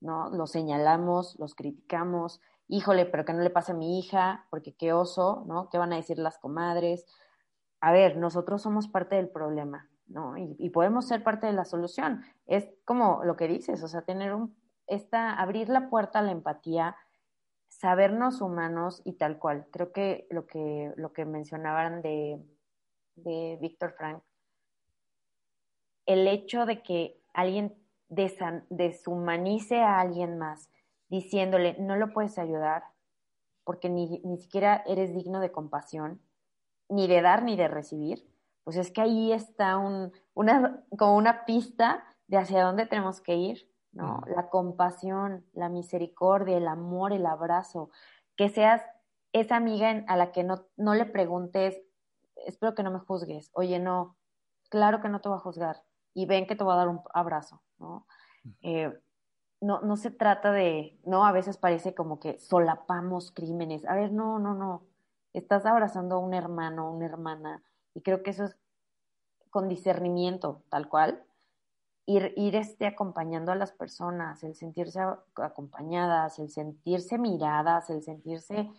¿no? 0.00 0.30
Los 0.30 0.52
señalamos, 0.52 1.36
los 1.40 1.56
criticamos, 1.56 2.40
híjole, 2.68 3.06
pero 3.06 3.24
que 3.24 3.32
no 3.32 3.40
le 3.40 3.50
pase 3.50 3.72
a 3.72 3.76
mi 3.76 3.98
hija, 3.98 4.46
porque 4.50 4.74
qué 4.74 4.92
oso, 4.92 5.44
¿no? 5.46 5.68
¿Qué 5.70 5.78
van 5.78 5.92
a 5.92 5.96
decir 5.96 6.18
las 6.18 6.38
comadres? 6.38 7.06
A 7.80 7.92
ver, 7.92 8.16
nosotros 8.16 8.62
somos 8.62 8.88
parte 8.88 9.16
del 9.16 9.28
problema, 9.28 9.88
¿no? 10.06 10.36
Y, 10.36 10.70
podemos 10.70 11.06
ser 11.06 11.22
parte 11.22 11.46
de 11.46 11.52
la 11.52 11.64
solución. 11.64 12.22
Es 12.46 12.68
como 12.84 13.22
lo 13.24 13.36
que 13.36 13.48
dices, 13.48 13.82
o 13.82 13.88
sea, 13.88 14.02
tener 14.02 14.34
un, 14.34 14.56
esta, 14.86 15.34
abrir 15.34 15.68
la 15.68 15.88
puerta 15.88 16.18
a 16.18 16.22
la 16.22 16.32
empatía, 16.32 16.96
sabernos 17.68 18.40
humanos 18.40 19.02
y 19.04 19.14
tal 19.14 19.38
cual. 19.38 19.66
Creo 19.70 19.92
que 19.92 20.26
lo 20.30 20.46
que, 20.46 20.92
lo 20.96 21.12
que 21.12 21.24
mencionaban 21.24 22.02
de, 22.02 22.40
de 23.16 23.58
Víctor 23.60 23.94
Frank, 23.96 24.22
el 26.06 26.26
hecho 26.28 26.66
de 26.66 26.82
que 26.82 27.20
alguien 27.34 27.76
deshumanice 28.08 29.80
a 29.80 30.00
alguien 30.00 30.38
más, 30.38 30.70
diciéndole, 31.08 31.76
no 31.78 31.96
lo 31.96 32.12
puedes 32.12 32.38
ayudar 32.38 32.84
porque 33.64 33.88
ni, 33.88 34.20
ni 34.24 34.38
siquiera 34.38 34.84
eres 34.86 35.12
digno 35.12 35.40
de 35.40 35.50
compasión, 35.50 36.20
ni 36.88 37.08
de 37.08 37.20
dar 37.20 37.42
ni 37.42 37.56
de 37.56 37.68
recibir, 37.68 38.30
pues 38.62 38.76
es 38.76 38.90
que 38.90 39.00
ahí 39.00 39.32
está 39.32 39.76
un, 39.76 40.12
una, 40.34 40.84
como 40.96 41.16
una 41.16 41.44
pista 41.44 42.04
de 42.26 42.36
hacia 42.36 42.64
dónde 42.64 42.86
tenemos 42.86 43.20
que 43.20 43.36
ir, 43.36 43.70
¿no? 43.92 44.22
La 44.26 44.50
compasión, 44.50 45.44
la 45.52 45.68
misericordia, 45.68 46.56
el 46.56 46.68
amor, 46.68 47.12
el 47.12 47.26
abrazo, 47.26 47.90
que 48.36 48.48
seas 48.48 48.82
esa 49.32 49.56
amiga 49.56 50.04
a 50.06 50.16
la 50.16 50.32
que 50.32 50.44
no, 50.44 50.66
no 50.76 50.94
le 50.94 51.06
preguntes, 51.06 51.80
espero 52.46 52.74
que 52.74 52.82
no 52.82 52.90
me 52.90 52.98
juzgues, 52.98 53.50
oye, 53.52 53.78
no, 53.78 54.16
claro 54.68 55.00
que 55.00 55.08
no 55.08 55.20
te 55.20 55.28
voy 55.28 55.38
a 55.38 55.40
juzgar, 55.40 55.82
y 56.14 56.26
ven 56.26 56.46
que 56.46 56.56
te 56.56 56.64
voy 56.64 56.74
a 56.74 56.78
dar 56.78 56.88
un 56.88 57.00
abrazo, 57.14 57.62
¿no? 57.78 58.06
No, 59.60 59.80
no 59.80 59.96
se 59.96 60.10
trata 60.10 60.52
de, 60.52 60.98
no, 61.04 61.26
a 61.26 61.32
veces 61.32 61.56
parece 61.56 61.94
como 61.94 62.20
que 62.20 62.38
solapamos 62.38 63.32
crímenes. 63.32 63.84
A 63.86 63.94
ver, 63.94 64.12
no, 64.12 64.38
no, 64.38 64.54
no. 64.54 64.86
Estás 65.32 65.66
abrazando 65.66 66.16
a 66.16 66.18
un 66.18 66.34
hermano, 66.34 66.90
una 66.90 67.06
hermana, 67.06 67.62
y 67.94 68.00
creo 68.00 68.22
que 68.22 68.30
eso 68.30 68.44
es 68.44 68.56
con 69.50 69.68
discernimiento, 69.68 70.62
tal 70.68 70.88
cual. 70.88 71.22
Ir, 72.06 72.32
ir 72.36 72.54
este, 72.54 72.86
acompañando 72.86 73.50
a 73.50 73.56
las 73.56 73.72
personas, 73.72 74.44
el 74.44 74.54
sentirse 74.54 75.00
acompañadas, 75.34 76.38
el 76.38 76.50
sentirse 76.50 77.18
miradas, 77.18 77.90
el 77.90 78.02
sentirse, 78.02 78.70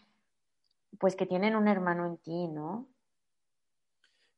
pues 0.98 1.16
que 1.16 1.26
tienen 1.26 1.56
un 1.56 1.68
hermano 1.68 2.06
en 2.06 2.18
ti, 2.18 2.48
¿no? 2.48 2.88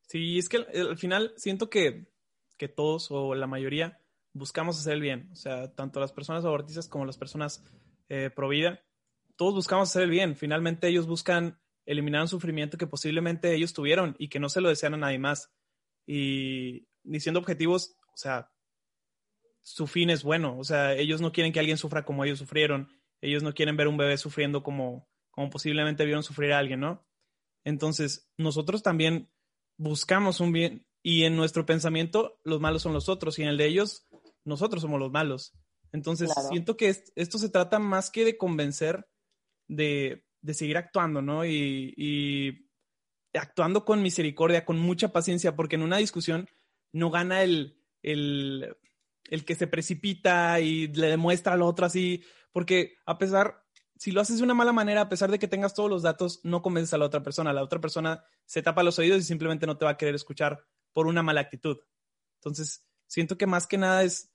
Sí, 0.08 0.40
es 0.40 0.50
que 0.50 0.58
al 0.58 0.98
final 0.98 1.34
siento 1.38 1.70
que, 1.70 2.12
que 2.58 2.68
todos 2.68 3.12
o 3.12 3.36
la 3.36 3.46
mayoría 3.46 4.00
buscamos 4.34 4.80
hacer 4.80 4.94
el 4.94 5.02
bien. 5.02 5.30
O 5.32 5.36
sea, 5.36 5.74
tanto 5.74 6.00
las 6.00 6.12
personas 6.12 6.46
abortistas 6.46 6.88
como 6.88 7.06
las 7.06 7.18
personas 7.18 7.64
eh, 8.10 8.30
pro 8.36 8.50
vida, 8.50 8.82
todos 9.36 9.56
buscamos 9.56 9.90
hacer 9.90 10.04
el 10.04 10.10
bien. 10.10 10.36
Finalmente 10.36 10.88
ellos 10.88 11.08
buscan 11.08 11.60
eliminar 11.86 12.22
un 12.22 12.28
sufrimiento 12.28 12.78
que 12.78 12.88
posiblemente 12.88 13.54
ellos 13.54 13.74
tuvieron 13.74 14.16
y 14.20 14.30
que 14.30 14.40
no 14.40 14.50
se 14.50 14.62
lo 14.62 14.70
desean 14.70 14.94
a 14.94 14.98
nadie 14.98 15.20
más. 15.20 15.52
Y 16.06 16.88
diciendo 17.04 17.40
objetivos, 17.40 17.96
o 18.14 18.18
sea, 18.18 18.52
su 19.62 19.88
fin 19.88 20.10
es 20.10 20.24
bueno. 20.24 20.58
O 20.58 20.64
sea, 20.64 20.94
ellos 20.94 21.22
no 21.22 21.32
quieren 21.32 21.54
que 21.54 21.60
alguien 21.60 21.78
sufra 21.78 22.06
como 22.06 22.26
ellos 22.26 22.40
sufrieron. 22.40 22.90
Ellos 23.22 23.44
no 23.44 23.54
quieren 23.54 23.78
ver 23.78 23.88
un 23.88 23.98
bebé 23.98 24.18
sufriendo 24.18 24.64
como, 24.64 25.08
como 25.32 25.50
posiblemente 25.50 26.06
vieron 26.06 26.24
sufrir 26.24 26.54
a 26.54 26.60
alguien, 26.60 26.80
¿no? 26.80 27.06
Entonces, 27.64 28.32
nosotros 28.38 28.84
también 28.84 29.30
buscamos 29.78 30.40
un 30.40 30.52
bien 30.52 30.86
y 31.02 31.24
en 31.24 31.36
nuestro 31.36 31.66
pensamiento 31.66 32.40
los 32.44 32.60
malos 32.60 32.82
son 32.82 32.94
los 32.94 33.10
otros 33.10 33.40
y 33.40 33.44
en 33.44 33.50
el 33.50 33.58
de 33.58 33.68
ellos 33.68 34.09
nosotros 34.50 34.82
somos 34.82 35.00
los 35.00 35.12
malos. 35.12 35.54
Entonces, 35.92 36.32
siento 36.50 36.78
que 36.78 36.96
esto 37.16 37.38
se 37.38 37.50
trata 37.50 37.80
más 37.80 38.12
que 38.12 38.26
de 38.26 38.38
convencer, 38.38 39.08
de, 39.68 40.26
seguir 40.52 40.78
actuando, 40.78 41.22
¿no? 41.22 41.46
Y, 41.46 42.66
actuando 43.34 43.86
con 43.86 44.02
misericordia, 44.02 44.66
con 44.66 44.80
mucha 44.80 45.12
paciencia, 45.12 45.56
porque 45.56 45.76
en 45.76 45.84
una 45.84 45.98
discusión 45.98 46.50
no 46.92 47.12
gana 47.12 47.44
el, 47.44 47.80
el, 48.02 48.76
el 49.30 49.46
que 49.46 49.56
se 49.56 49.68
precipita 49.68 50.60
y 50.60 50.88
le 50.88 51.08
demuestra 51.08 51.54
al 51.54 51.62
otro 51.62 51.86
así, 51.86 52.24
porque 52.52 52.98
a 53.06 53.20
pesar, 53.20 53.64
si 53.98 54.12
lo 54.12 54.22
haces 54.22 54.38
de 54.38 54.44
una 54.44 54.56
mala 54.56 54.74
manera, 54.74 55.02
a 55.02 55.10
pesar 55.10 55.30
de 55.30 55.38
que 55.38 55.48
tengas 55.48 55.76
todos 55.76 55.90
los 55.90 56.02
datos, 56.02 56.40
no 56.44 56.64
convences 56.64 56.94
a 56.94 56.98
la 56.98 57.06
otra 57.06 57.22
persona. 57.22 57.54
La 57.54 57.64
otra 57.64 57.80
persona 57.80 58.24
se 58.46 58.64
tapa 58.64 58.82
los 58.82 58.98
oídos 58.98 59.20
y 59.20 59.24
simplemente 59.24 59.68
no 59.68 59.78
te 59.78 59.86
va 59.86 59.92
a 59.92 59.98
querer 59.98 60.16
escuchar 60.16 60.66
por 60.92 61.06
una 61.06 61.22
mala 61.22 61.42
actitud. 61.42 61.78
Entonces, 62.40 62.84
siento 63.08 63.38
que 63.38 63.46
más 63.46 63.68
que 63.68 63.78
nada 63.78 64.04
es 64.04 64.32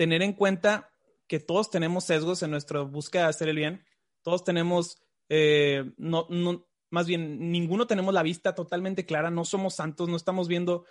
tener 0.00 0.22
en 0.22 0.32
cuenta 0.32 0.88
que 1.26 1.40
todos 1.40 1.68
tenemos 1.70 2.04
sesgos 2.04 2.42
en 2.42 2.50
nuestra 2.50 2.80
búsqueda 2.80 3.24
de 3.24 3.28
hacer 3.28 3.50
el 3.50 3.56
bien. 3.56 3.84
Todos 4.22 4.44
tenemos, 4.44 4.96
eh, 5.28 5.92
no, 5.98 6.26
no, 6.30 6.66
más 6.88 7.06
bien, 7.06 7.52
ninguno 7.52 7.86
tenemos 7.86 8.14
la 8.14 8.22
vista 8.22 8.54
totalmente 8.54 9.04
clara, 9.04 9.30
no 9.30 9.44
somos 9.44 9.74
santos, 9.74 10.08
no 10.08 10.16
estamos 10.16 10.48
viendo 10.48 10.86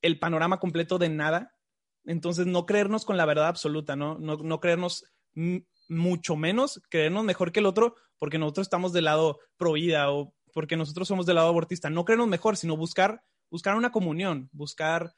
el 0.00 0.18
panorama 0.18 0.60
completo 0.60 0.96
de 0.96 1.10
nada. 1.10 1.52
Entonces, 2.06 2.46
no 2.46 2.64
creernos 2.64 3.04
con 3.04 3.18
la 3.18 3.26
verdad 3.26 3.48
absoluta, 3.48 3.96
¿no? 3.96 4.18
No, 4.18 4.38
no 4.38 4.60
creernos 4.60 5.04
mucho 5.90 6.36
menos, 6.36 6.80
creernos 6.88 7.24
mejor 7.24 7.52
que 7.52 7.60
el 7.60 7.66
otro 7.66 7.96
porque 8.18 8.38
nosotros 8.38 8.64
estamos 8.64 8.94
del 8.94 9.04
lado 9.04 9.40
pro 9.58 9.72
vida 9.72 10.10
o 10.10 10.32
porque 10.54 10.78
nosotros 10.78 11.06
somos 11.06 11.26
del 11.26 11.34
lado 11.34 11.48
abortista. 11.48 11.90
No 11.90 12.06
creernos 12.06 12.28
mejor, 12.28 12.56
sino 12.56 12.78
buscar, 12.78 13.22
buscar 13.50 13.76
una 13.76 13.92
comunión, 13.92 14.48
buscar 14.52 15.14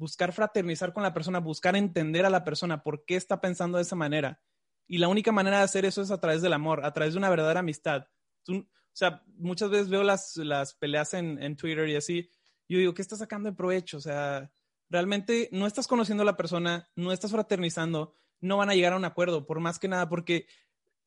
buscar 0.00 0.32
fraternizar 0.32 0.94
con 0.94 1.02
la 1.02 1.12
persona, 1.12 1.40
buscar 1.40 1.76
entender 1.76 2.24
a 2.24 2.30
la 2.30 2.42
persona 2.42 2.82
por 2.82 3.04
qué 3.04 3.16
está 3.16 3.38
pensando 3.38 3.76
de 3.76 3.82
esa 3.82 3.96
manera. 3.96 4.40
Y 4.88 4.96
la 4.96 5.08
única 5.08 5.30
manera 5.30 5.58
de 5.58 5.64
hacer 5.64 5.84
eso 5.84 6.00
es 6.00 6.10
a 6.10 6.18
través 6.18 6.40
del 6.40 6.54
amor, 6.54 6.86
a 6.86 6.92
través 6.94 7.12
de 7.12 7.18
una 7.18 7.28
verdadera 7.28 7.60
amistad. 7.60 8.06
o 8.48 8.64
sea, 8.94 9.22
muchas 9.36 9.68
veces 9.68 9.90
veo 9.90 10.02
las, 10.02 10.38
las 10.38 10.72
peleas 10.72 11.12
en, 11.12 11.40
en 11.42 11.54
Twitter 11.54 11.86
y 11.86 11.96
así, 11.96 12.30
yo 12.66 12.78
digo, 12.78 12.94
¿qué 12.94 13.02
estás 13.02 13.18
sacando 13.18 13.50
de 13.50 13.56
provecho? 13.56 13.98
O 13.98 14.00
sea, 14.00 14.50
realmente 14.88 15.50
no 15.52 15.66
estás 15.66 15.86
conociendo 15.86 16.22
a 16.22 16.26
la 16.26 16.36
persona, 16.36 16.88
no 16.96 17.12
estás 17.12 17.30
fraternizando, 17.30 18.14
no 18.40 18.56
van 18.56 18.70
a 18.70 18.74
llegar 18.74 18.94
a 18.94 18.96
un 18.96 19.04
acuerdo, 19.04 19.46
por 19.46 19.60
más 19.60 19.78
que 19.78 19.88
nada, 19.88 20.08
porque 20.08 20.46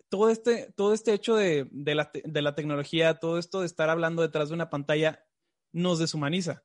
todo 0.07 0.29
este, 0.29 0.71
todo 0.77 0.93
este 0.93 1.13
hecho 1.13 1.35
de, 1.35 1.67
de, 1.71 1.95
la, 1.95 2.11
de 2.13 2.41
la 2.43 2.53
tecnología, 2.53 3.15
todo 3.15 3.39
esto 3.39 3.61
de 3.61 3.65
estar 3.65 3.89
hablando 3.89 4.21
detrás 4.21 4.49
de 4.49 4.55
una 4.55 4.69
pantalla, 4.69 5.25
nos 5.71 5.97
deshumaniza 5.97 6.63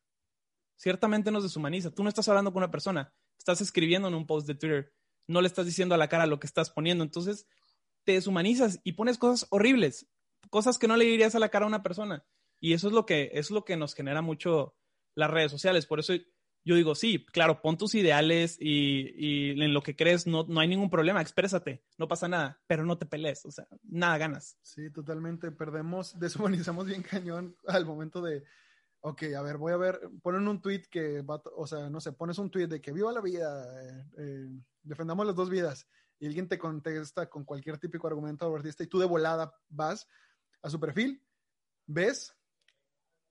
ciertamente 0.79 1.31
nos 1.31 1.43
deshumaniza. 1.43 1.91
Tú 1.91 2.03
no 2.03 2.09
estás 2.09 2.29
hablando 2.29 2.53
con 2.53 2.63
una 2.63 2.71
persona, 2.71 3.13
estás 3.37 3.61
escribiendo 3.61 4.09
en 4.09 4.15
un 4.15 4.27
post 4.27 4.47
de 4.47 4.55
Twitter, 4.55 4.95
no 5.27 5.43
le 5.43 5.49
estás 5.49 5.67
diciendo 5.67 5.95
a 5.95 5.99
la 5.99 6.09
cara 6.09 6.27
lo 6.27 6.41
que 6.41 6.47
estás 6.47 6.71
poniendo, 6.71 7.05
entonces 7.05 7.47
te 8.05 8.13
deshumanizas 8.13 8.81
y 8.85 8.93
pones 8.93 9.19
cosas 9.19 9.47
horribles, 9.51 10.09
cosas 10.49 10.79
que 10.79 10.89
no 10.89 10.97
le 10.97 11.05
dirías 11.05 11.35
a 11.35 11.39
la 11.39 11.51
cara 11.51 11.67
a 11.67 11.69
una 11.69 11.83
persona. 11.83 12.25
Y 12.61 12.73
eso 12.73 12.89
es 12.89 12.95
lo 12.95 13.05
que, 13.05 13.31
es 13.35 13.51
lo 13.51 13.65
que 13.65 13.77
nos 13.77 13.95
genera 13.95 14.23
mucho 14.23 14.75
las 15.15 15.31
redes 15.31 15.51
sociales. 15.51 15.87
Por 15.87 16.01
eso 16.01 16.15
yo 16.65 16.75
digo, 16.75 16.95
sí, 16.95 17.25
claro, 17.27 17.61
pon 17.61 17.77
tus 17.77 17.95
ideales 17.95 18.57
y, 18.61 19.61
en 19.61 19.75
lo 19.75 19.83
que 19.83 19.97
crees 19.97 20.27
no, 20.27 20.45
no, 20.49 20.61
hay 20.61 20.69
ningún 20.69 20.91
problema, 20.91 21.21
exprésate, 21.21 21.85
no 21.97 22.09
pasa 22.09 22.29
nada, 22.29 22.61
pero 22.67 22.85
no 22.85 22.99
te 22.99 23.07
pelees, 23.07 23.45
o 23.47 23.51
sea, 23.51 23.67
nada 23.85 24.19
ganas. 24.19 24.59
Sí, 24.63 24.91
totalmente, 24.91 25.51
perdemos, 25.51 26.19
deshumanizamos 26.19 26.87
bien 26.87 27.03
cañón 27.03 27.57
al 27.67 27.87
momento 27.87 28.21
de, 28.21 28.45
ok, 29.01 29.23
a 29.37 29.43
ver, 29.43 29.57
voy 29.57 29.73
a 29.73 29.77
ver, 29.77 30.01
ponen 30.23 30.49
un 30.49 30.61
tweet 30.61 30.83
que 30.91 31.23
va, 31.23 31.41
o 31.57 31.67
sea, 31.67 31.89
no 31.89 32.01
sé, 32.01 32.13
pones 32.13 32.39
un 32.39 32.51
tweet 32.51 32.67
de 32.67 32.81
que 32.81 32.93
viva 32.93 33.13
la 33.13 33.21
vida, 33.21 33.83
eh, 33.83 34.05
eh, 34.19 34.49
defendamos 34.83 35.27
las 35.27 35.37
dos 35.37 35.51
vidas, 35.51 35.87
y 36.19 36.27
alguien 36.27 36.49
te 36.49 36.59
contesta 36.59 37.29
con 37.29 37.45
cualquier 37.45 37.79
típico 37.79 38.07
argumento 38.07 38.45
abortista 38.45 38.83
y 38.83 38.89
tú 38.89 38.99
de 38.99 39.07
volada 39.07 39.55
vas 39.69 40.09
a 40.63 40.71
su 40.71 40.81
perfil, 40.81 41.23
ves, 41.87 42.35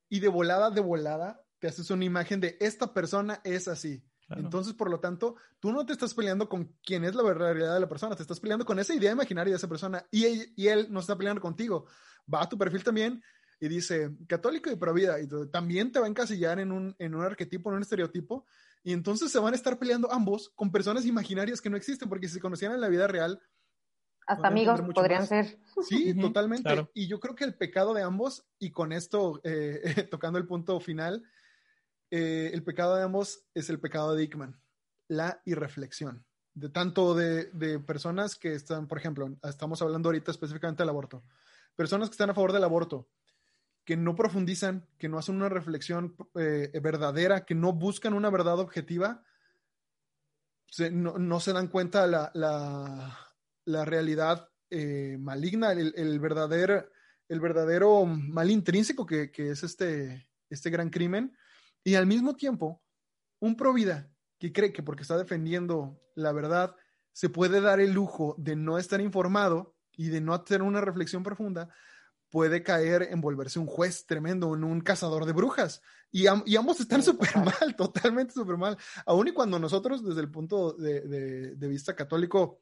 y 0.10 0.20
de 0.20 0.30
volada, 0.30 0.72
de 0.72 0.82
volada, 0.82 1.44
te 1.60 1.68
haces 1.68 1.90
una 1.92 2.06
imagen 2.06 2.40
de 2.40 2.58
esta 2.60 2.94
persona 2.94 3.42
es 3.44 3.68
así. 3.68 4.04
Entonces, 4.30 4.74
por 4.74 4.90
lo 4.90 5.00
tanto, 5.00 5.38
tú 5.60 5.72
no 5.72 5.86
te 5.86 5.94
estás 5.94 6.14
peleando 6.14 6.50
con 6.50 6.76
quién 6.84 7.06
es 7.06 7.16
la 7.16 7.24
realidad 7.34 7.74
de 7.74 7.80
la 7.80 7.88
persona, 7.88 8.16
te 8.16 8.22
estás 8.22 8.40
peleando 8.40 8.66
con 8.66 8.78
esa 8.78 8.94
idea 8.94 9.12
imaginaria 9.12 9.54
de 9.54 9.58
esa 9.58 9.70
persona 9.70 10.06
y 10.12 10.26
él, 10.26 10.54
y 10.56 10.68
él 10.68 10.88
no 10.90 11.00
está 11.00 11.18
peleando 11.18 11.42
contigo. 11.42 11.86
Va 12.32 12.44
a 12.44 12.50
tu 12.50 12.58
perfil 12.58 12.84
también, 12.84 13.24
y 13.60 13.68
dice 13.68 14.16
católico 14.28 14.70
y 14.70 14.76
pro 14.76 14.94
vida, 14.94 15.20
y 15.20 15.28
también 15.52 15.92
te 15.92 16.00
va 16.00 16.06
a 16.06 16.10
encasillar 16.10 16.60
en 16.60 16.72
un, 16.72 16.96
en 17.00 17.16
un 17.16 17.24
arquetipo, 17.24 17.70
en 17.70 17.78
un 17.78 17.82
estereotipo, 17.82 18.46
y 18.84 18.94
entonces 18.94 19.32
se 19.32 19.40
van 19.40 19.54
a 19.54 19.58
estar 19.58 19.78
peleando 19.80 20.12
ambos 20.12 20.50
con 20.56 20.72
personas 20.72 21.06
imaginarias 21.06 21.62
que 21.62 21.70
no 21.70 21.78
existen, 21.78 22.08
porque 22.08 22.28
si 22.28 22.36
se 22.36 22.40
conocían 22.40 22.74
en 22.74 22.82
la 22.82 22.88
vida 22.88 23.08
real, 23.08 23.42
Hasta 24.26 24.48
amigos 24.48 24.82
podrían 24.94 25.28
ser. 25.28 25.58
Sí, 25.88 26.14
totalmente. 26.20 26.88
Y 26.94 27.08
yo 27.08 27.20
creo 27.20 27.36
que 27.36 27.44
el 27.44 27.56
pecado 27.56 27.94
de 27.94 28.04
ambos, 28.04 28.48
y 28.60 28.72
con 28.72 28.92
esto, 28.92 29.42
eh, 29.44 29.82
tocando 30.12 30.38
el 30.38 30.48
punto 30.48 30.80
final, 30.80 31.24
eh, 32.12 32.52
el 32.54 32.64
pecado 32.64 32.96
de 32.96 33.04
ambos 33.04 33.46
es 33.54 33.70
el 33.70 33.80
pecado 33.80 34.14
de 34.14 34.22
Dickman, 34.22 34.62
la 35.08 35.42
irreflexión. 35.46 36.26
De 36.54 36.70
tanto 36.70 37.14
de, 37.14 37.52
de, 37.52 37.80
personas 37.80 38.36
que 38.36 38.54
están, 38.54 38.88
por 38.88 38.98
ejemplo, 38.98 39.38
estamos 39.44 39.82
hablando 39.82 40.10
ahorita 40.10 40.32
específicamente 40.32 40.82
del 40.82 40.90
aborto, 40.90 41.24
personas 41.76 42.10
que 42.10 42.14
están 42.14 42.32
a 42.32 42.34
favor 42.34 42.52
del 42.52 42.64
aborto, 42.64 43.08
que 43.88 43.96
no 43.96 44.18
profundizan, 44.18 44.86
que 44.98 45.08
no 45.08 45.18
hacen 45.18 45.38
una 45.38 45.48
reflexión 45.48 46.14
eh, 46.36 46.78
verdadera, 46.84 47.46
que 47.46 47.56
no 47.56 47.72
buscan 47.72 48.14
una 48.14 48.30
verdad 48.30 48.60
objetiva, 48.60 49.24
no, 50.92 51.40
se 51.40 51.54
dan 51.54 51.70
cuenta 51.70 52.06
la, 52.06 52.30
la, 52.34 53.18
la 53.64 53.86
realidad 53.86 54.50
eh, 54.70 55.16
maligna, 55.18 55.72
el, 55.72 55.94
el, 55.96 56.20
verdadero, 56.20 56.86
el 57.30 57.40
verdadero 57.40 58.06
mal 58.06 58.52
intrínseco 58.52 59.06
que, 59.06 59.32
que, 59.32 59.52
es 59.52 59.64
este, 59.64 60.28
este 60.50 60.70
gran 60.70 60.90
crimen. 60.90 61.38
Y 61.82 61.96
al 61.96 62.08
mismo 62.08 62.36
tiempo, 62.36 62.84
un 63.40 63.56
provida 63.56 64.12
que 64.38 64.52
cree 64.52 64.74
que 64.74 64.84
porque 64.84 65.04
está 65.04 65.18
defendiendo 65.18 65.98
la 66.14 66.34
verdad, 66.34 66.76
se 67.14 67.30
puede 67.30 67.62
dar 67.62 67.80
el 67.80 67.94
lujo 67.94 68.36
de 68.38 68.58
no 68.58 68.80
estar 68.80 69.00
informado 69.00 69.78
y 69.96 70.10
de 70.10 70.20
no 70.20 70.34
hacer 70.34 70.62
una 70.62 70.82
reflexión 70.82 71.24
profunda, 71.24 71.70
puede 72.30 72.64
caer 72.64 73.08
en 73.12 73.22
volverse 73.22 73.60
un 73.60 73.68
juez 73.68 74.06
tremendo, 74.06 74.54
en 74.54 74.64
un 74.64 74.82
cazador 74.82 75.26
de 75.26 75.34
brujas. 75.34 75.82
Y, 76.12 76.28
ambos 76.28 76.80
están 76.80 77.04
súper 77.04 77.36
mal, 77.38 77.76
totalmente 77.78 78.34
súper 78.34 78.58
mal. 78.58 78.78
Aún 79.06 79.28
y 79.28 79.34
cuando 79.34 79.60
nosotros, 79.60 80.04
desde 80.04 80.22
el 80.22 80.32
punto 80.32 80.74
de, 80.74 81.56
vista 81.60 81.96
católico 81.96 82.62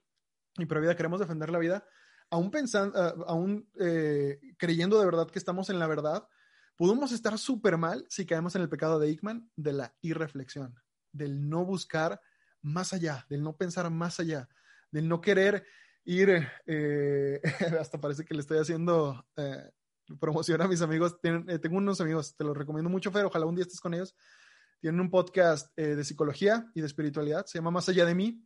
y 0.58 0.66
vida, 0.66 0.96
queremos 0.96 1.20
defender 1.20 1.50
la 1.50 1.60
vida, 1.60 1.86
aún 2.30 2.52
pensando, 2.52 3.00
ah, 3.00 3.14
aún 3.28 3.70
eh, 3.80 4.40
creyendo 4.58 5.00
de 5.00 5.06
verdad 5.06 5.30
que 5.30 5.40
estamos 5.40 5.70
en 5.70 5.80
la 5.80 5.88
verdad, 5.88 6.28
podemos 6.76 7.12
estar 7.12 7.38
súper 7.38 7.78
mal 7.78 8.06
si 8.10 8.26
caemos 8.26 8.56
en 8.56 8.62
el 8.62 8.70
pecado 8.70 9.00
de 9.00 9.10
Hickman 9.10 9.50
de 9.56 9.74
la 9.74 9.96
irreflexión, 10.02 10.76
del 11.12 11.50
no 11.50 11.66
buscar 11.66 12.22
más 12.62 12.94
allá, 12.94 13.26
del 13.30 13.44
no 13.44 13.56
pensar 13.56 13.90
más 13.90 14.20
allá, 14.20 14.50
del 14.92 15.08
no 15.08 15.22
querer 15.22 15.66
ir, 16.06 16.48
eh, 16.66 17.42
hasta 17.80 18.00
parece 18.00 18.24
que 18.24 18.34
le 18.34 18.42
estoy 18.42 18.60
haciendo 18.60 19.26
eh, 19.36 19.72
promoción 20.20 20.62
a 20.62 20.68
mis 20.68 20.82
amigos. 20.82 21.18
Eh, 21.24 21.60
tengo 21.60 21.78
unos 21.78 22.00
amigos, 22.00 22.36
te 22.36 22.44
los 22.44 22.56
recomiendo 22.56 22.90
mucho, 22.90 23.12
Fer, 23.12 23.26
ojalá 23.26 23.46
un 23.46 23.56
día 23.56 23.64
estés 23.64 23.80
con 23.80 23.94
ellos. 23.94 24.16
Tienen 24.80 25.02
un 25.02 25.10
podcast 25.10 25.76
de 25.76 26.04
psicología 26.04 26.70
y 26.76 26.82
de 26.82 26.88
espiritualidad, 26.88 27.46
se 27.46 27.58
llama 27.58 27.72
Más 27.72 27.90
allá 27.90 28.06
de 28.06 28.14
mí. 28.14 28.46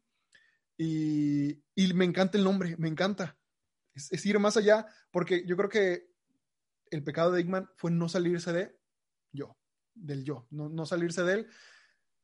Y, 0.78 1.62
y 1.76 1.93
me 1.93 2.05
encanta 2.05 2.38
el 2.38 2.45
nombre, 2.45 2.76
me 2.78 2.88
encanta. 2.88 3.38
Es, 3.93 4.26
ir 4.26 4.39
más 4.39 4.55
allá, 4.55 4.88
porque 5.12 5.43
yo 5.45 5.57
creo 5.57 5.70
que 5.70 6.07
el 6.91 7.03
pecado 7.03 7.32
de 7.32 7.41
Igman 7.41 7.70
fue 7.76 7.91
no 7.91 8.07
salirse 8.07 8.53
de 8.53 8.80
yo, 9.34 9.57
del 9.93 10.24
yo, 10.24 10.47
no, 10.51 10.70
no 10.70 10.86
salirse 10.86 11.24
de 11.24 11.34
él 11.34 11.47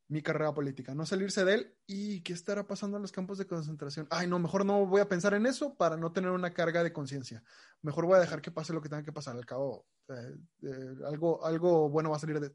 mi 0.08 0.22
carrera 0.22 0.54
política, 0.54 0.94
no 0.94 1.06
salirse 1.06 1.44
de 1.46 1.54
él 1.56 1.76
y 1.88 2.22
qué 2.22 2.34
estará 2.34 2.68
pasando 2.68 2.98
en 2.98 3.02
los 3.02 3.12
campos 3.12 3.38
de 3.38 3.48
concentración. 3.48 4.08
Ay, 4.12 4.28
no, 4.28 4.38
mejor 4.38 4.66
no 4.66 4.86
voy 4.86 5.02
a 5.02 5.10
pensar 5.10 5.34
en 5.34 5.46
eso 5.48 5.76
para 5.76 5.98
no 5.98 6.12
tener 6.12 6.30
una 6.30 6.54
carga 6.54 6.84
de 6.84 6.94
conciencia. 6.94 7.44
Mejor 7.82 8.06
voy 8.06 8.18
a 8.18 8.22
dejar 8.22 8.42
que 8.42 8.52
pase 8.52 8.74
lo 8.74 8.82
que 8.82 8.90
tenga 8.90 9.04
que 9.04 9.12
pasar. 9.12 9.36
Al 9.36 9.46
cabo, 9.46 9.88
eh, 10.10 10.36
eh, 10.62 10.96
algo, 11.08 11.44
algo 11.44 11.90
bueno 11.90 12.12
va 12.12 12.18
a 12.18 12.20
salir 12.20 12.40
de 12.40 12.52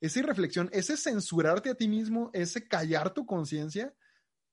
esa 0.00 0.20
irreflexión, 0.20 0.70
ese 0.72 0.96
censurarte 0.96 1.70
a 1.70 1.74
ti 1.74 1.88
mismo, 1.88 2.30
ese 2.32 2.68
callar 2.68 3.12
tu 3.12 3.26
conciencia, 3.26 3.92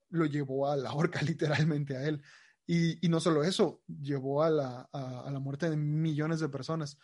lo 0.09 0.25
llevó 0.25 0.67
a 0.67 0.75
la 0.75 0.93
horca 0.93 1.21
literalmente 1.21 1.95
a 1.95 2.03
él. 2.07 2.23
Y, 2.67 3.07
no 3.09 3.19
solo 3.19 3.43
eso, 3.43 3.83
llevó 3.85 4.41
a 4.41 4.49
la, 4.49 4.89
a 4.91 5.29
la 5.31 5.39
muerte 5.39 5.69
de 5.69 5.77
millones 5.77 6.39
de 6.39 6.49
personas. 6.49 6.97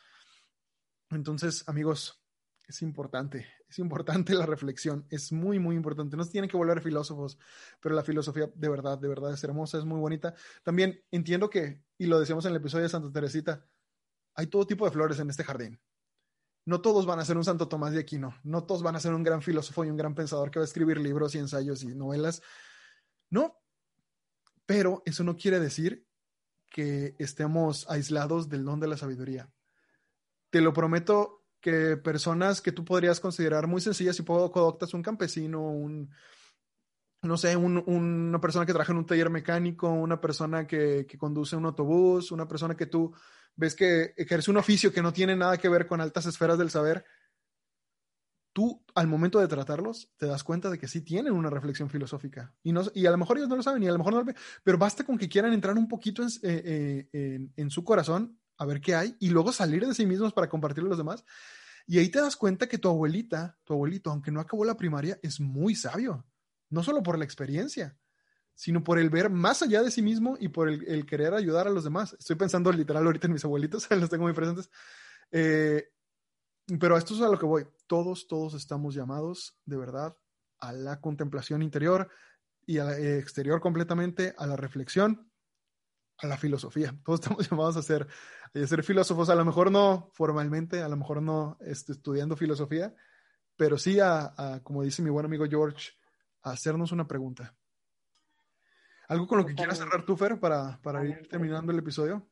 Entonces, 1.12 1.64
amigos, 1.68 2.21
es 2.72 2.82
importante, 2.82 3.48
es 3.70 3.80
importante 3.80 4.34
la 4.34 4.46
reflexión, 4.46 5.06
es 5.10 5.32
muy, 5.32 5.60
muy 5.60 5.76
importante. 5.76 6.18
No 6.18 6.24
se 6.24 6.32
tienen 6.32 6.50
que 6.50 6.58
volver 6.58 6.82
filósofos, 6.82 7.38
pero 7.80 7.94
la 7.94 8.04
filosofía 8.04 8.50
de 8.54 8.70
verdad, 8.70 8.98
de 8.98 9.08
verdad 9.08 9.34
es 9.34 9.44
hermosa, 9.44 9.78
es 9.78 9.86
muy 9.86 10.00
bonita. 10.00 10.34
También 10.64 11.04
entiendo 11.12 11.50
que, 11.50 11.84
y 11.98 12.06
lo 12.06 12.20
decíamos 12.20 12.46
en 12.46 12.52
el 12.52 12.58
episodio 12.58 12.84
de 12.84 12.90
Santa 12.90 13.12
Teresita, 13.12 13.66
hay 14.36 14.48
todo 14.48 14.66
tipo 14.66 14.86
de 14.86 14.92
flores 14.92 15.20
en 15.20 15.30
este 15.30 15.44
jardín. 15.44 15.80
No 16.66 16.82
todos 16.82 17.06
van 17.06 17.20
a 17.20 17.26
ser 17.26 17.38
un 17.38 17.44
Santo 17.44 17.68
Tomás 17.68 17.92
de 17.92 18.00
Aquino, 18.00 18.40
no 18.44 18.64
todos 18.64 18.84
van 18.84 18.96
a 18.96 19.00
ser 19.00 19.14
un 19.14 19.24
gran 19.24 19.42
filósofo 19.42 19.84
y 19.84 19.90
un 19.90 19.98
gran 19.98 20.16
pensador 20.16 20.50
que 20.50 20.60
va 20.60 20.64
a 20.64 20.68
escribir 20.68 21.00
libros 21.00 21.36
y 21.36 21.40
ensayos 21.40 21.84
y 21.84 21.88
novelas. 21.88 22.42
No, 23.30 23.60
pero 24.66 25.02
eso 25.06 25.24
no 25.24 25.36
quiere 25.36 25.60
decir 25.60 26.08
que 26.70 27.16
estemos 27.20 27.90
aislados 27.90 28.48
del 28.48 28.64
don 28.64 28.80
de 28.80 28.88
la 28.88 28.96
sabiduría. 28.96 29.52
Te 30.52 30.62
lo 30.62 30.72
prometo 30.72 31.41
que 31.62 31.96
personas 31.98 32.60
que 32.60 32.72
tú 32.72 32.84
podrías 32.84 33.20
considerar 33.20 33.68
muy 33.68 33.80
sencillas 33.80 34.20
y 34.20 34.24
poco 34.24 34.60
adoptas 34.60 34.94
un 34.94 35.04
campesino, 35.04 35.62
un, 35.62 36.10
no 37.24 37.38
sé, 37.38 37.56
una 37.56 38.42
persona 38.42 38.66
que 38.66 38.74
trabaja 38.74 38.92
en 38.92 38.98
un 38.98 39.06
taller 39.06 39.30
mecánico, 39.30 39.90
una 39.90 40.20
persona 40.20 40.66
que, 40.66 41.06
conduce 41.20 41.56
un 41.56 41.66
autobús, 41.66 42.32
una 42.32 42.48
persona 42.48 42.76
que 42.76 42.88
tú 42.88 43.14
ves 43.56 43.76
que 43.76 44.14
ejerce 44.18 44.50
un 44.50 44.58
oficio 44.58 44.92
que 44.92 45.04
no 45.04 45.14
tiene 45.14 45.36
nada 45.36 45.58
que 45.58 45.70
ver 45.70 45.86
con 45.86 46.02
altas 46.02 46.26
esferas 46.26 46.58
del 46.58 46.72
saber, 46.72 47.06
tú 48.54 48.84
al 48.96 49.08
momento 49.08 49.40
de 49.40 49.48
tratarlos 49.48 50.12
te 50.18 50.26
das 50.26 50.44
cuenta 50.44 50.70
de 50.70 50.80
que 50.80 50.88
sí 50.88 51.02
tienen 51.02 51.34
una 51.34 51.50
reflexión 51.50 51.90
filosófica. 51.90 52.54
Y, 52.64 52.72
no, 52.72 52.82
y 52.94 53.06
a 53.06 53.12
lo 53.12 53.18
mejor 53.18 53.38
ellos 53.38 53.50
no 53.50 53.56
lo 53.56 53.64
saben 53.64 53.84
y 53.84 53.88
a 53.88 53.92
lo 53.92 54.00
mejor 54.00 54.14
no 54.14 54.20
lo 54.20 54.26
ven, 54.26 54.36
pero 54.64 54.80
basta 54.80 55.04
con 55.04 55.18
que 55.18 55.30
quieran 55.30 55.54
entrar 55.54 55.78
un 55.78 55.88
poquito 55.88 56.24
en, 56.24 56.30
eh, 56.42 57.10
eh, 57.14 57.50
en 57.56 57.70
su 57.70 57.84
corazón 57.84 58.41
a 58.62 58.66
ver 58.66 58.80
qué 58.80 58.94
hay 58.94 59.16
y 59.20 59.32
luego 59.32 59.52
salir 59.52 59.88
de 59.88 59.96
sí 59.96 60.06
mismos 60.06 60.34
para 60.34 60.48
compartirlo 60.48 60.90
a 60.90 60.92
los 60.92 60.98
demás. 61.00 61.26
Y 61.88 61.98
ahí 61.98 62.10
te 62.10 62.22
das 62.22 62.36
cuenta 62.36 62.68
que 62.68 62.78
tu 62.78 62.90
abuelita, 62.90 63.58
tu 63.64 63.74
abuelito, 63.74 64.12
aunque 64.12 64.30
no 64.30 64.40
acabó 64.40 64.64
la 64.66 64.78
primaria, 64.78 65.20
es 65.24 65.40
muy 65.40 65.74
sabio. 65.74 66.28
No 66.70 66.84
solo 66.84 67.02
por 67.02 67.18
la 67.18 67.26
experiencia, 67.26 67.98
sino 68.54 68.84
por 68.84 69.00
el 69.00 69.10
ver 69.10 69.32
más 69.32 69.64
allá 69.64 69.82
de 69.82 69.90
sí 69.90 70.04
mismo 70.04 70.38
y 70.40 70.50
por 70.50 70.70
el, 70.70 71.06
querer 71.08 71.34
ayudar 71.34 71.66
a 71.66 71.72
los 71.72 71.84
demás. 71.84 72.16
Estoy 72.20 72.36
pensando 72.36 72.72
literal 72.72 73.04
ahorita 73.04 73.26
en 73.26 73.34
mis 73.34 73.44
abuelitos, 73.44 73.90
los 74.00 74.12
tengo 74.12 74.26
muy 74.26 74.34
presentes. 74.34 74.70
Eh, 75.32 75.90
pero 76.80 76.98
esto 76.98 77.16
es 77.16 77.22
a 77.22 77.30
lo 77.30 77.40
que 77.40 77.48
voy. 77.48 77.66
Todos, 77.88 78.28
todos 78.28 78.54
estamos 78.54 78.94
llamados 78.94 79.58
de 79.66 79.78
verdad 79.78 80.16
a 80.60 80.72
la 80.72 81.02
contemplación 81.02 81.64
interior 81.64 82.10
y 82.68 82.78
al 82.78 83.04
exterior 83.04 83.60
completamente, 83.60 84.36
a 84.38 84.46
la 84.46 84.56
reflexión 84.56 85.31
a 86.22 86.28
la 86.28 86.38
filosofía. 86.38 86.94
Todos 87.06 87.22
estamos 87.22 87.50
llamados 87.50 87.78
a 87.78 87.82
ser, 87.82 88.08
a 88.54 88.68
ser 88.68 88.84
filósofos, 88.84 89.30
a 89.30 89.36
lo 89.36 89.46
mejor 89.46 89.72
no 89.72 90.10
formalmente, 90.14 90.82
a 90.82 90.90
lo 90.90 90.98
mejor 90.98 91.22
no 91.22 91.58
este, 91.62 91.94
estudiando 91.94 92.36
filosofía, 92.36 92.94
pero 93.56 93.78
sí 93.78 94.00
a, 94.00 94.62
como 94.64 94.84
dice 94.84 95.02
mi 95.02 95.10
buen 95.10 95.26
amigo 95.26 95.46
George, 95.50 95.92
a 96.44 96.52
hacernos 96.52 96.92
una 96.92 97.08
pregunta. 97.08 97.56
¿Algo 99.08 99.28
con 99.28 99.40
lo 99.40 99.46
que 99.46 99.56
quieras 99.56 99.78
cerrar 99.78 100.06
tú, 100.06 100.16
Fer, 100.16 100.40
para, 100.40 100.80
para 100.82 101.06
ir 101.06 101.28
terminando 101.28 101.72
el 101.72 101.80
episodio? 101.80 102.28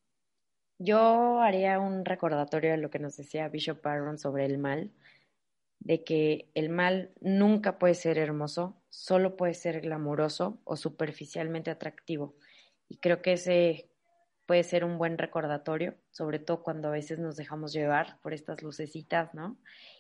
Yo 0.78 1.42
haría 1.42 1.78
un 1.78 2.06
recordatorio 2.06 2.72
de 2.72 2.78
lo 2.78 2.90
que 2.90 3.00
nos 3.00 3.18
decía 3.18 3.50
Bishop 3.50 3.82
Barron 3.84 4.18
sobre 4.18 4.46
el 4.46 4.58
mal, 4.58 4.94
de 5.80 6.06
que 6.06 6.50
el 6.54 6.70
mal 6.70 7.12
nunca 7.20 7.80
puede 7.80 7.96
ser 7.96 8.18
hermoso, 8.18 8.82
solo 8.88 9.36
puede 9.36 9.56
ser 9.56 9.82
glamuroso 9.82 10.62
o 10.64 10.78
superficialmente 10.78 11.70
atractivo 11.70 12.38
y 12.90 12.98
creo 12.98 13.22
que 13.22 13.34
ese 13.34 13.90
puede 14.48 14.64
ser 14.64 14.84
un 14.84 14.98
buen 14.98 15.20
recordatorio, 15.20 15.96
sobre 16.10 16.40
todo 16.40 16.64
cuando 16.64 16.88
a 16.88 16.92
veces 16.92 17.20
nos 17.20 17.38
dejamos 17.38 17.72
llevar 17.72 18.20
por 18.22 18.34
estas 18.34 18.64
lucecitas, 18.64 19.32
¿no? 19.36 19.60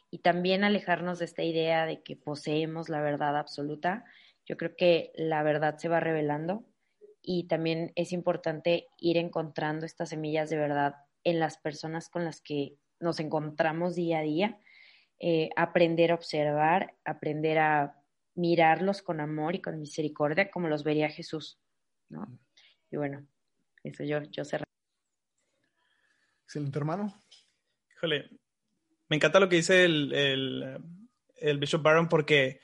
Y 0.09 0.19
también 0.19 0.63
alejarnos 0.63 1.19
de 1.19 1.25
esta 1.25 1.43
idea 1.43 1.85
de 1.85 2.01
que 2.01 2.15
poseemos 2.15 2.89
la 2.89 2.99
verdad 2.99 3.37
absoluta. 3.37 4.05
Yo 4.47 4.57
creo 4.57 4.75
que 4.75 5.11
la 5.13 5.43
verdad 5.43 5.77
se 5.77 5.87
va 5.87 5.99
revelando 5.99 6.65
y 7.21 7.43
también 7.47 7.91
es 7.93 8.11
importante 8.11 8.87
ir 8.97 9.17
encontrando 9.17 9.85
estas 9.85 10.09
semillas 10.09 10.49
de 10.49 10.57
verdad 10.57 10.95
en 11.23 11.39
las 11.39 11.59
personas 11.59 12.09
con 12.09 12.25
las 12.25 12.41
que 12.41 12.75
nos 12.99 13.19
encontramos 13.19 13.93
día 13.93 14.17
a 14.17 14.23
día, 14.23 14.59
eh, 15.19 15.51
aprender 15.57 16.11
a 16.11 16.15
observar, 16.15 16.95
aprender 17.05 17.59
a 17.59 18.01
mirarlos 18.33 19.03
con 19.03 19.19
amor 19.19 19.53
y 19.53 19.61
con 19.61 19.79
misericordia 19.79 20.49
como 20.49 20.69
los 20.69 20.83
vería 20.83 21.09
Jesús, 21.09 21.59
¿no? 22.09 22.39
Y 22.91 22.97
bueno, 22.97 23.25
eso 23.83 24.03
yo, 24.03 24.21
yo 24.23 24.43
cerré. 24.43 24.65
Excelente, 26.43 26.79
hermano. 26.79 27.13
Híjole, 27.95 28.29
me 29.07 29.15
encanta 29.15 29.39
lo 29.39 29.49
que 29.49 29.57
dice 29.57 29.85
el, 29.85 30.13
el, 31.35 31.57
Bishop 31.59 31.81
Barron 31.81 32.09
porque, 32.09 32.61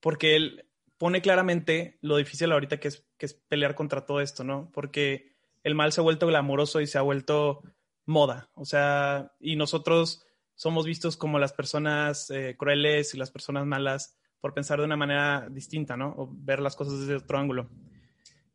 porque 0.00 0.36
él 0.36 0.66
pone 0.98 1.22
claramente 1.22 1.98
lo 2.00 2.16
difícil 2.16 2.50
ahorita 2.50 2.78
que 2.78 2.88
es, 2.88 3.06
que 3.16 3.26
es 3.26 3.34
pelear 3.34 3.74
contra 3.74 4.06
todo 4.06 4.20
esto, 4.20 4.42
¿no? 4.42 4.70
Porque 4.72 5.36
el 5.62 5.74
mal 5.74 5.92
se 5.92 6.00
ha 6.00 6.04
vuelto 6.04 6.26
glamoroso 6.26 6.80
y 6.80 6.86
se 6.86 6.98
ha 6.98 7.02
vuelto 7.02 7.62
moda, 8.06 8.50
o 8.54 8.64
sea, 8.64 9.32
y 9.40 9.56
nosotros 9.56 10.26
somos 10.54 10.84
vistos 10.86 11.16
como 11.16 11.38
las 11.38 11.52
personas 11.52 12.30
eh, 12.30 12.54
crueles 12.56 13.14
y 13.14 13.18
las 13.18 13.30
personas 13.30 13.66
malas 13.66 14.18
por 14.40 14.54
pensar 14.54 14.78
de 14.78 14.84
una 14.84 14.96
manera 14.96 15.48
distinta, 15.50 15.96
¿no? 15.96 16.14
O 16.16 16.28
ver 16.30 16.60
las 16.60 16.76
cosas 16.76 17.00
desde 17.00 17.16
otro 17.16 17.38
ángulo. 17.38 17.70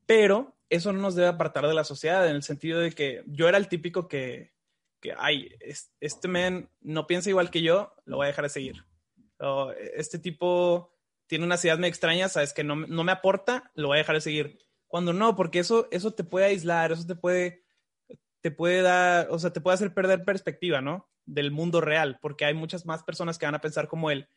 Pero 0.06 0.59
eso 0.70 0.94
no 0.94 1.00
nos 1.00 1.16
debe 1.16 1.28
apartar 1.28 1.68
de 1.68 1.74
la 1.74 1.84
sociedad 1.84 2.28
en 2.28 2.36
el 2.36 2.44
sentido 2.44 2.80
de 2.80 2.92
que 2.92 3.24
yo 3.28 3.48
era 3.48 3.58
el 3.58 3.68
típico 3.68 4.08
que, 4.08 4.54
que 5.02 5.14
ay, 5.18 5.50
este 6.00 6.28
men 6.28 6.70
no 6.82 7.08
piensa 7.08 7.30
igual 7.30 7.50
que 7.50 7.62
yo, 7.62 7.94
lo 8.06 8.18
voy 8.18 8.26
a 8.26 8.28
dejar 8.28 8.46
de 8.46 8.50
seguir. 8.50 8.86
Este 9.96 10.20
tipo 10.20 10.94
tiene 11.28 11.46
una 11.46 11.58
ciudad 11.58 11.80
muy 11.80 11.88
extraña, 11.88 12.30
sabes 12.30 12.54
que 12.54 12.64
no, 12.64 12.76
no, 12.76 13.04
me 13.04 13.12
aporta, 13.12 13.72
lo 13.76 13.88
voy 13.88 13.98
a 13.98 14.00
dejar 14.00 14.16
de 14.16 14.22
seguir. 14.22 14.60
Cuando 14.88 15.14
no, 15.14 15.36
porque 15.36 15.60
eso, 15.60 15.88
eso 15.92 16.14
te 16.14 16.24
puede 16.24 16.48
aislar, 16.48 16.92
eso 16.92 17.06
te 17.06 17.16
puede, 17.16 17.64
te 18.42 18.52
puede 18.52 18.82
dar, 18.82 19.28
o 19.30 19.40
sea, 19.40 19.54
te 19.54 19.62
puede 19.62 19.76
hacer 19.76 19.94
perder 19.94 20.26
perspectiva, 20.26 20.82
¿no? 20.82 21.10
Del 21.26 21.52
mundo 21.52 21.82
real, 21.82 22.18
porque 22.22 22.46
hay 22.46 22.54
muchas 22.54 22.86
más 22.86 23.04
personas 23.04 23.38
que 23.38 23.46
van 23.46 23.56
a 23.56 23.62
pensar 23.62 23.88
como 23.88 24.12
él. 24.12 24.28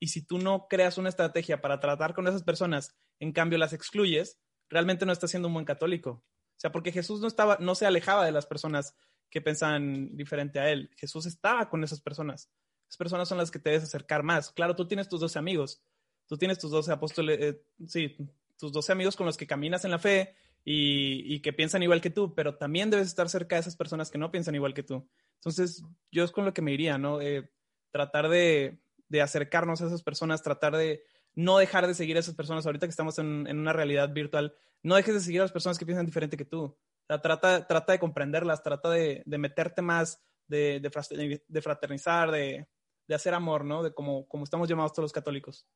Y 0.00 0.08
si 0.08 0.26
tú 0.26 0.38
no 0.38 0.66
creas 0.68 0.98
una 0.98 1.08
estrategia 1.08 1.60
para 1.60 1.78
tratar 1.78 2.14
con 2.14 2.26
esas 2.26 2.42
personas, 2.42 2.96
en 3.18 3.32
cambio 3.32 3.58
las 3.58 3.72
excluyes, 3.72 4.40
realmente 4.70 5.04
no 5.04 5.12
estás 5.12 5.30
siendo 5.30 5.48
un 5.48 5.54
buen 5.54 5.66
católico. 5.66 6.10
O 6.10 6.60
sea, 6.60 6.72
porque 6.72 6.92
Jesús 6.92 7.20
no 7.20 7.26
estaba, 7.26 7.58
no 7.60 7.74
se 7.74 7.86
alejaba 7.86 8.24
de 8.24 8.32
las 8.32 8.46
personas 8.46 8.94
que 9.28 9.40
pensaban 9.40 10.16
diferente 10.16 10.58
a 10.58 10.70
él. 10.70 10.90
Jesús 10.96 11.26
estaba 11.26 11.68
con 11.68 11.84
esas 11.84 12.00
personas. 12.00 12.50
Esas 12.88 12.96
personas 12.96 13.28
son 13.28 13.38
las 13.38 13.50
que 13.50 13.58
te 13.58 13.70
debes 13.70 13.84
acercar 13.84 14.22
más. 14.22 14.50
Claro, 14.50 14.74
tú 14.74 14.86
tienes 14.86 15.08
tus 15.08 15.20
12 15.20 15.38
amigos, 15.38 15.82
tú 16.26 16.36
tienes 16.36 16.58
tus 16.58 16.70
12 16.70 16.92
apóstoles, 16.92 17.38
eh, 17.40 17.62
sí, 17.86 18.16
tus 18.58 18.72
12 18.72 18.92
amigos 18.92 19.16
con 19.16 19.26
los 19.26 19.36
que 19.36 19.46
caminas 19.46 19.84
en 19.84 19.92
la 19.92 19.98
fe 19.98 20.34
y, 20.64 21.40
que 21.40 21.52
piensan 21.52 21.82
igual 21.82 22.00
que 22.00 22.10
tú, 22.10 22.34
pero 22.34 22.56
también 22.56 22.90
debes 22.90 23.06
estar 23.06 23.28
cerca 23.28 23.56
de 23.56 23.60
esas 23.60 23.76
personas 23.76 24.10
que 24.10 24.18
no 24.18 24.30
piensan 24.30 24.54
igual 24.54 24.74
que 24.74 24.82
tú. 24.82 25.08
Entonces, 25.36 25.82
yo 26.10 26.24
es 26.24 26.32
con 26.32 26.44
lo 26.44 26.52
que 26.52 26.62
me 26.62 26.72
iría, 26.72 26.98
¿no? 26.98 27.20
Eh, 27.20 27.50
tratar 27.90 28.28
de, 28.28 28.78
de, 29.08 29.22
acercarnos 29.22 29.80
a 29.80 29.86
esas 29.86 30.02
personas, 30.02 30.42
tratar 30.42 30.76
de 30.76 31.02
no 31.34 31.58
dejar 31.58 31.86
de 31.86 31.94
seguir 31.94 32.16
a 32.16 32.20
esas 32.20 32.34
personas. 32.34 32.66
Ahorita 32.66 32.86
que 32.86 32.90
estamos 32.90 33.18
en, 33.18 33.46
en 33.46 33.58
una 33.58 33.72
realidad 33.72 34.12
virtual, 34.12 34.54
no 34.82 34.96
dejes 34.96 35.14
de 35.14 35.20
seguir 35.20 35.40
a 35.40 35.44
las 35.44 35.52
personas 35.52 35.78
que 35.78 35.86
piensan 35.86 36.06
diferente 36.06 36.36
que 36.36 36.44
tú 36.44 36.76
trata, 37.18 37.66
trata 37.66 37.92
de 37.92 37.98
comprenderlas, 37.98 38.62
trata 38.62 38.90
de, 38.90 39.22
meterte 39.26 39.82
más, 39.82 40.22
de, 40.46 40.80
de 40.80 41.62
fraternizar, 41.62 42.30
de, 42.30 42.68
hacer 43.12 43.34
amor, 43.34 43.64
¿no? 43.64 43.82
De 43.82 43.92
como, 43.92 44.28
como 44.28 44.44
estamos 44.44 44.68
llamados 44.68 44.92
todos 44.92 45.04
los 45.04 45.12
católicos. 45.12 45.66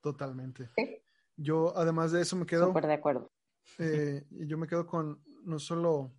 Totalmente. 0.00 0.68
Yo, 1.36 1.76
además 1.76 2.10
de 2.10 2.22
eso, 2.22 2.34
me 2.34 2.46
quedo. 2.46 2.66
Súper 2.66 2.86
de 2.88 2.94
acuerdo. 2.94 3.32
Eh, 3.78 4.26
yo 4.30 4.58
me 4.58 4.66
quedo 4.66 4.86
con 4.86 5.22
no 5.44 5.60
solo 5.60 6.12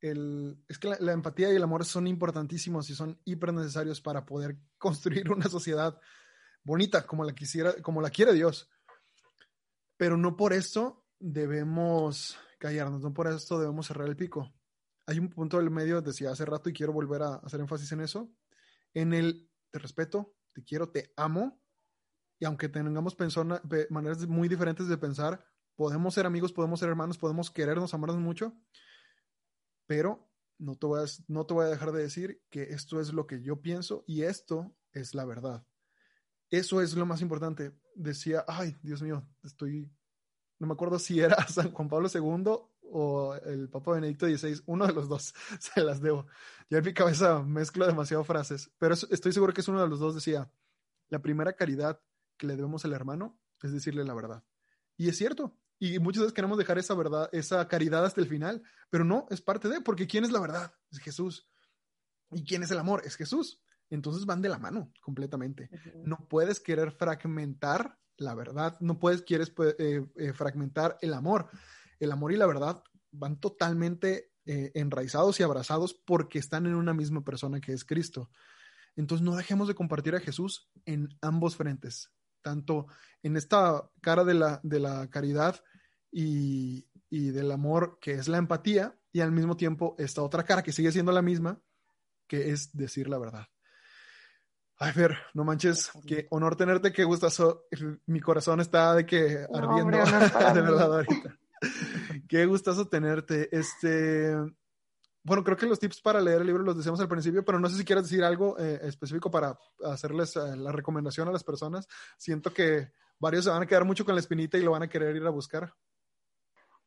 el. 0.00 0.58
Es 0.66 0.78
que 0.78 0.94
la, 0.98 1.12
empatía 1.12 1.52
y 1.52 1.56
el 1.56 1.62
amor 1.62 1.84
son 1.84 2.06
importantísimos 2.06 2.88
y 2.88 2.94
son 2.94 3.20
hiper 3.24 3.52
necesarios 3.52 4.00
para 4.00 4.24
poder 4.24 4.56
construir 4.78 5.30
una 5.30 5.48
sociedad 5.48 6.00
bonita 6.64 7.06
como 7.06 7.24
la 7.24 7.34
quisiera, 7.34 7.74
como 7.82 8.00
la 8.00 8.10
quiere 8.10 8.32
Dios. 8.32 8.70
Pero 9.96 10.16
no 10.16 10.36
por 10.36 10.52
esto 10.52 11.04
debemos 11.18 12.38
callarnos, 12.58 13.02
no 13.02 13.12
por 13.12 13.26
esto 13.28 13.58
debemos 13.58 13.86
cerrar 13.86 14.08
el 14.08 14.16
pico. 14.16 14.52
Hay 15.06 15.18
un 15.18 15.28
punto 15.28 15.58
del 15.58 15.70
medio, 15.70 16.00
decía 16.00 16.30
hace 16.30 16.44
rato, 16.44 16.70
y 16.70 16.72
quiero 16.72 16.92
volver 16.92 17.22
a 17.22 17.34
hacer 17.36 17.60
énfasis 17.60 17.90
en 17.92 18.00
eso, 18.00 18.32
en 18.94 19.12
el 19.14 19.50
te 19.70 19.78
respeto, 19.78 20.34
te 20.52 20.62
quiero, 20.62 20.90
te 20.90 21.12
amo, 21.16 21.60
y 22.38 22.44
aunque 22.44 22.68
tengamos 22.68 23.16
maneras 23.90 24.26
muy 24.26 24.48
diferentes 24.48 24.88
de 24.88 24.98
pensar, 24.98 25.44
podemos 25.76 26.14
ser 26.14 26.26
amigos, 26.26 26.52
podemos 26.52 26.80
ser 26.80 26.88
hermanos, 26.88 27.18
podemos 27.18 27.50
querernos, 27.50 27.94
amarnos 27.94 28.18
mucho, 28.18 28.56
pero 29.86 30.28
no 30.58 30.74
te, 30.76 30.86
voy 30.86 31.08
no 31.28 31.46
te 31.46 31.54
voy 31.54 31.66
a 31.66 31.68
dejar 31.70 31.92
de 31.92 32.02
decir 32.02 32.42
que 32.50 32.64
esto 32.64 33.00
es 33.00 33.12
lo 33.12 33.26
que 33.26 33.42
yo 33.42 33.60
pienso 33.60 34.04
y 34.06 34.22
esto 34.22 34.76
es 34.92 35.14
la 35.14 35.24
verdad. 35.24 35.64
Eso 36.52 36.80
es 36.80 36.94
lo 36.94 37.06
más 37.06 37.20
importante. 37.20 37.72
Decía, 37.96 38.44
ay, 38.46 38.76
Dios 38.82 39.02
mío, 39.02 39.26
estoy 39.42 39.90
no 40.62 40.68
me 40.68 40.74
acuerdo 40.74 40.96
si 41.00 41.18
era 41.18 41.36
San 41.48 41.72
Juan 41.72 41.88
Pablo 41.88 42.08
II 42.14 42.54
o 42.94 43.34
el 43.34 43.68
Papa 43.68 43.94
Benedicto 43.94 44.26
XVI, 44.26 44.62
uno 44.66 44.86
de 44.86 44.92
los 44.92 45.08
dos, 45.08 45.34
se 45.58 45.82
las 45.82 46.00
debo. 46.00 46.26
Ya 46.70 46.78
en 46.78 46.84
mi 46.84 46.94
cabeza 46.94 47.42
mezclo 47.42 47.84
demasiado 47.84 48.22
frases, 48.22 48.70
pero 48.78 48.94
estoy 48.94 49.32
seguro 49.32 49.52
que 49.52 49.60
es 49.60 49.68
uno 49.68 49.82
de 49.82 49.88
los 49.88 49.98
dos, 49.98 50.14
decía, 50.14 50.48
la 51.08 51.20
primera 51.20 51.54
caridad 51.54 52.00
que 52.36 52.46
le 52.46 52.54
debemos 52.54 52.84
al 52.84 52.92
hermano 52.92 53.36
es 53.60 53.72
decirle 53.72 54.04
la 54.04 54.14
verdad. 54.14 54.44
Y 54.96 55.08
es 55.08 55.16
cierto, 55.16 55.56
y 55.80 55.98
muchas 55.98 56.20
veces 56.20 56.32
queremos 56.32 56.58
dejar 56.58 56.78
esa 56.78 56.94
verdad, 56.94 57.28
esa 57.32 57.66
caridad 57.66 58.04
hasta 58.04 58.20
el 58.20 58.28
final, 58.28 58.62
pero 58.88 59.04
no, 59.04 59.26
es 59.30 59.40
parte 59.40 59.68
de, 59.68 59.80
porque 59.80 60.06
¿quién 60.06 60.22
es 60.22 60.30
la 60.30 60.38
verdad? 60.38 60.72
Es 60.92 61.00
Jesús. 61.00 61.48
¿Y 62.30 62.44
quién 62.44 62.62
es 62.62 62.70
el 62.70 62.78
amor? 62.78 63.02
Es 63.04 63.16
Jesús. 63.16 63.60
Entonces 63.92 64.24
van 64.24 64.40
de 64.40 64.48
la 64.48 64.58
mano 64.58 64.90
completamente. 65.02 65.68
No 66.06 66.26
puedes 66.26 66.60
querer 66.60 66.92
fragmentar 66.92 67.98
la 68.16 68.34
verdad. 68.34 68.74
No 68.80 68.98
puedes, 68.98 69.20
quieres 69.20 69.50
pues, 69.50 69.76
eh, 69.78 70.02
eh, 70.16 70.32
fragmentar 70.32 70.96
el 71.02 71.12
amor. 71.12 71.50
El 72.00 72.10
amor 72.10 72.32
y 72.32 72.36
la 72.36 72.46
verdad 72.46 72.82
van 73.10 73.38
totalmente 73.38 74.32
eh, 74.46 74.72
enraizados 74.74 75.38
y 75.38 75.42
abrazados 75.42 75.92
porque 75.92 76.38
están 76.38 76.64
en 76.64 76.74
una 76.74 76.94
misma 76.94 77.22
persona 77.22 77.60
que 77.60 77.74
es 77.74 77.84
Cristo. 77.84 78.30
Entonces 78.96 79.22
no 79.22 79.36
dejemos 79.36 79.68
de 79.68 79.74
compartir 79.74 80.14
a 80.14 80.20
Jesús 80.20 80.70
en 80.86 81.10
ambos 81.20 81.56
frentes, 81.56 82.10
tanto 82.40 82.86
en 83.22 83.36
esta 83.36 83.90
cara 84.00 84.24
de 84.24 84.34
la, 84.34 84.58
de 84.62 84.80
la 84.80 85.10
caridad 85.10 85.62
y, 86.10 86.88
y 87.10 87.28
del 87.28 87.52
amor 87.52 87.98
que 88.00 88.12
es 88.12 88.26
la 88.26 88.38
empatía 88.38 88.98
y 89.12 89.20
al 89.20 89.32
mismo 89.32 89.54
tiempo 89.58 89.96
esta 89.98 90.22
otra 90.22 90.44
cara 90.44 90.62
que 90.62 90.72
sigue 90.72 90.92
siendo 90.92 91.12
la 91.12 91.22
misma, 91.22 91.60
que 92.26 92.52
es 92.52 92.74
decir 92.74 93.08
la 93.08 93.18
verdad. 93.18 93.51
Ay, 94.82 94.90
Fer, 94.90 95.16
no 95.34 95.44
manches, 95.44 95.92
qué 96.04 96.26
honor 96.30 96.56
tenerte, 96.56 96.92
qué 96.92 97.04
gustazo. 97.04 97.66
Mi 98.06 98.18
corazón 98.18 98.58
está 98.58 98.96
de 98.96 99.06
que 99.06 99.46
ardiendo, 99.54 99.96
de 100.54 100.60
verdad, 100.60 100.94
ahorita. 100.94 101.38
qué 102.28 102.46
gustazo 102.46 102.88
tenerte. 102.88 103.48
Este, 103.56 104.34
bueno, 105.22 105.44
creo 105.44 105.56
que 105.56 105.66
los 105.66 105.78
tips 105.78 106.00
para 106.00 106.20
leer 106.20 106.40
el 106.40 106.48
libro 106.48 106.64
los 106.64 106.76
decíamos 106.76 106.98
al 106.98 107.06
principio, 107.06 107.44
pero 107.44 107.60
no 107.60 107.68
sé 107.68 107.76
si 107.76 107.84
quieres 107.84 108.06
decir 108.06 108.24
algo 108.24 108.58
eh, 108.58 108.80
específico 108.82 109.30
para 109.30 109.56
hacerles 109.84 110.34
eh, 110.34 110.56
la 110.56 110.72
recomendación 110.72 111.28
a 111.28 111.32
las 111.32 111.44
personas. 111.44 111.86
Siento 112.16 112.52
que 112.52 112.90
varios 113.20 113.44
se 113.44 113.50
van 113.50 113.62
a 113.62 113.66
quedar 113.66 113.84
mucho 113.84 114.04
con 114.04 114.16
la 114.16 114.20
espinita 114.20 114.58
y 114.58 114.62
lo 114.62 114.72
van 114.72 114.82
a 114.82 114.88
querer 114.88 115.14
ir 115.14 115.24
a 115.24 115.30
buscar. 115.30 115.72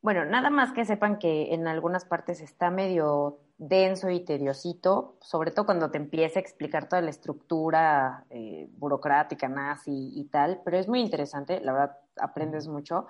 Bueno, 0.02 0.24
nada 0.24 0.50
más 0.50 0.72
que 0.72 0.84
sepan 0.84 1.18
que 1.18 1.54
en 1.54 1.66
algunas 1.66 2.04
partes 2.04 2.40
está 2.40 2.70
medio 2.70 3.40
denso 3.58 4.10
y 4.10 4.20
tediosito, 4.20 5.16
sobre 5.20 5.50
todo 5.50 5.66
cuando 5.66 5.90
te 5.90 5.96
empieza 5.96 6.38
a 6.38 6.42
explicar 6.42 6.88
toda 6.88 7.02
la 7.02 7.10
estructura 7.10 8.24
eh, 8.30 8.68
burocrática 8.76 9.48
nazi 9.48 10.12
y 10.14 10.24
tal, 10.24 10.60
pero 10.64 10.76
es 10.76 10.88
muy 10.88 11.00
interesante, 11.00 11.60
la 11.60 11.72
verdad 11.72 11.98
aprendes 12.18 12.68
mucho. 12.68 13.06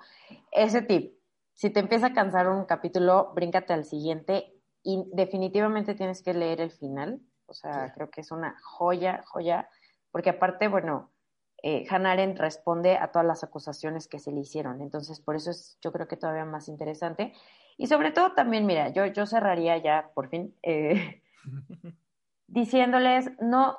Ese 0.51 0.81
tip, 0.81 1.13
si 1.53 1.69
te 1.69 1.81
empieza 1.81 2.07
a 2.07 2.13
cansar 2.13 2.47
un 2.47 2.65
capítulo, 2.65 3.31
bríncate 3.35 3.73
al 3.73 3.83
siguiente 3.83 4.53
y 4.83 5.03
definitivamente 5.13 5.95
tienes 5.95 6.23
que 6.23 6.33
leer 6.33 6.61
el 6.61 6.71
final, 6.71 7.19
o 7.45 7.53
sea, 7.53 7.91
creo 7.93 8.09
que 8.09 8.21
es 8.21 8.31
una 8.31 8.57
joya, 8.61 9.23
joya, 9.25 9.69
porque 10.11 10.29
aparte, 10.29 10.67
bueno, 10.69 11.11
eh, 11.63 11.85
Hannah 11.89 12.11
Arendt 12.11 12.39
responde 12.39 12.97
a 12.97 13.11
todas 13.11 13.27
las 13.27 13.43
acusaciones 13.43 14.07
que 14.07 14.19
se 14.19 14.31
le 14.31 14.41
hicieron. 14.41 14.81
Entonces, 14.81 15.19
por 15.19 15.35
eso 15.35 15.51
es, 15.51 15.77
yo 15.81 15.91
creo 15.91 16.07
que 16.07 16.17
todavía 16.17 16.45
más 16.45 16.67
interesante. 16.67 17.33
Y 17.77 17.87
sobre 17.87 18.11
todo 18.11 18.33
también, 18.33 18.65
mira, 18.65 18.89
yo, 18.89 19.05
yo 19.05 19.25
cerraría 19.25 19.77
ya, 19.77 20.11
por 20.13 20.29
fin, 20.29 20.55
eh, 20.63 21.21
diciéndoles, 22.47 23.31
no, 23.39 23.77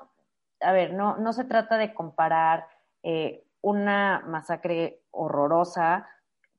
a 0.60 0.72
ver, 0.72 0.94
no, 0.94 1.16
no 1.18 1.32
se 1.32 1.44
trata 1.44 1.78
de 1.78 1.94
comparar 1.94 2.66
eh, 3.02 3.44
una 3.60 4.22
masacre 4.26 5.02
horrorosa 5.10 6.08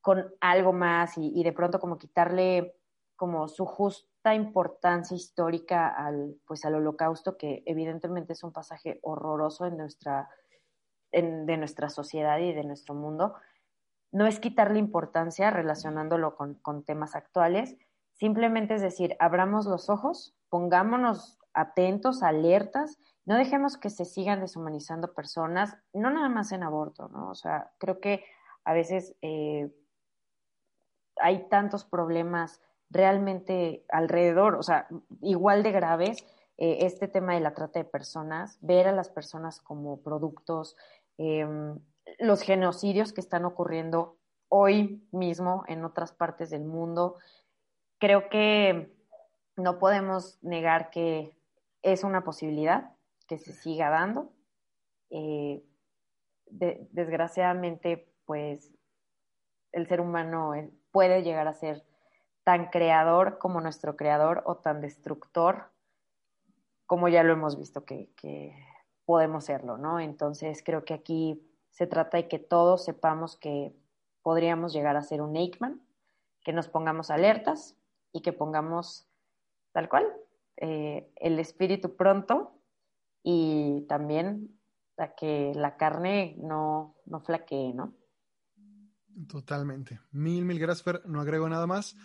con 0.02 0.34
algo 0.40 0.74
más 0.74 1.18
y, 1.18 1.32
y, 1.36 1.44
de 1.44 1.52
pronto 1.52 1.80
como 1.80 1.98
quitarle 1.98 2.76
como 3.16 3.50
su 3.50 3.66
justa 3.66 4.34
importancia 4.34 5.16
histórica 5.16 5.90
al, 5.90 6.36
pues 6.46 6.64
al 6.64 6.76
holocausto, 6.76 7.38
que 7.38 7.64
evidentemente 7.66 8.34
es 8.34 8.44
un 8.44 8.54
pasaje 8.54 9.00
horroroso 9.02 9.66
en 9.66 9.78
nuestra 9.78 10.30
de 11.12 11.58
nuestra 11.58 11.90
sociedad 11.90 12.40
y 12.40 12.54
de 12.54 12.64
nuestro 12.64 12.94
mundo, 12.96 13.36
no 14.12 14.28
es 14.28 14.40
quitarle 14.40 14.80
importancia 14.80 15.52
relacionándolo 15.52 16.36
con, 16.36 16.56
con 16.56 16.84
temas 16.84 17.16
actuales, 17.16 17.76
simplemente 18.14 18.76
es 18.76 18.82
decir, 18.82 19.16
abramos 19.20 19.66
los 19.66 19.90
ojos, 19.90 20.36
pongámonos 20.50 21.40
atentos, 21.54 22.24
alertas, 22.24 22.98
no 23.26 23.36
dejemos 23.36 23.78
que 23.78 23.90
se 23.90 24.06
sigan 24.06 24.42
deshumanizando 24.42 25.14
personas, 25.14 25.78
no 25.94 26.10
nada 26.10 26.30
más 26.30 26.52
en 26.52 26.64
aborto, 26.64 27.10
¿no? 27.10 27.30
O 27.30 27.36
sea, 27.36 27.72
creo 27.78 28.00
que 28.00 28.24
a 28.64 28.74
veces 28.74 29.16
eh, 29.22 29.72
hay 31.22 31.48
tantos 31.50 31.86
problemas 31.86 32.62
realmente 32.90 33.86
alrededor, 33.90 34.56
o 34.56 34.64
sea, 34.64 34.88
igual 35.22 35.64
de 35.64 35.72
graves, 35.72 36.26
eh, 36.58 36.86
este 36.86 37.08
tema 37.08 37.36
de 37.36 37.40
la 37.40 37.54
trata 37.54 37.80
de 37.80 37.86
personas, 37.86 38.58
ver 38.62 38.88
a 38.88 38.92
las 38.92 39.10
personas 39.10 39.62
como 39.62 40.02
productos, 40.02 40.76
Em, 41.22 41.78
los 42.18 42.42
genocidios 42.42 43.12
que 43.12 43.20
están 43.20 43.44
ocurriendo 43.44 44.18
hoy 44.48 45.06
mismo 45.12 45.66
en 45.68 45.84
otras 45.84 46.14
partes 46.14 46.50
del 46.50 46.64
mundo. 46.64 47.18
Creo 48.00 48.30
que 48.30 48.96
no 49.58 49.80
podemos 49.80 50.42
negar 50.42 50.92
que 50.92 51.38
es 51.82 52.06
una 52.06 52.24
posibilidad 52.24 52.96
que 53.28 53.38
se 53.38 53.52
siga 53.52 53.90
dando. 53.90 54.32
Eh, 55.10 55.62
desgraciadamente, 56.48 58.14
pues 58.24 58.72
el 59.74 59.88
ser 59.88 60.00
humano 60.00 60.56
eh, 60.56 60.72
puede 60.92 61.22
llegar 61.22 61.50
a 61.50 61.54
ser 61.54 61.84
tan 62.46 62.70
creador 62.70 63.40
como 63.40 63.60
nuestro 63.60 63.98
creador 63.98 64.42
o 64.46 64.56
tan 64.56 64.80
destructor 64.80 65.70
como 66.86 67.10
ya 67.10 67.24
lo 67.24 67.34
hemos 67.34 67.58
visto 67.60 67.84
que, 67.86 68.10
que 68.16 68.56
podemos 69.10 69.46
serlo, 69.46 69.80
¿no? 69.80 70.00
Entonces 70.00 70.62
creo 70.64 70.86
que 70.86 70.94
aquí 70.94 71.42
se 71.72 71.88
trata 71.88 72.18
de 72.18 72.28
que 72.28 72.38
todos 72.38 72.86
sepamos 72.86 73.36
que 73.36 73.76
podríamos 74.22 74.72
llegar 74.72 74.96
a 74.98 75.02
ser 75.02 75.24
un 75.24 75.36
Aikman, 75.36 75.82
que 76.44 76.54
nos 76.54 76.68
pongamos 76.68 77.10
alertas 77.10 77.76
y 78.14 78.22
que 78.22 78.34
pongamos 78.34 79.08
tal 79.72 79.90
cual 79.90 80.06
eh, 80.58 81.12
el 81.16 81.40
espíritu 81.40 81.96
pronto 81.96 82.52
y 83.24 83.88
también 83.90 84.56
a 84.98 85.16
que 85.16 85.54
la 85.56 85.76
carne 85.76 86.36
no, 86.38 86.96
no 87.08 87.20
flaquee, 87.20 87.74
¿no? 87.74 87.96
Totalmente. 89.28 90.00
Mil, 90.12 90.46
mil 90.46 90.60
gracias, 90.60 90.84
Fer. 90.84 91.02
No 91.08 91.20
agrego 91.20 91.50
nada 91.50 91.66
más. 91.66 91.96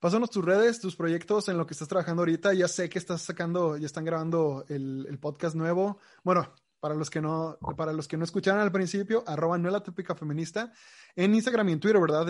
Pásanos 0.00 0.30
tus 0.30 0.42
redes, 0.42 0.80
tus 0.80 0.96
proyectos 0.96 1.50
en 1.50 1.58
lo 1.58 1.66
que 1.66 1.74
estás 1.74 1.86
trabajando 1.86 2.22
ahorita. 2.22 2.54
Ya 2.54 2.68
sé 2.68 2.88
que 2.88 2.98
estás 2.98 3.20
sacando, 3.20 3.76
ya 3.76 3.84
están 3.84 4.06
grabando 4.06 4.64
el, 4.70 5.18
podcast 5.20 5.54
nuevo. 5.54 5.98
Bueno, 6.24 6.54
para 6.80 6.94
los 6.94 7.10
que 7.10 7.20
no, 7.20 7.58
para 7.76 7.92
los 7.92 8.08
que 8.08 8.16
no 8.16 8.24
escucharon 8.24 8.62
al 8.62 8.72
principio, 8.72 9.22
arroba 9.26 9.58
no 9.58 9.68
la 9.68 9.82
típica 9.82 10.14
feminista. 10.14 10.72
En 11.14 11.34
Instagram 11.34 11.68
y 11.68 11.72
en 11.72 11.80
Twitter, 11.80 12.00
¿verdad? 12.00 12.26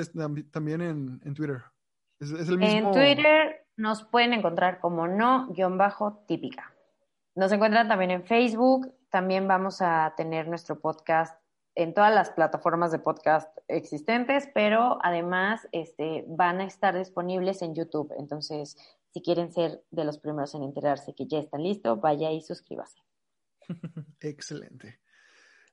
también 0.51 0.81
en, 0.81 1.35
Twitter. 1.35 1.63
Es, 2.19 2.33
el 2.33 2.59
mismo... 2.59 2.77
En 2.77 2.91
Twitter 2.91 3.65
nos 3.77 4.03
pueden 4.03 4.33
encontrar 4.33 4.81
como 4.81 5.07
no-típica. 5.07 6.75
Nos 7.37 7.53
encuentran 7.53 7.87
también 7.87 8.11
en 8.11 8.25
Facebook. 8.25 8.93
También 9.11 9.47
vamos 9.47 9.81
a 9.81 10.13
tener 10.17 10.49
nuestro 10.49 10.81
podcast 10.81 11.41
en 11.75 11.95
todas 11.95 12.15
las 12.15 12.31
plataformas 12.31 12.93
de 12.93 12.99
podcast 12.99 13.57
existentes, 13.69 14.49
pero 14.55 14.99
además 15.03 15.69
este, 15.73 16.25
van 16.29 16.61
a 16.61 16.65
estar 16.65 16.97
disponibles 16.97 17.63
en 17.63 17.75
YouTube. 17.75 18.13
Entonces, 18.19 18.77
si 19.13 19.23
quieren 19.23 19.53
ser 19.53 19.83
de 19.91 20.05
los 20.05 20.19
primeros 20.19 20.55
en 20.55 20.63
enterarse 20.63 21.15
que 21.15 21.27
ya 21.27 21.39
están 21.39 21.63
listos, 21.63 22.01
vaya 22.01 22.31
y 22.33 22.41
suscríbase. 22.43 23.01
Excelente. 24.21 25.01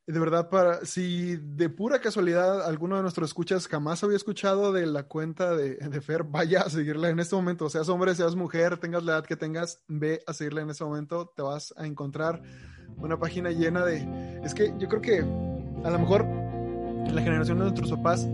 De 0.06 0.20
verdad, 0.22 0.50
para 0.50 0.86
si 0.86 1.36
de 1.36 1.70
pura 1.70 2.00
casualidad 2.00 2.66
alguno 2.66 2.96
de 2.96 3.02
nuestros 3.02 3.32
escuchas 3.32 3.68
jamás 3.68 4.02
había 4.06 4.16
escuchado 4.16 4.72
de 4.72 4.86
la 4.86 5.04
cuenta 5.04 5.54
de, 5.54 5.76
de, 5.76 6.02
Fer, 6.02 6.24
vaya 6.24 6.62
a 6.62 6.70
seguirla 6.70 7.10
en 7.10 7.20
este 7.20 7.36
momento. 7.36 7.70
Seas 7.70 7.90
hombre, 7.90 8.16
seas 8.16 8.34
mujer, 8.34 8.78
tengas 8.78 9.04
la 9.04 9.14
edad 9.14 9.26
que 9.26 9.36
tengas, 9.36 9.84
ve 9.90 10.24
a 10.26 10.32
seguirla 10.32 10.62
en 10.62 10.70
este 10.70 10.86
momento. 10.86 11.34
Te 11.36 11.42
vas 11.42 11.74
a 11.76 11.86
encontrar 11.86 12.42
una 12.96 13.20
página 13.20 13.52
llena 13.52 13.84
de... 13.84 14.40
Es 14.46 14.54
que 14.54 14.74
yo 14.78 14.88
creo 14.88 15.02
que 15.02 15.57
a 15.84 15.90
lo 15.90 16.00
mejor 16.00 16.26
la 17.12 17.22
generación 17.22 17.58
de 17.60 17.64
nuestros 17.66 17.92
papás 17.92 18.28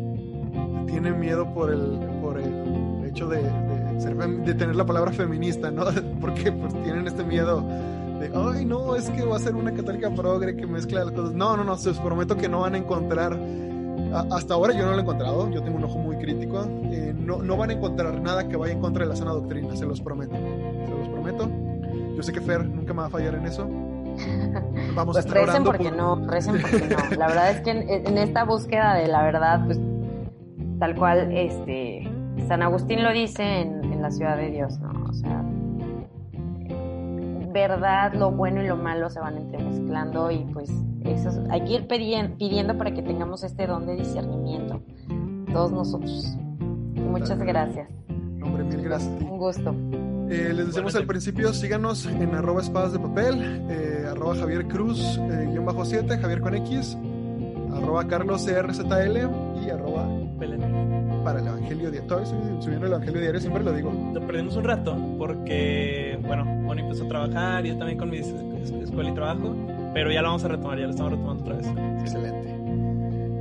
tiene 0.87 1.11
miedo 1.11 1.51
por 1.53 1.71
el, 1.71 1.99
por 2.21 2.39
el 2.39 3.05
hecho 3.05 3.27
de, 3.27 3.41
de, 3.41 4.53
tener 4.53 4.75
la 4.75 4.85
palabra 4.85 5.11
feminista, 5.11 5.71
¿no? 5.71 5.85
Porque 6.21 6.51
pues 6.51 6.73
tienen 6.83 7.07
este 7.07 7.23
miedo 7.23 7.61
de, 8.19 8.31
ay, 8.35 8.65
no, 8.65 8.95
es 8.95 9.09
que 9.09 9.23
va 9.23 9.37
a 9.37 9.39
ser 9.39 9.55
una 9.55 9.73
católica 9.73 10.09
progre 10.13 10.55
que 10.55 10.67
mezcla 10.67 11.03
las 11.03 11.13
cosas. 11.13 11.33
No, 11.33 11.57
no, 11.57 11.63
no, 11.63 11.77
se 11.77 11.89
os 11.89 11.99
prometo 11.99 12.35
que 12.37 12.47
no 12.47 12.61
van 12.61 12.75
a 12.75 12.77
encontrar, 12.77 13.37
hasta 14.31 14.53
ahora 14.53 14.73
yo 14.73 14.85
no 14.85 14.91
lo 14.91 14.97
he 14.97 15.01
encontrado, 15.01 15.49
yo 15.49 15.61
tengo 15.63 15.77
un 15.77 15.83
ojo 15.83 15.97
muy 15.97 16.17
crítico, 16.17 16.65
eh, 16.83 17.13
no, 17.17 17.41
no 17.41 17.57
van 17.57 17.71
a 17.71 17.73
encontrar 17.73 18.21
nada 18.21 18.47
que 18.47 18.55
vaya 18.55 18.73
en 18.73 18.81
contra 18.81 19.03
de 19.03 19.09
la 19.09 19.15
sana 19.15 19.31
doctrina, 19.31 19.75
se 19.75 19.85
los 19.85 20.01
prometo, 20.01 20.35
se 20.35 20.91
los 20.91 21.09
prometo. 21.09 21.49
Yo 22.15 22.21
sé 22.21 22.31
que 22.31 22.41
Fer 22.41 22.65
nunca 22.65 22.93
me 22.93 23.01
va 23.01 23.07
a 23.07 23.09
fallar 23.09 23.35
en 23.35 23.45
eso. 23.45 23.67
Vamos 24.95 25.15
pues 25.15 25.29
recen 25.29 25.63
porque 25.63 25.91
no, 25.91 26.27
recen 26.27 26.61
porque 26.61 26.87
no. 26.87 26.97
La 27.17 27.27
verdad 27.27 27.51
es 27.51 27.61
que 27.61 27.71
en, 27.71 28.17
esta 28.17 28.43
búsqueda 28.43 28.95
de 28.95 29.07
la 29.07 29.23
verdad, 29.23 29.65
pues 29.65 29.79
tal 30.79 30.95
cual 30.95 31.31
este 31.31 32.09
San 32.47 32.61
Agustín 32.61 33.03
lo 33.03 33.11
dice 33.11 33.61
en, 33.61 34.01
la 34.01 34.11
ciudad 34.11 34.35
de 34.35 34.51
Dios, 34.51 34.77
¿no? 34.79 34.91
O 35.09 35.13
sea, 35.13 35.41
verdad, 37.53 38.13
lo 38.13 38.31
bueno 38.31 38.61
y 38.61 38.67
lo 38.67 38.75
malo 38.75 39.09
se 39.09 39.21
van 39.21 39.37
entremezclando 39.37 40.29
y 40.29 40.39
pues 40.51 40.69
eso 41.05 41.29
hay 41.49 41.61
que 41.61 41.73
ir 41.75 41.87
pidiendo, 41.87 42.77
para 42.77 42.91
que 42.93 43.01
tengamos 43.01 43.45
este 43.45 43.65
don 43.65 43.85
de 43.85 43.95
discernimiento, 43.95 44.81
todos 45.53 45.71
nosotros. 45.71 46.35
Muchas 46.95 47.39
gracias. 47.39 47.89
Hombre, 48.43 48.65
mil 48.65 48.81
gracias. 48.81 49.21
Un 49.21 49.37
gusto. 49.37 49.73
Eh, 50.29 50.53
les 50.53 50.67
decimos 50.67 50.95
al 50.95 51.05
principio, 51.05 51.53
síganos 51.53 52.05
en 52.05 52.33
arroba 52.33 52.61
espadas 52.61 52.93
de 52.93 52.99
papel, 52.99 53.65
eh, 53.69 54.07
arroba 54.09 54.35
Javier 54.35 54.67
Cruz, 54.67 55.19
eh, 55.19 55.47
guion 55.51 55.65
bajo 55.65 55.85
7, 55.85 56.17
Javier 56.17 56.41
con 56.41 56.55
X, 56.55 56.97
arroba 57.75 58.07
Carlos 58.07 58.45
CRZL 58.45 59.29
y 59.63 59.69
arroba 59.69 60.07
para 61.23 61.39
el 61.39 61.47
Evangelio 61.47 61.89
Diario. 61.89 62.07
Todavía 62.07 62.29
estoy 62.29 62.61
subiendo 62.61 62.85
el 62.87 62.93
Evangelio 62.93 63.21
Diario, 63.21 63.39
siempre 63.39 63.63
lo 63.63 63.71
digo. 63.73 63.91
Lo 64.13 64.27
perdimos 64.27 64.55
un 64.55 64.63
rato 64.63 64.97
porque, 65.17 66.19
bueno, 66.25 66.45
Moni 66.45 66.81
empezó 66.81 67.05
a 67.05 67.07
trabajar, 67.07 67.63
yo 67.63 67.77
también 67.77 67.97
con 67.97 68.09
mi 68.09 68.17
escuela 68.17 69.09
y 69.09 69.13
trabajo, 69.13 69.55
pero 69.93 70.11
ya 70.11 70.21
lo 70.21 70.29
vamos 70.29 70.43
a 70.43 70.49
retomar, 70.49 70.77
ya 70.77 70.85
lo 70.85 70.91
estamos 70.91 71.13
retomando 71.13 71.43
otra 71.43 71.55
vez. 71.57 71.67
Excelente. 72.01 72.53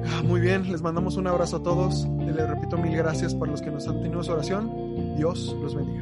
Ah, 0.06 0.22
muy 0.22 0.40
bien, 0.40 0.70
les 0.70 0.82
mandamos 0.82 1.16
un 1.16 1.26
abrazo 1.26 1.56
a 1.56 1.62
todos. 1.62 2.08
Les 2.18 2.48
repito 2.48 2.78
mil 2.78 2.96
gracias 2.96 3.34
por 3.34 3.48
los 3.48 3.60
que 3.60 3.70
nos 3.70 3.86
han 3.88 4.00
tenido 4.00 4.22
su 4.22 4.32
oración. 4.32 5.16
Dios 5.16 5.56
los 5.60 5.74
bendiga. 5.74 6.01